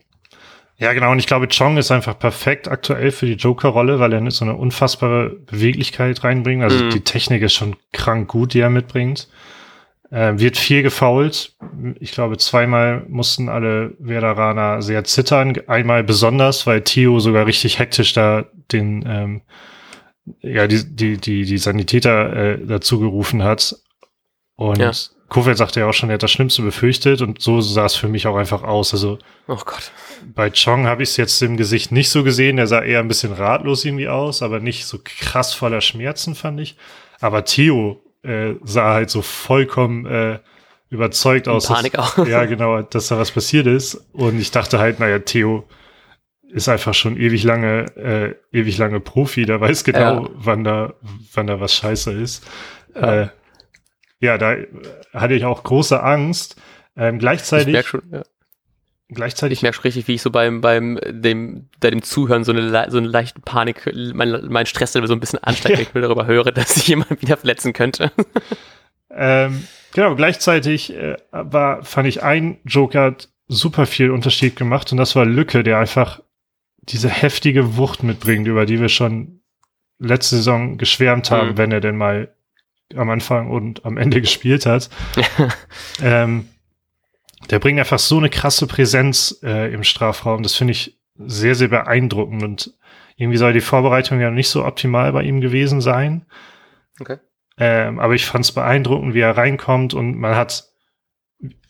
Ja, 0.78 0.94
genau. 0.94 1.12
Und 1.12 1.20
ich 1.20 1.28
glaube, 1.28 1.48
Chong 1.48 1.78
ist 1.78 1.92
einfach 1.92 2.18
perfekt 2.18 2.68
aktuell 2.68 3.12
für 3.12 3.26
die 3.26 3.34
Joker-Rolle, 3.34 4.00
weil 4.00 4.14
er 4.14 4.32
so 4.32 4.44
eine 4.44 4.56
unfassbare 4.56 5.30
Beweglichkeit 5.30 6.24
reinbringt. 6.24 6.64
Also 6.64 6.86
mm. 6.86 6.90
die 6.90 7.02
Technik 7.02 7.44
ist 7.44 7.54
schon 7.54 7.76
krank 7.92 8.28
gut, 8.28 8.54
die 8.54 8.60
er 8.60 8.72
mitbringt. 8.72 9.28
Äh, 10.10 10.34
wird 10.38 10.58
viel 10.58 10.82
gefault. 10.82 11.56
Ich 12.00 12.12
glaube, 12.12 12.38
zweimal 12.38 13.06
mussten 13.08 13.50
alle 13.50 13.96
Werderaner 14.00 14.82
sehr 14.82 15.04
zittern. 15.04 15.56
Einmal 15.68 16.04
besonders, 16.04 16.66
weil 16.66 16.82
Theo 16.82 17.20
sogar 17.20 17.46
richtig 17.46 17.78
hektisch 17.78 18.14
da 18.14 18.46
den, 18.72 19.06
ähm, 19.08 19.42
ja, 20.42 20.68
die, 20.68 20.84
die, 20.86 21.18
die, 21.18 21.46
die 21.46 21.58
Sanitäter 21.58 22.34
äh, 22.34 22.66
dazu 22.66 23.00
gerufen 23.00 23.44
hat. 23.44 23.76
Und 24.56 24.80
ja. 24.80 24.92
Kofeld 25.30 25.58
sagte 25.58 25.80
ja 25.80 25.88
auch 25.88 25.94
schon, 25.94 26.10
er 26.10 26.16
hat 26.16 26.24
das 26.24 26.32
Schlimmste 26.32 26.62
befürchtet 26.62 27.22
und 27.22 27.42
so 27.42 27.60
sah 27.60 27.86
es 27.86 27.96
für 27.96 28.08
mich 28.08 28.28
auch 28.28 28.36
einfach 28.36 28.64
aus. 28.64 28.94
Also 28.94 29.18
oh 29.48 29.56
Gott. 29.56 29.92
bei 30.34 30.52
Chong 30.52 30.86
habe 30.86 31.04
ich 31.04 31.10
es 31.10 31.18
jetzt 31.18 31.42
im 31.42 31.58
Gesicht 31.58 31.92
nicht 31.92 32.10
so 32.10 32.24
gesehen. 32.24 32.58
Der 32.58 32.68
sah 32.68 32.82
eher 32.82 33.00
ein 33.00 33.08
bisschen 33.08 33.34
ratlos 33.34 33.84
irgendwie 33.84 34.08
aus, 34.08 34.44
aber 34.44 34.60
nicht 34.60 34.86
so 34.86 35.00
krass 35.04 35.54
voller 35.54 35.82
Schmerzen, 35.82 36.36
fand 36.36 36.60
ich. 36.60 36.78
Aber 37.20 37.46
Theo 37.46 38.00
äh, 38.22 38.54
sah 38.64 38.94
halt 38.94 39.10
so 39.10 39.22
vollkommen 39.24 40.06
äh, 40.06 40.40
überzeugt 40.90 41.48
aus. 41.48 41.68
Panik 41.68 41.94
dass, 41.94 42.20
auch. 42.20 42.28
Ja, 42.28 42.46
genau, 42.46 42.84
dass 42.84 43.08
da 43.08 43.18
was 43.18 43.32
passiert 43.32 43.66
ist. 43.66 43.96
Und 44.14 44.40
ich 44.40 44.52
dachte 44.52 44.78
halt, 44.78 45.00
naja, 45.00 45.20
Theo 45.20 45.66
ist 46.54 46.70
einfach 46.70 46.94
schon 46.94 47.18
ewig 47.18 47.44
lange, 47.44 47.86
äh, 47.98 48.36
ewig 48.52 48.78
lange 48.78 49.00
Profi, 49.00 49.46
der 49.46 49.60
weiß 49.60 49.84
genau, 49.84 50.24
ja. 50.24 50.30
wann 50.36 50.64
da, 50.64 50.94
wann 51.34 51.48
da 51.48 51.60
was 51.60 51.74
scheiße 51.74 52.12
ist. 52.12 52.46
Ja, 52.96 53.22
äh, 53.22 53.28
ja 54.20 54.38
da 54.38 54.56
hatte 55.14 55.34
ich 55.34 55.46
auch 55.46 55.64
große 55.64 56.02
Angst. 56.02 56.56
Ähm, 56.96 57.18
gleichzeitig. 57.18 57.68
Ich 57.68 57.74
merke 57.74 57.90
schon, 57.90 58.02
ja. 58.12 58.22
Gleichzeitig. 59.10 59.60
Ich 59.60 59.64
merke 59.64 59.76
schon 59.76 59.84
richtig, 59.84 60.08
wie 60.08 60.14
ich 60.14 60.22
so 60.22 60.30
beim, 60.30 60.62
beim, 60.62 61.00
dem, 61.08 61.70
bei 61.80 61.90
dem 61.90 62.04
Zuhören 62.04 62.44
so 62.44 62.52
eine, 62.52 62.90
so 62.90 62.98
eine 62.98 63.08
leichte 63.08 63.42
Panik, 63.42 63.92
mein, 64.14 64.46
mein 64.48 64.66
Stresslevel 64.66 65.08
so 65.08 65.14
ein 65.14 65.20
bisschen 65.20 65.40
ansteigt, 65.40 65.78
wenn 65.94 66.02
ich 66.02 66.08
darüber 66.08 66.28
höre, 66.28 66.52
dass 66.52 66.76
sich 66.76 66.88
jemand 66.88 67.22
wieder 67.22 67.38
verletzen 67.38 67.74
könnte. 67.74 68.12
Ähm, 69.10 69.68
genau, 69.94 70.16
gleichzeitig 70.16 70.94
äh, 70.96 71.18
war, 71.32 71.84
fand 71.84 72.08
ich 72.08 72.24
ein 72.24 72.60
Joker 72.64 73.02
hat 73.02 73.30
super 73.48 73.86
viel 73.86 74.10
Unterschied 74.10 74.56
gemacht 74.56 74.92
und 74.92 74.98
das 74.98 75.16
war 75.16 75.26
Lücke, 75.26 75.64
der 75.64 75.78
einfach 75.78 76.22
diese 76.90 77.10
heftige 77.10 77.78
Wucht 77.78 78.04
mitbringt, 78.04 78.48
über 78.48 78.66
die 78.66 78.80
wir 78.80 78.90
schon 78.90 79.42
letzte 80.00 80.38
Saison 80.38 80.78
geschwärmt 80.78 81.32
haben, 81.32 81.50
mhm. 81.50 81.58
wenn 81.58 81.72
er 81.72 81.80
denn 81.80 81.98
mal 81.98 82.36
am 82.96 83.10
Anfang 83.10 83.50
und 83.50 83.86
am 83.86 83.98
Ende 83.98 84.22
gespielt 84.22 84.66
hat. 84.66 84.90
ähm, 86.02 86.50
der 87.50 87.60
bringt 87.60 87.80
einfach 87.80 88.00
so 88.00 88.18
eine 88.18 88.30
krasse 88.30 88.68
Präsenz 88.68 89.40
äh, 89.44 89.74
im 89.74 89.84
Strafraum. 89.84 90.44
Das 90.44 90.56
finde 90.56 90.72
ich 90.72 90.98
sehr, 91.16 91.56
sehr 91.56 91.68
beeindruckend 91.68 92.44
und 92.44 92.74
irgendwie 93.16 93.38
soll 93.38 93.54
die 93.54 93.62
Vorbereitung 93.62 94.20
ja 94.20 94.32
nicht 94.32 94.50
so 94.50 94.66
optimal 94.66 95.12
bei 95.14 95.24
ihm 95.24 95.42
gewesen 95.42 95.82
sein. 95.82 96.26
Okay. 97.00 97.18
Ähm, 97.58 98.00
aber 98.00 98.16
ich 98.16 98.26
fand 98.26 98.46
es 98.46 98.52
beeindruckend, 98.52 99.14
wie 99.14 99.20
er 99.20 99.38
reinkommt 99.38 99.94
und 99.94 100.18
man 100.18 100.36
hat, 100.36 100.66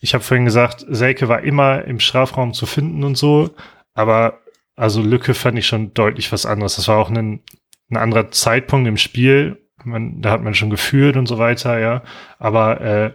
ich 0.00 0.14
habe 0.14 0.24
vorhin 0.24 0.46
gesagt, 0.46 0.84
Selke 0.88 1.28
war 1.28 1.42
immer 1.42 1.84
im 1.84 2.00
Strafraum 2.00 2.54
zu 2.54 2.64
finden 2.64 3.04
und 3.04 3.16
so, 3.16 3.50
aber 3.92 4.40
also 4.76 5.02
Lücke 5.02 5.34
fand 5.34 5.58
ich 5.58 5.66
schon 5.66 5.94
deutlich 5.94 6.32
was 6.32 6.46
anderes. 6.46 6.76
Das 6.76 6.88
war 6.88 6.98
auch 6.98 7.10
ein, 7.10 7.42
ein 7.90 7.96
anderer 7.96 8.30
Zeitpunkt 8.30 8.88
im 8.88 8.96
Spiel. 8.96 9.60
Man, 9.84 10.20
da 10.22 10.30
hat 10.30 10.42
man 10.42 10.54
schon 10.54 10.70
gefühlt 10.70 11.16
und 11.16 11.26
so 11.26 11.38
weiter, 11.38 11.78
ja. 11.78 12.02
Aber 12.38 12.80
äh, 12.80 13.12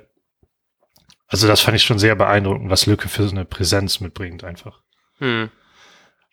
also 1.27 1.47
das 1.47 1.61
fand 1.61 1.77
ich 1.77 1.83
schon 1.83 1.99
sehr 1.99 2.15
beeindruckend, 2.15 2.69
was 2.69 2.85
Lücke 2.85 3.07
für 3.07 3.23
so 3.23 3.31
eine 3.31 3.45
Präsenz 3.45 3.99
mitbringt 3.99 4.43
einfach. 4.43 4.81
Hm. 5.19 5.49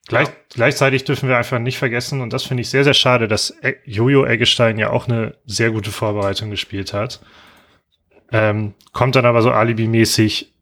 Gleich, 0.07 0.29
ja. 0.29 0.35
Gleichzeitig 0.55 1.05
dürfen 1.05 1.29
wir 1.29 1.37
einfach 1.37 1.59
nicht 1.59 1.79
vergessen, 1.79 2.21
und 2.21 2.33
das 2.33 2.45
finde 2.45 2.63
ich 2.63 2.71
sehr, 2.71 2.85
sehr 2.85 2.95
schade, 2.95 3.29
dass 3.29 3.51
e 3.63 3.75
Jojo 3.85 4.25
Eggestein 4.25 4.79
ja 4.79 4.91
auch 4.91 5.09
eine 5.09 5.37
sehr 5.45 5.71
gute 5.71 5.91
Vorbereitung 5.91 6.51
gespielt 6.51 6.93
hat. 6.93 7.21
Ähm, 8.33 8.75
kommt 8.93 9.17
dann 9.17 9.27
aber 9.27 9.43
so 9.43 9.51
alibimäßig, 9.51 10.56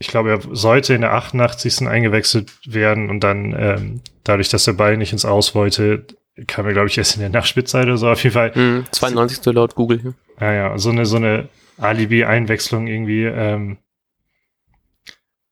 ich 0.00 0.08
glaube, 0.08 0.30
er 0.30 0.40
sollte 0.56 0.94
in 0.94 1.02
der 1.02 1.12
88. 1.12 1.86
eingewechselt 1.86 2.50
werden 2.66 3.10
und 3.10 3.20
dann, 3.20 3.54
ähm, 3.56 4.00
dadurch, 4.24 4.48
dass 4.48 4.64
der 4.64 4.72
Ball 4.72 4.96
nicht 4.96 5.12
ins 5.12 5.26
Aus 5.26 5.54
wollte, 5.54 6.06
kam 6.46 6.66
er, 6.66 6.72
glaube 6.72 6.88
ich, 6.88 6.96
erst 6.96 7.16
in 7.16 7.20
der 7.20 7.28
Nachspielzeit 7.28 7.84
oder 7.84 7.98
so. 7.98 8.08
Auf 8.08 8.22
jeden 8.24 8.32
Fall. 8.32 8.50
Mm, 8.56 8.86
92. 8.90 9.52
laut 9.52 9.74
Google. 9.74 10.14
Ja, 10.40 10.52
ja, 10.52 10.78
so 10.78 10.88
eine, 10.88 11.04
so 11.04 11.16
eine 11.16 11.50
Alibi-Einwechslung 11.76 12.86
irgendwie. 12.86 13.24
Ähm, 13.24 13.76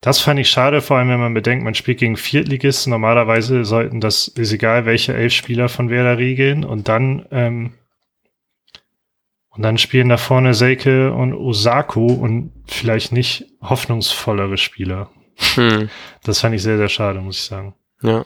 das 0.01 0.21
fand 0.21 0.41
ich 0.41 0.49
schade, 0.49 0.81
vor 0.81 0.97
allem 0.97 1.11
wenn 1.11 1.21
man 1.21 1.35
bedenkt, 1.35 1.63
man 1.63 1.75
spielt 1.75 1.99
gegen 1.99 2.17
Viertligisten. 2.17 2.91
Normalerweise 2.91 3.67
sollten 3.67 4.01
das, 4.01 4.29
ist 4.29 4.53
egal, 4.53 4.87
welche 4.87 5.13
elf 5.13 5.35
Spieler 5.35 5.69
von 5.69 5.91
Werder 5.91 6.17
regeln. 6.17 6.65
Und 6.65 6.89
dann, 6.89 7.27
ähm, 7.31 7.73
und 9.59 9.65
dann 9.65 9.77
spielen 9.77 10.09
da 10.09 10.19
vorne 10.19 10.55
Seike 10.55 11.13
und 11.13 11.35
Osako 11.35 12.07
und 12.07 12.53
vielleicht 12.69 13.11
nicht 13.11 13.45
hoffnungsvollere 13.61 14.57
Spieler. 14.57 15.11
Hm. 15.57 15.91
Das 16.23 16.39
fand 16.39 16.55
ich 16.55 16.63
sehr, 16.63 16.77
sehr 16.77 16.89
schade, 16.89 17.21
muss 17.21 17.39
ich 17.39 17.43
sagen. 17.43 17.75
Ja. 18.01 18.25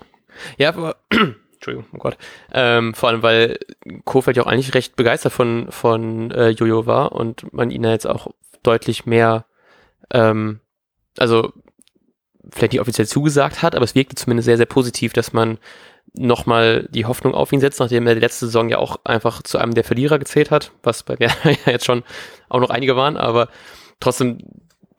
Ja, 0.59 0.69
aber 0.69 0.97
Entschuldigung, 1.55 1.87
oh 1.95 1.99
Gott. 1.99 2.19
Ähm, 2.53 2.93
vor 2.93 3.09
allem, 3.09 3.23
weil 3.23 3.59
Kofeld 4.05 4.37
ja 4.37 4.43
auch 4.43 4.47
eigentlich 4.47 4.75
recht 4.75 4.95
begeistert 4.95 5.33
von, 5.33 5.69
von 5.71 6.31
äh, 6.33 6.51
Jojo 6.51 6.85
war 6.85 7.13
und 7.13 7.51
man 7.55 7.71
ihn 7.71 7.85
ja 7.85 7.93
jetzt 7.93 8.07
auch 8.07 8.27
deutlich 8.63 9.07
mehr, 9.07 9.47
ähm, 10.13 10.61
also 11.17 11.55
vielleicht 12.51 12.73
nicht 12.73 12.83
offiziell 12.83 13.07
zugesagt 13.09 13.63
hat, 13.63 13.75
aber 13.75 13.85
es 13.87 13.95
wirkte 13.95 14.17
zumindest 14.17 14.45
sehr, 14.45 14.59
sehr 14.59 14.67
positiv, 14.67 15.15
dass 15.15 15.33
man 15.33 15.57
nochmal 16.15 16.89
die 16.91 17.07
Hoffnung 17.07 17.35
auf 17.35 17.53
ihn 17.53 17.61
setzt, 17.61 17.81
nachdem 17.81 18.07
er 18.07 18.15
die 18.15 18.21
letzte 18.21 18.47
Saison 18.47 18.69
ja 18.69 18.79
auch 18.79 19.01
einfach 19.05 19.43
zu 19.43 19.59
einem 19.59 19.75
der 19.75 19.85
Verlierer 19.85 20.19
gezählt 20.19 20.51
hat, 20.51 20.73
was 20.83 21.03
bei 21.03 21.17
mir 21.19 21.31
ja 21.45 21.73
jetzt 21.73 21.87
schon 21.87 22.03
auch 22.49 22.61
noch 22.61 22.71
einige 22.71 22.97
waren, 22.97 23.17
aber 23.17 23.49
trotzdem 24.01 24.39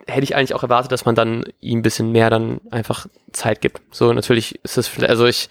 hätte 0.07 0.23
ich 0.23 0.35
eigentlich 0.35 0.53
auch 0.53 0.63
erwartet, 0.63 0.91
dass 0.91 1.05
man 1.05 1.15
dann 1.15 1.45
ihm 1.61 1.79
ein 1.79 1.83
bisschen 1.83 2.11
mehr 2.11 2.29
dann 2.29 2.59
einfach 2.71 3.07
Zeit 3.31 3.61
gibt. 3.61 3.81
So, 3.91 4.11
natürlich 4.11 4.59
ist 4.63 4.77
es, 4.77 4.99
also 5.03 5.25
ich, 5.25 5.49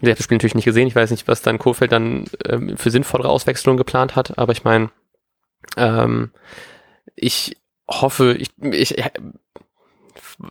ich 0.00 0.08
habe 0.08 0.14
das 0.14 0.24
Spiel 0.24 0.36
natürlich 0.36 0.54
nicht 0.54 0.64
gesehen. 0.64 0.88
Ich 0.88 0.96
weiß 0.96 1.10
nicht, 1.10 1.28
was 1.28 1.42
dann 1.42 1.58
Kofeld 1.58 1.92
dann 1.92 2.26
ähm, 2.44 2.76
für 2.76 2.90
sinnvollere 2.90 3.30
Auswechslungen 3.30 3.78
geplant 3.78 4.16
hat, 4.16 4.36
aber 4.36 4.52
ich 4.52 4.64
meine, 4.64 4.90
ähm, 5.76 6.32
ich 7.14 7.56
hoffe, 7.88 8.34
ich, 8.34 8.50
ich, 8.60 8.96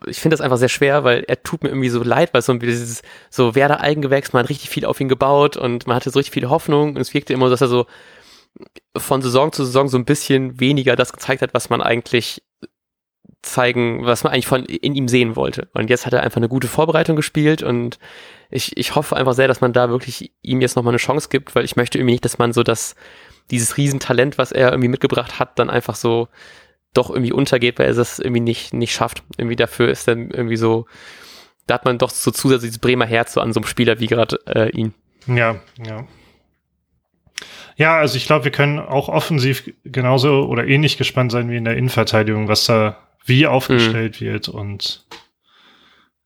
ich 0.06 0.20
finde 0.20 0.36
das 0.36 0.42
einfach 0.42 0.58
sehr 0.58 0.70
schwer, 0.70 1.04
weil 1.04 1.24
er 1.28 1.42
tut 1.44 1.64
mir 1.64 1.70
irgendwie 1.70 1.90
so 1.90 2.04
leid, 2.04 2.34
weil 2.34 2.42
so 2.42 2.54
dieses 2.54 3.02
so 3.30 3.56
Werder 3.56 3.82
Eigengewächs, 3.82 4.34
man 4.34 4.44
hat 4.44 4.50
richtig 4.50 4.70
viel 4.70 4.86
auf 4.86 5.00
ihn 5.00 5.10
gebaut 5.10 5.58
und 5.58 5.88
man 5.88 5.96
hatte 5.96 6.10
so 6.10 6.20
richtig 6.20 6.34
viel 6.34 6.50
Hoffnung 6.50 6.96
und 6.96 7.02
es 7.02 7.14
wirkte 7.14 7.34
immer 7.34 7.48
so, 7.48 7.52
dass 7.52 7.62
er 7.62 7.68
so 7.68 7.86
von 8.98 9.22
Saison 9.22 9.52
zu 9.52 9.64
Saison 9.66 9.88
so 9.88 9.98
ein 9.98 10.06
bisschen 10.06 10.60
weniger 10.60 10.96
das 10.96 11.14
gezeigt 11.14 11.42
hat, 11.42 11.54
was 11.54 11.70
man 11.70 11.82
eigentlich 11.82 12.42
zeigen, 13.42 14.06
was 14.06 14.24
man 14.24 14.34
eigentlich 14.34 14.48
von 14.48 14.66
in 14.66 14.96
ihm 14.96 15.08
sehen 15.08 15.36
wollte. 15.36 15.68
Und 15.74 15.90
jetzt 15.90 16.06
hat 16.06 16.14
er 16.14 16.24
einfach 16.24 16.38
eine 16.38 16.50
gute 16.50 16.68
Vorbereitung 16.68 17.16
gespielt 17.16 17.64
und 17.64 17.98
ich, 18.50 18.78
ich 18.78 18.96
hoffe 18.96 19.16
einfach 19.16 19.34
sehr, 19.34 19.48
dass 19.48 19.62
man 19.62 19.74
da 19.74 19.90
wirklich 19.90 20.32
ihm 20.42 20.62
jetzt 20.62 20.76
nochmal 20.76 20.92
eine 20.92 21.00
Chance 21.00 21.30
gibt, 21.30 21.56
weil 21.56 21.66
ich 21.66 21.76
möchte 21.76 21.98
irgendwie 21.98 22.14
nicht, 22.14 22.26
dass 22.26 22.38
man 22.38 22.54
so 22.54 22.64
das, 22.64 22.96
dieses 23.50 23.78
Riesentalent, 23.78 24.38
was 24.38 24.52
er 24.52 24.70
irgendwie 24.70 24.90
mitgebracht 24.90 25.40
hat, 25.40 25.58
dann 25.58 25.70
einfach 25.70 25.96
so 25.96 26.28
doch 26.94 27.10
irgendwie 27.10 27.32
untergeht, 27.32 27.80
weil 27.80 27.88
er 27.88 27.94
das 27.94 28.20
irgendwie 28.20 28.42
nicht, 28.42 28.74
nicht 28.74 28.94
schafft. 28.94 29.24
Irgendwie 29.38 29.56
dafür 29.56 29.90
ist 29.90 30.08
dann 30.08 30.30
irgendwie 30.32 30.58
so, 30.58 30.86
da 31.68 31.76
hat 31.76 31.86
man 31.86 31.98
doch 31.98 32.10
so 32.10 32.32
zusätzliches 32.32 32.80
Bremer 32.80 33.06
Herz 33.06 33.34
so 33.34 33.42
an 33.42 33.54
so 33.54 33.60
einem 33.60 33.68
Spieler 33.68 34.00
wie 34.00 34.08
gerade 34.08 34.40
äh, 34.48 34.70
ihn. 34.72 34.94
Ja, 35.28 35.62
ja. 35.86 36.08
Ja, 37.78 37.98
also 37.98 38.18
ich 38.18 38.26
glaube, 38.26 38.46
wir 38.46 38.52
können 38.52 38.80
auch 38.80 39.08
offensiv 39.08 39.72
genauso 39.84 40.46
oder 40.48 40.68
ähnlich 40.68 40.98
gespannt 40.98 41.32
sein 41.32 41.50
wie 41.50 41.58
in 41.58 41.66
der 41.66 41.78
Innenverteidigung, 41.78 42.48
was 42.48 42.66
da 42.66 42.98
wie 43.26 43.48
aufgestellt 43.48 44.20
mhm. 44.20 44.26
wird 44.26 44.50
und 44.50 45.06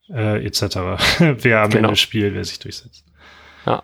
äh, 0.10 0.46
etc. 0.46 0.62
wer 1.20 1.62
am 1.62 1.70
genau. 1.70 1.90
Ende 1.90 1.96
spielt, 1.96 2.34
wer 2.34 2.44
sich 2.44 2.60
durchsetzt. 2.60 3.06
Ja. 3.66 3.84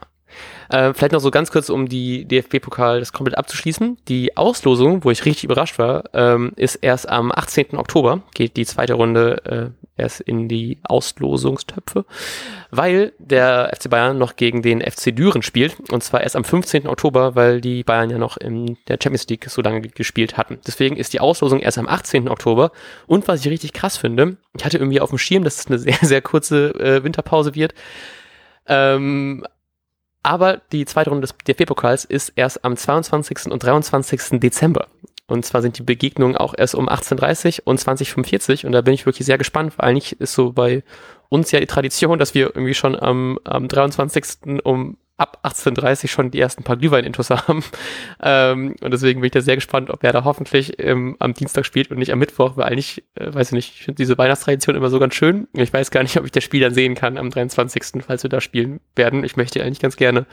Äh, 0.71 0.93
vielleicht 0.93 1.11
noch 1.11 1.19
so 1.19 1.31
ganz 1.31 1.51
kurz, 1.51 1.69
um 1.69 1.89
die 1.89 2.23
DFB-Pokal 2.25 2.99
das 3.01 3.11
komplett 3.11 3.37
abzuschließen. 3.37 3.97
Die 4.07 4.37
Auslosung, 4.37 5.03
wo 5.03 5.11
ich 5.11 5.25
richtig 5.25 5.43
überrascht 5.43 5.77
war, 5.77 6.05
ähm, 6.13 6.53
ist 6.55 6.75
erst 6.75 7.09
am 7.09 7.29
18. 7.29 7.75
Oktober, 7.75 8.21
geht 8.33 8.55
die 8.55 8.65
zweite 8.65 8.93
Runde 8.93 9.73
äh, 9.75 10.01
erst 10.01 10.21
in 10.21 10.47
die 10.47 10.79
Auslosungstöpfe, 10.83 12.05
weil 12.69 13.11
der 13.19 13.69
FC 13.77 13.89
Bayern 13.89 14.17
noch 14.17 14.37
gegen 14.37 14.61
den 14.61 14.79
FC 14.79 15.13
Düren 15.13 15.41
spielt 15.41 15.91
und 15.91 16.03
zwar 16.03 16.21
erst 16.21 16.37
am 16.37 16.45
15. 16.45 16.87
Oktober, 16.87 17.35
weil 17.35 17.59
die 17.59 17.83
Bayern 17.83 18.09
ja 18.09 18.17
noch 18.17 18.37
in 18.37 18.77
der 18.87 18.97
Champions 19.01 19.27
League 19.27 19.49
so 19.49 19.61
lange 19.61 19.81
gespielt 19.81 20.37
hatten. 20.37 20.59
Deswegen 20.65 20.95
ist 20.95 21.11
die 21.11 21.19
Auslosung 21.19 21.59
erst 21.59 21.79
am 21.79 21.87
18. 21.87 22.29
Oktober 22.29 22.71
und 23.07 23.27
was 23.27 23.41
ich 23.41 23.51
richtig 23.51 23.73
krass 23.73 23.97
finde, 23.97 24.37
ich 24.57 24.63
hatte 24.63 24.77
irgendwie 24.77 25.01
auf 25.01 25.09
dem 25.09 25.19
Schirm, 25.19 25.43
dass 25.43 25.59
es 25.59 25.67
eine 25.67 25.79
sehr, 25.79 25.97
sehr 26.01 26.21
kurze 26.21 26.69
äh, 26.79 27.03
Winterpause 27.03 27.55
wird. 27.55 27.73
Ähm, 28.67 29.45
aber 30.23 30.61
die 30.71 30.85
zweite 30.85 31.09
Runde 31.09 31.27
des 31.27 31.35
DFB-Pokals 31.37 32.05
ist 32.05 32.33
erst 32.35 32.63
am 32.63 32.77
22. 32.77 33.51
und 33.51 33.63
23. 33.63 34.39
Dezember. 34.39 34.87
Und 35.27 35.45
zwar 35.45 35.61
sind 35.61 35.77
die 35.77 35.83
Begegnungen 35.83 36.35
auch 36.35 36.53
erst 36.57 36.75
um 36.75 36.89
18.30 36.89 37.61
und 37.63 37.79
20.45 37.79 38.65
und 38.65 38.73
da 38.73 38.81
bin 38.81 38.93
ich 38.93 39.05
wirklich 39.05 39.25
sehr 39.25 39.37
gespannt, 39.37 39.73
weil 39.77 39.89
eigentlich 39.89 40.19
ist 40.19 40.33
so 40.33 40.51
bei 40.51 40.83
uns 41.29 41.51
ja 41.51 41.61
die 41.61 41.67
Tradition, 41.67 42.19
dass 42.19 42.33
wir 42.33 42.47
irgendwie 42.47 42.73
schon 42.73 42.99
am, 42.99 43.39
am 43.45 43.69
23. 43.69 44.61
um 44.63 44.97
ab 45.21 45.39
18.30 45.43 46.07
schon 46.07 46.31
die 46.31 46.39
ersten 46.39 46.63
paar 46.63 46.77
Glühwein-Intos 46.77 47.29
haben. 47.29 47.63
Ähm, 48.23 48.75
und 48.81 48.91
deswegen 48.91 49.19
bin 49.19 49.27
ich 49.27 49.31
da 49.31 49.41
sehr 49.41 49.55
gespannt, 49.55 49.89
ob 49.89 50.03
er 50.03 50.13
da 50.13 50.23
hoffentlich 50.23 50.79
ähm, 50.79 51.15
am 51.17 51.33
Dienstag 51.33 51.65
spielt 51.65 51.89
und 51.89 51.97
nicht 51.97 52.11
am 52.11 52.19
Mittwoch, 52.19 52.55
weil 52.55 52.65
eigentlich, 52.65 53.03
äh, 53.15 53.33
weiß 53.33 53.47
ich 53.47 53.53
nicht, 53.53 53.73
ich 53.73 53.85
finde 53.85 53.95
diese 53.95 54.17
Weihnachtstradition 54.17 54.75
immer 54.75 54.91
so 54.91 54.99
ganz 54.99 55.15
schön. 55.15 55.47
Ich 55.53 55.73
weiß 55.73 55.89
gar 55.89 56.03
nicht, 56.03 56.17
ob 56.17 56.25
ich 56.25 56.31
das 56.31 56.43
Spiel 56.43 56.61
dann 56.61 56.73
sehen 56.73 56.93
kann 56.93 57.17
am 57.17 57.31
23., 57.31 58.03
falls 58.05 58.21
wir 58.21 58.29
da 58.29 58.41
spielen 58.41 58.79
werden. 58.95 59.23
Ich 59.23 59.37
möchte 59.37 59.63
eigentlich 59.63 59.79
ganz 59.79 59.97
gerne 59.97 60.27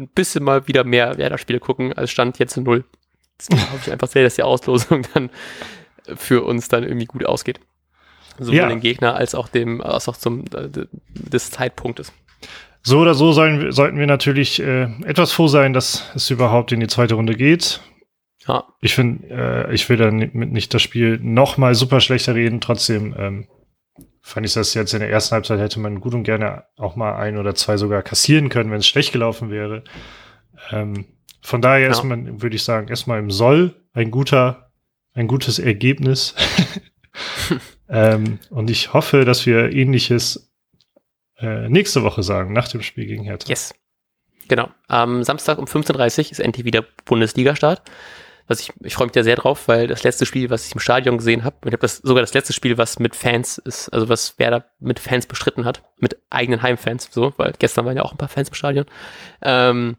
ein 0.00 0.08
bisschen 0.08 0.42
mal 0.42 0.66
wieder 0.66 0.82
mehr 0.82 1.16
Werder-Spiele 1.16 1.60
gucken, 1.60 1.92
als 1.92 2.10
Stand 2.10 2.38
jetzt 2.40 2.56
null. 2.56 2.84
Deswegen 3.38 3.62
hoffe 3.70 3.82
ich 3.86 3.92
einfach 3.92 4.08
sehr, 4.08 4.24
dass 4.24 4.34
die 4.34 4.42
Auslosung 4.42 5.06
dann 5.14 5.30
für 6.16 6.42
uns 6.42 6.66
dann 6.66 6.82
irgendwie 6.82 7.06
gut 7.06 7.24
ausgeht. 7.24 7.60
Sowohl 8.38 8.54
ja. 8.54 8.68
den 8.68 8.80
Gegner 8.80 9.14
als 9.14 9.36
auch 9.36 9.48
dem, 9.48 9.80
als 9.80 10.08
auch 10.08 10.16
zum 10.16 10.44
äh, 10.54 10.68
des 11.12 11.50
Zeitpunktes. 11.50 12.12
So 12.82 13.00
oder 13.00 13.14
so 13.14 13.32
sollen, 13.32 13.72
sollten 13.72 13.98
wir 13.98 14.06
natürlich 14.06 14.60
äh, 14.62 14.88
etwas 15.04 15.32
froh 15.32 15.48
sein, 15.48 15.72
dass 15.72 16.10
es 16.14 16.30
überhaupt 16.30 16.72
in 16.72 16.80
die 16.80 16.86
zweite 16.86 17.14
Runde 17.14 17.34
geht. 17.34 17.80
Ja. 18.46 18.64
Ich 18.80 18.94
finde, 18.94 19.28
äh, 19.28 19.74
ich 19.74 19.88
will 19.88 19.96
dann 19.96 20.16
nicht 20.32 20.72
das 20.72 20.82
Spiel 20.82 21.18
noch 21.20 21.58
mal 21.58 21.74
super 21.74 22.00
schlechter 22.00 22.34
reden. 22.34 22.60
Trotzdem 22.60 23.14
ähm, 23.18 23.48
fand 24.22 24.46
ich 24.46 24.54
das 24.54 24.74
jetzt 24.74 24.94
in 24.94 25.00
der 25.00 25.10
ersten 25.10 25.34
Halbzeit 25.34 25.60
hätte 25.60 25.80
man 25.80 26.00
gut 26.00 26.14
und 26.14 26.22
gerne 26.22 26.64
auch 26.76 26.96
mal 26.96 27.16
ein 27.16 27.36
oder 27.36 27.54
zwei 27.54 27.76
sogar 27.76 28.02
kassieren 28.02 28.48
können, 28.48 28.70
wenn 28.70 28.78
es 28.78 28.86
schlecht 28.86 29.12
gelaufen 29.12 29.50
wäre. 29.50 29.84
Ähm, 30.70 31.06
von 31.42 31.60
daher 31.60 31.80
ja. 31.80 31.86
erstmal, 31.88 32.40
würde 32.40 32.56
ich 32.56 32.62
sagen, 32.62 32.88
erstmal 32.88 33.18
im 33.18 33.30
Soll 33.30 33.74
ein 33.92 34.10
guter, 34.10 34.70
ein 35.14 35.26
gutes 35.26 35.58
Ergebnis. 35.58 36.34
ähm, 37.88 38.38
und 38.50 38.70
ich 38.70 38.92
hoffe, 38.92 39.24
dass 39.24 39.46
wir 39.46 39.72
ähnliches 39.72 40.52
äh, 41.38 41.68
nächste 41.68 42.02
Woche 42.02 42.22
sagen, 42.22 42.52
nach 42.52 42.68
dem 42.68 42.82
Spiel 42.82 43.06
gegen 43.06 43.24
Hertha. 43.24 43.48
Yes. 43.48 43.74
Genau. 44.48 44.70
Am 44.88 45.22
Samstag 45.22 45.58
um 45.58 45.66
15.30 45.66 46.18
Uhr 46.18 46.30
ist 46.32 46.40
endlich 46.40 46.64
wieder 46.64 46.84
Bundesliga-Start. 47.04 47.82
Was 48.46 48.60
ich, 48.60 48.72
ich 48.82 48.94
freue 48.94 49.06
mich 49.06 49.12
da 49.12 49.22
sehr 49.22 49.36
drauf, 49.36 49.68
weil 49.68 49.86
das 49.86 50.04
letzte 50.04 50.24
Spiel, 50.24 50.48
was 50.48 50.66
ich 50.66 50.72
im 50.72 50.80
Stadion 50.80 51.18
gesehen 51.18 51.44
habe, 51.44 51.56
ich 51.66 51.72
habe 51.72 51.82
das 51.82 51.98
sogar 51.98 52.22
das 52.22 52.32
letzte 52.32 52.54
Spiel, 52.54 52.78
was 52.78 52.98
mit 52.98 53.14
Fans 53.14 53.58
ist, 53.58 53.90
also 53.90 54.08
was 54.08 54.38
Werder 54.38 54.64
mit 54.80 54.98
Fans 54.98 55.26
bestritten 55.26 55.66
hat, 55.66 55.82
mit 55.98 56.16
eigenen 56.30 56.62
Heimfans, 56.62 57.08
so, 57.10 57.34
weil 57.36 57.52
gestern 57.58 57.84
waren 57.84 57.98
ja 57.98 58.02
auch 58.02 58.12
ein 58.12 58.16
paar 58.16 58.30
Fans 58.30 58.48
im 58.48 58.54
Stadion, 58.54 58.86
ähm, 59.42 59.98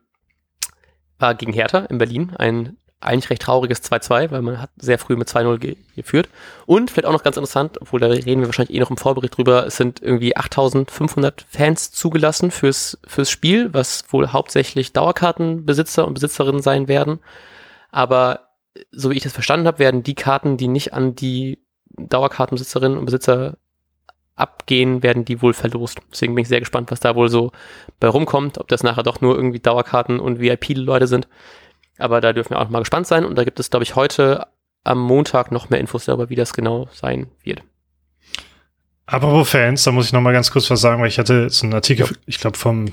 war 1.20 1.36
gegen 1.36 1.54
Hertha 1.54 1.80
in 1.86 2.00
Berlin 2.00 2.32
ein 2.38 2.78
eigentlich 3.02 3.30
recht 3.30 3.42
trauriges 3.44 3.82
2-2, 3.84 4.32
weil 4.32 4.42
man 4.42 4.62
hat 4.62 4.72
sehr 4.78 5.00
früh 5.00 5.16
mit 5.16 5.30
2-0 5.30 5.78
geführt. 5.96 6.30
Und 6.66 6.92
vielleicht 6.92 7.06
auch 7.06 7.14
noch 7.14 7.24
ganz 7.24 7.38
interessant, 7.38 7.82
obwohl 7.82 8.00
da 8.00 8.08
reden 8.08 8.42
wir 8.42 8.48
wahrscheinlich 8.48 8.76
eh 8.76 8.80
noch 8.80 8.90
im 8.90 8.98
Vorbericht 8.98 9.38
drüber, 9.38 9.66
es 9.66 9.78
sind 9.78 10.02
irgendwie 10.02 10.36
8500 10.36 11.46
Fans 11.50 11.92
zugelassen 11.92 12.52
fürs, 12.52 13.00
fürs 13.08 13.30
Spiel, 13.30 13.74
was 13.74 14.04
wohl 14.10 14.30
hauptsächlich 14.34 14.92
Dauerkartenbesitzer 14.92 16.06
und 16.06 16.14
Besitzerinnen 16.14 16.62
sein 16.62 16.88
werden. 16.88 17.20
Aber 17.90 18.50
so 18.92 19.10
wie 19.10 19.16
ich 19.16 19.24
das 19.24 19.34
verstanden 19.34 19.68
habe, 19.68 19.80
werden 19.80 20.04
die 20.04 20.16
Karten, 20.16 20.58
die 20.58 20.68
nicht 20.68 20.94
an 20.94 21.16
die 21.16 21.60
Dauerkartenbesitzerinnen 21.92 22.98
und 22.98 23.06
Besitzer 23.06 23.58
abgehen, 24.36 25.04
werden 25.04 25.26
die 25.26 25.42
wohl 25.42 25.54
verlost. 25.54 26.00
Deswegen 26.12 26.34
bin 26.36 26.44
ich 26.44 26.48
sehr 26.48 26.62
gespannt, 26.62 26.92
was 26.92 27.00
da 27.00 27.16
wohl 27.16 27.30
so 27.30 27.52
bei 28.00 28.08
rumkommt, 28.08 28.58
ob 28.58 28.68
das 28.70 28.84
nachher 28.84 29.04
doch 29.04 29.22
nur 29.22 29.36
irgendwie 29.36 29.60
Dauerkarten 29.60 30.20
und 30.20 30.40
VIP-Leute 30.40 31.08
sind. 31.08 31.28
Aber 32.00 32.22
da 32.22 32.34
dürfen 32.34 32.52
wir 32.52 32.60
auch 32.60 32.70
mal 32.70 32.80
gespannt 32.80 33.08
sein 33.08 33.26
und 33.26 33.36
da 33.36 33.44
gibt 33.44 33.60
es, 33.60 33.70
glaube 33.70 33.84
ich, 33.84 33.96
heute 33.96 34.48
am 34.84 35.00
Montag 35.00 35.52
noch 35.52 35.70
mehr 35.70 35.80
Infos 35.80 36.06
darüber, 36.06 36.30
wie 36.30 36.36
das 36.36 36.54
genau 36.54 36.88
sein 36.92 37.28
wird. 37.44 37.62
Apropos 39.06 39.50
Fans, 39.50 39.84
da 39.84 39.92
muss 39.92 40.08
ich 40.08 40.14
noch 40.14 40.22
mal 40.22 40.34
ganz 40.34 40.52
kurz 40.52 40.70
was 40.70 40.82
sagen, 40.82 41.02
weil 41.02 41.08
ich 41.08 41.20
hatte 41.20 41.42
jetzt 41.44 41.64
einen 41.64 41.74
Artikel, 41.74 42.06
ja. 42.06 42.12
ich 42.26 42.40
glaube 42.40 42.58
vom 42.58 42.86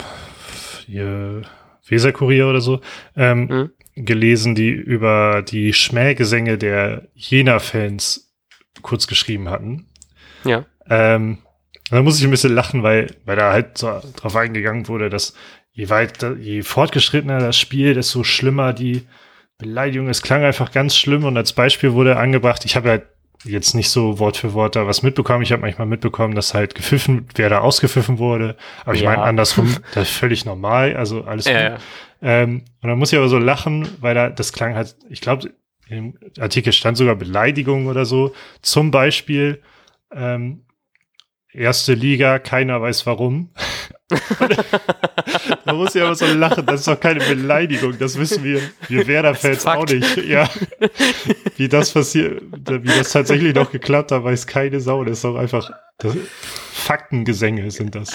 Weserkurier 1.89 2.49
oder 2.49 2.61
so, 2.61 2.81
ähm, 3.17 3.47
mhm. 3.95 4.05
gelesen, 4.05 4.55
die 4.55 4.71
über 4.71 5.43
die 5.43 5.73
Schmähgesänge 5.73 6.59
der 6.59 7.09
Jena-Fans 7.15 8.33
kurz 8.83 9.07
geschrieben 9.07 9.51
hatten. 9.51 9.87
Ja. 10.45 10.65
Ähm, 10.89 11.39
da 11.91 12.03
muss 12.03 12.19
ich 12.19 12.25
ein 12.25 12.31
bisschen 12.31 12.55
lachen, 12.55 12.83
weil, 12.83 13.15
weil 13.25 13.37
da 13.37 13.53
halt 13.53 13.79
so 13.79 14.01
drauf 14.17 14.35
eingegangen 14.35 14.89
wurde, 14.89 15.09
dass 15.09 15.35
je 15.77 15.89
weiter, 15.91 16.37
je 16.39 16.63
fortgeschrittener 16.63 17.39
das 17.39 17.59
Spiel, 17.59 17.93
desto 17.93 18.25
schlimmer 18.25 18.73
die 18.73 19.07
Beleidigung. 19.59 20.09
Es 20.09 20.23
klang 20.23 20.43
einfach 20.43 20.73
ganz 20.73 20.97
schlimm 20.97 21.25
und 21.25 21.37
als 21.37 21.53
Beispiel 21.53 21.93
wurde 21.93 22.17
angebracht, 22.17 22.65
ich 22.65 22.77
habe 22.77 22.89
ja 22.89 22.99
jetzt 23.45 23.75
nicht 23.75 23.91
so 23.91 24.19
Wort 24.19 24.39
für 24.39 24.55
Wort 24.55 24.75
da 24.75 24.87
was 24.87 25.03
mitbekommen. 25.03 25.43
Ich 25.43 25.53
habe 25.53 25.61
manchmal 25.61 25.87
mitbekommen, 25.87 26.35
dass 26.35 26.55
halt 26.55 26.75
gepfiffen, 26.75 27.29
wer 27.35 27.51
da 27.51 27.59
ausgepfiffen 27.59 28.19
wurde. 28.19 28.57
Aber 28.85 28.95
ich 28.95 29.03
ja. 29.03 29.11
meine 29.11 29.23
andersrum, 29.23 29.77
das 29.95 30.09
ist 30.09 30.17
völlig 30.17 30.47
normal, 30.47 30.97
also 30.97 31.25
alles 31.25 31.45
ja, 31.45 31.69
gut. 31.69 31.81
Ähm, 32.23 32.65
und 32.81 32.89
dann 32.89 32.99
muss 32.99 33.13
ich 33.13 33.19
aber 33.19 33.29
so 33.29 33.39
lachen, 33.39 33.87
weil 34.01 34.15
da 34.15 34.31
das 34.31 34.55
klang 34.55 34.75
halt, 34.75 34.97
ich 35.11 35.21
glaube, 35.21 35.53
im 35.89 36.19
Artikel 36.41 36.73
stand 36.73 36.97
sogar 36.97 37.17
Beleidigung 37.17 37.87
oder 37.87 38.07
so. 38.07 38.35
Zum 38.63 38.91
Beispiel 38.91 39.63
ähm, 40.11 40.63
erste 41.57 41.95
Liga, 41.95 42.39
keiner 42.39 42.81
weiß 42.81 43.07
warum. 43.07 43.51
da 45.65 45.73
muss 45.73 45.95
ich 45.95 46.03
aber 46.03 46.15
so 46.15 46.27
lachen, 46.27 46.65
das 46.65 46.81
ist 46.81 46.89
doch 46.89 47.01
keine 47.01 47.21
Beleidigung, 47.25 47.99
das 47.99 48.19
wissen 48.19 48.45
wir, 48.45 48.61
wir 48.89 49.07
Werder-Fans 49.07 49.67
auch 49.67 49.87
nicht. 49.87 50.17
Ja. 50.19 50.49
Wie 51.57 51.69
das 51.69 51.93
passiert, 51.93 52.43
wie 52.53 52.99
das 52.99 53.11
tatsächlich 53.11 53.55
noch 53.55 53.73
geklappt 53.73 54.13
hat, 54.13 54.23
weiß 54.23 54.47
keine 54.47 54.81
Sau. 54.81 55.03
Das 55.05 55.19
ist 55.19 55.25
doch 55.25 55.37
einfach 55.37 55.71
das, 55.99 56.17
Faktengesänge 56.73 57.71
sind 57.71 57.95
das. 57.95 58.15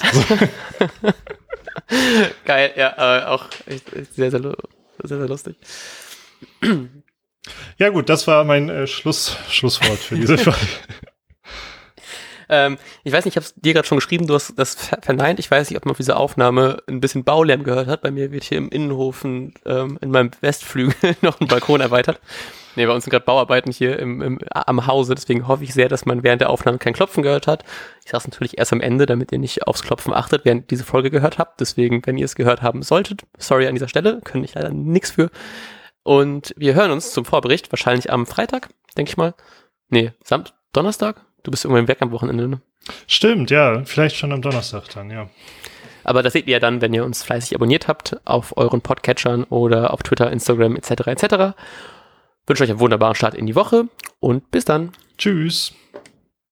Geil, 2.44 2.72
ja, 2.76 3.20
äh, 3.20 3.24
auch 3.26 3.46
sehr, 4.14 4.30
sehr, 4.30 4.40
sehr, 4.40 4.56
sehr 5.04 5.28
lustig. 5.28 5.56
Ja 7.78 7.88
gut, 7.88 8.08
das 8.08 8.26
war 8.26 8.44
mein 8.44 8.68
äh, 8.68 8.86
Schluss, 8.86 9.36
Schlusswort 9.50 9.98
für 9.98 10.16
diese 10.16 10.38
Folge. 10.38 10.58
Ähm, 12.48 12.78
ich 13.04 13.12
weiß 13.12 13.24
nicht, 13.24 13.32
ich 13.32 13.36
habe 13.36 13.46
es 13.46 13.54
dir 13.54 13.72
gerade 13.74 13.86
schon 13.86 13.98
geschrieben, 13.98 14.26
du 14.26 14.34
hast 14.34 14.54
das 14.56 14.74
verneint. 15.02 15.38
Ich 15.38 15.50
weiß 15.50 15.70
nicht, 15.70 15.76
ob 15.76 15.84
man 15.84 15.92
auf 15.92 15.96
dieser 15.96 16.18
Aufnahme 16.18 16.82
ein 16.88 17.00
bisschen 17.00 17.24
Baulärm 17.24 17.64
gehört 17.64 17.88
hat. 17.88 18.02
Bei 18.02 18.10
mir 18.10 18.32
wird 18.32 18.44
hier 18.44 18.58
im 18.58 18.68
Innenhof 18.68 19.24
ähm, 19.24 19.52
in 19.64 20.10
meinem 20.10 20.30
Westflügel 20.40 21.16
noch 21.22 21.40
ein 21.40 21.48
Balkon 21.48 21.80
erweitert. 21.80 22.20
Nee, 22.74 22.86
bei 22.86 22.94
uns 22.94 23.04
sind 23.04 23.10
gerade 23.10 23.24
Bauarbeiten 23.24 23.70
hier 23.70 23.98
im, 23.98 24.22
im, 24.22 24.38
am 24.50 24.86
Hause, 24.86 25.14
deswegen 25.14 25.46
hoffe 25.46 25.64
ich 25.64 25.74
sehr, 25.74 25.88
dass 25.88 26.06
man 26.06 26.22
während 26.22 26.40
der 26.40 26.48
Aufnahme 26.48 26.78
kein 26.78 26.94
Klopfen 26.94 27.22
gehört 27.22 27.46
hat. 27.46 27.64
Ich 28.04 28.10
sage 28.10 28.22
es 28.22 28.28
natürlich 28.28 28.58
erst 28.58 28.72
am 28.72 28.80
Ende, 28.80 29.04
damit 29.04 29.30
ihr 29.30 29.38
nicht 29.38 29.66
aufs 29.66 29.82
Klopfen 29.82 30.14
achtet, 30.14 30.44
während 30.44 30.62
ihr 30.62 30.66
diese 30.68 30.84
Folge 30.84 31.10
gehört 31.10 31.38
habt. 31.38 31.60
Deswegen, 31.60 32.04
wenn 32.06 32.16
ihr 32.16 32.24
es 32.24 32.34
gehört 32.34 32.62
haben 32.62 32.82
solltet, 32.82 33.22
sorry 33.36 33.66
an 33.66 33.74
dieser 33.74 33.88
Stelle, 33.88 34.20
können 34.24 34.44
ich 34.44 34.54
leider 34.54 34.70
nichts 34.70 35.10
für. 35.10 35.30
Und 36.02 36.54
wir 36.56 36.74
hören 36.74 36.90
uns 36.90 37.12
zum 37.12 37.24
Vorbericht, 37.24 37.70
wahrscheinlich 37.70 38.10
am 38.10 38.26
Freitag, 38.26 38.70
denke 38.96 39.10
ich 39.10 39.16
mal. 39.16 39.34
Nee, 39.88 40.12
Samt, 40.24 40.54
Donnerstag? 40.72 41.24
Du 41.42 41.50
bist 41.50 41.64
irgendwann 41.64 41.88
weg 41.88 41.98
am 42.00 42.12
Wochenende, 42.12 42.48
ne? 42.48 42.60
Stimmt, 43.06 43.50
ja. 43.50 43.82
Vielleicht 43.84 44.16
schon 44.16 44.32
am 44.32 44.42
Donnerstag 44.42 44.88
dann, 44.90 45.10
ja. 45.10 45.28
Aber 46.04 46.22
das 46.22 46.32
seht 46.32 46.46
ihr 46.46 46.54
ja 46.54 46.60
dann, 46.60 46.80
wenn 46.80 46.94
ihr 46.94 47.04
uns 47.04 47.22
fleißig 47.22 47.54
abonniert 47.54 47.88
habt 47.88 48.16
auf 48.24 48.56
euren 48.56 48.80
Podcatchern 48.80 49.44
oder 49.44 49.92
auf 49.92 50.02
Twitter, 50.02 50.30
Instagram 50.30 50.76
etc. 50.76 50.90
etc. 51.06 51.56
Wünsche 52.46 52.64
euch 52.64 52.70
einen 52.70 52.80
wunderbaren 52.80 53.14
Start 53.14 53.34
in 53.34 53.46
die 53.46 53.54
Woche 53.54 53.84
und 54.18 54.50
bis 54.50 54.64
dann. 54.64 54.92
Tschüss. 55.18 55.74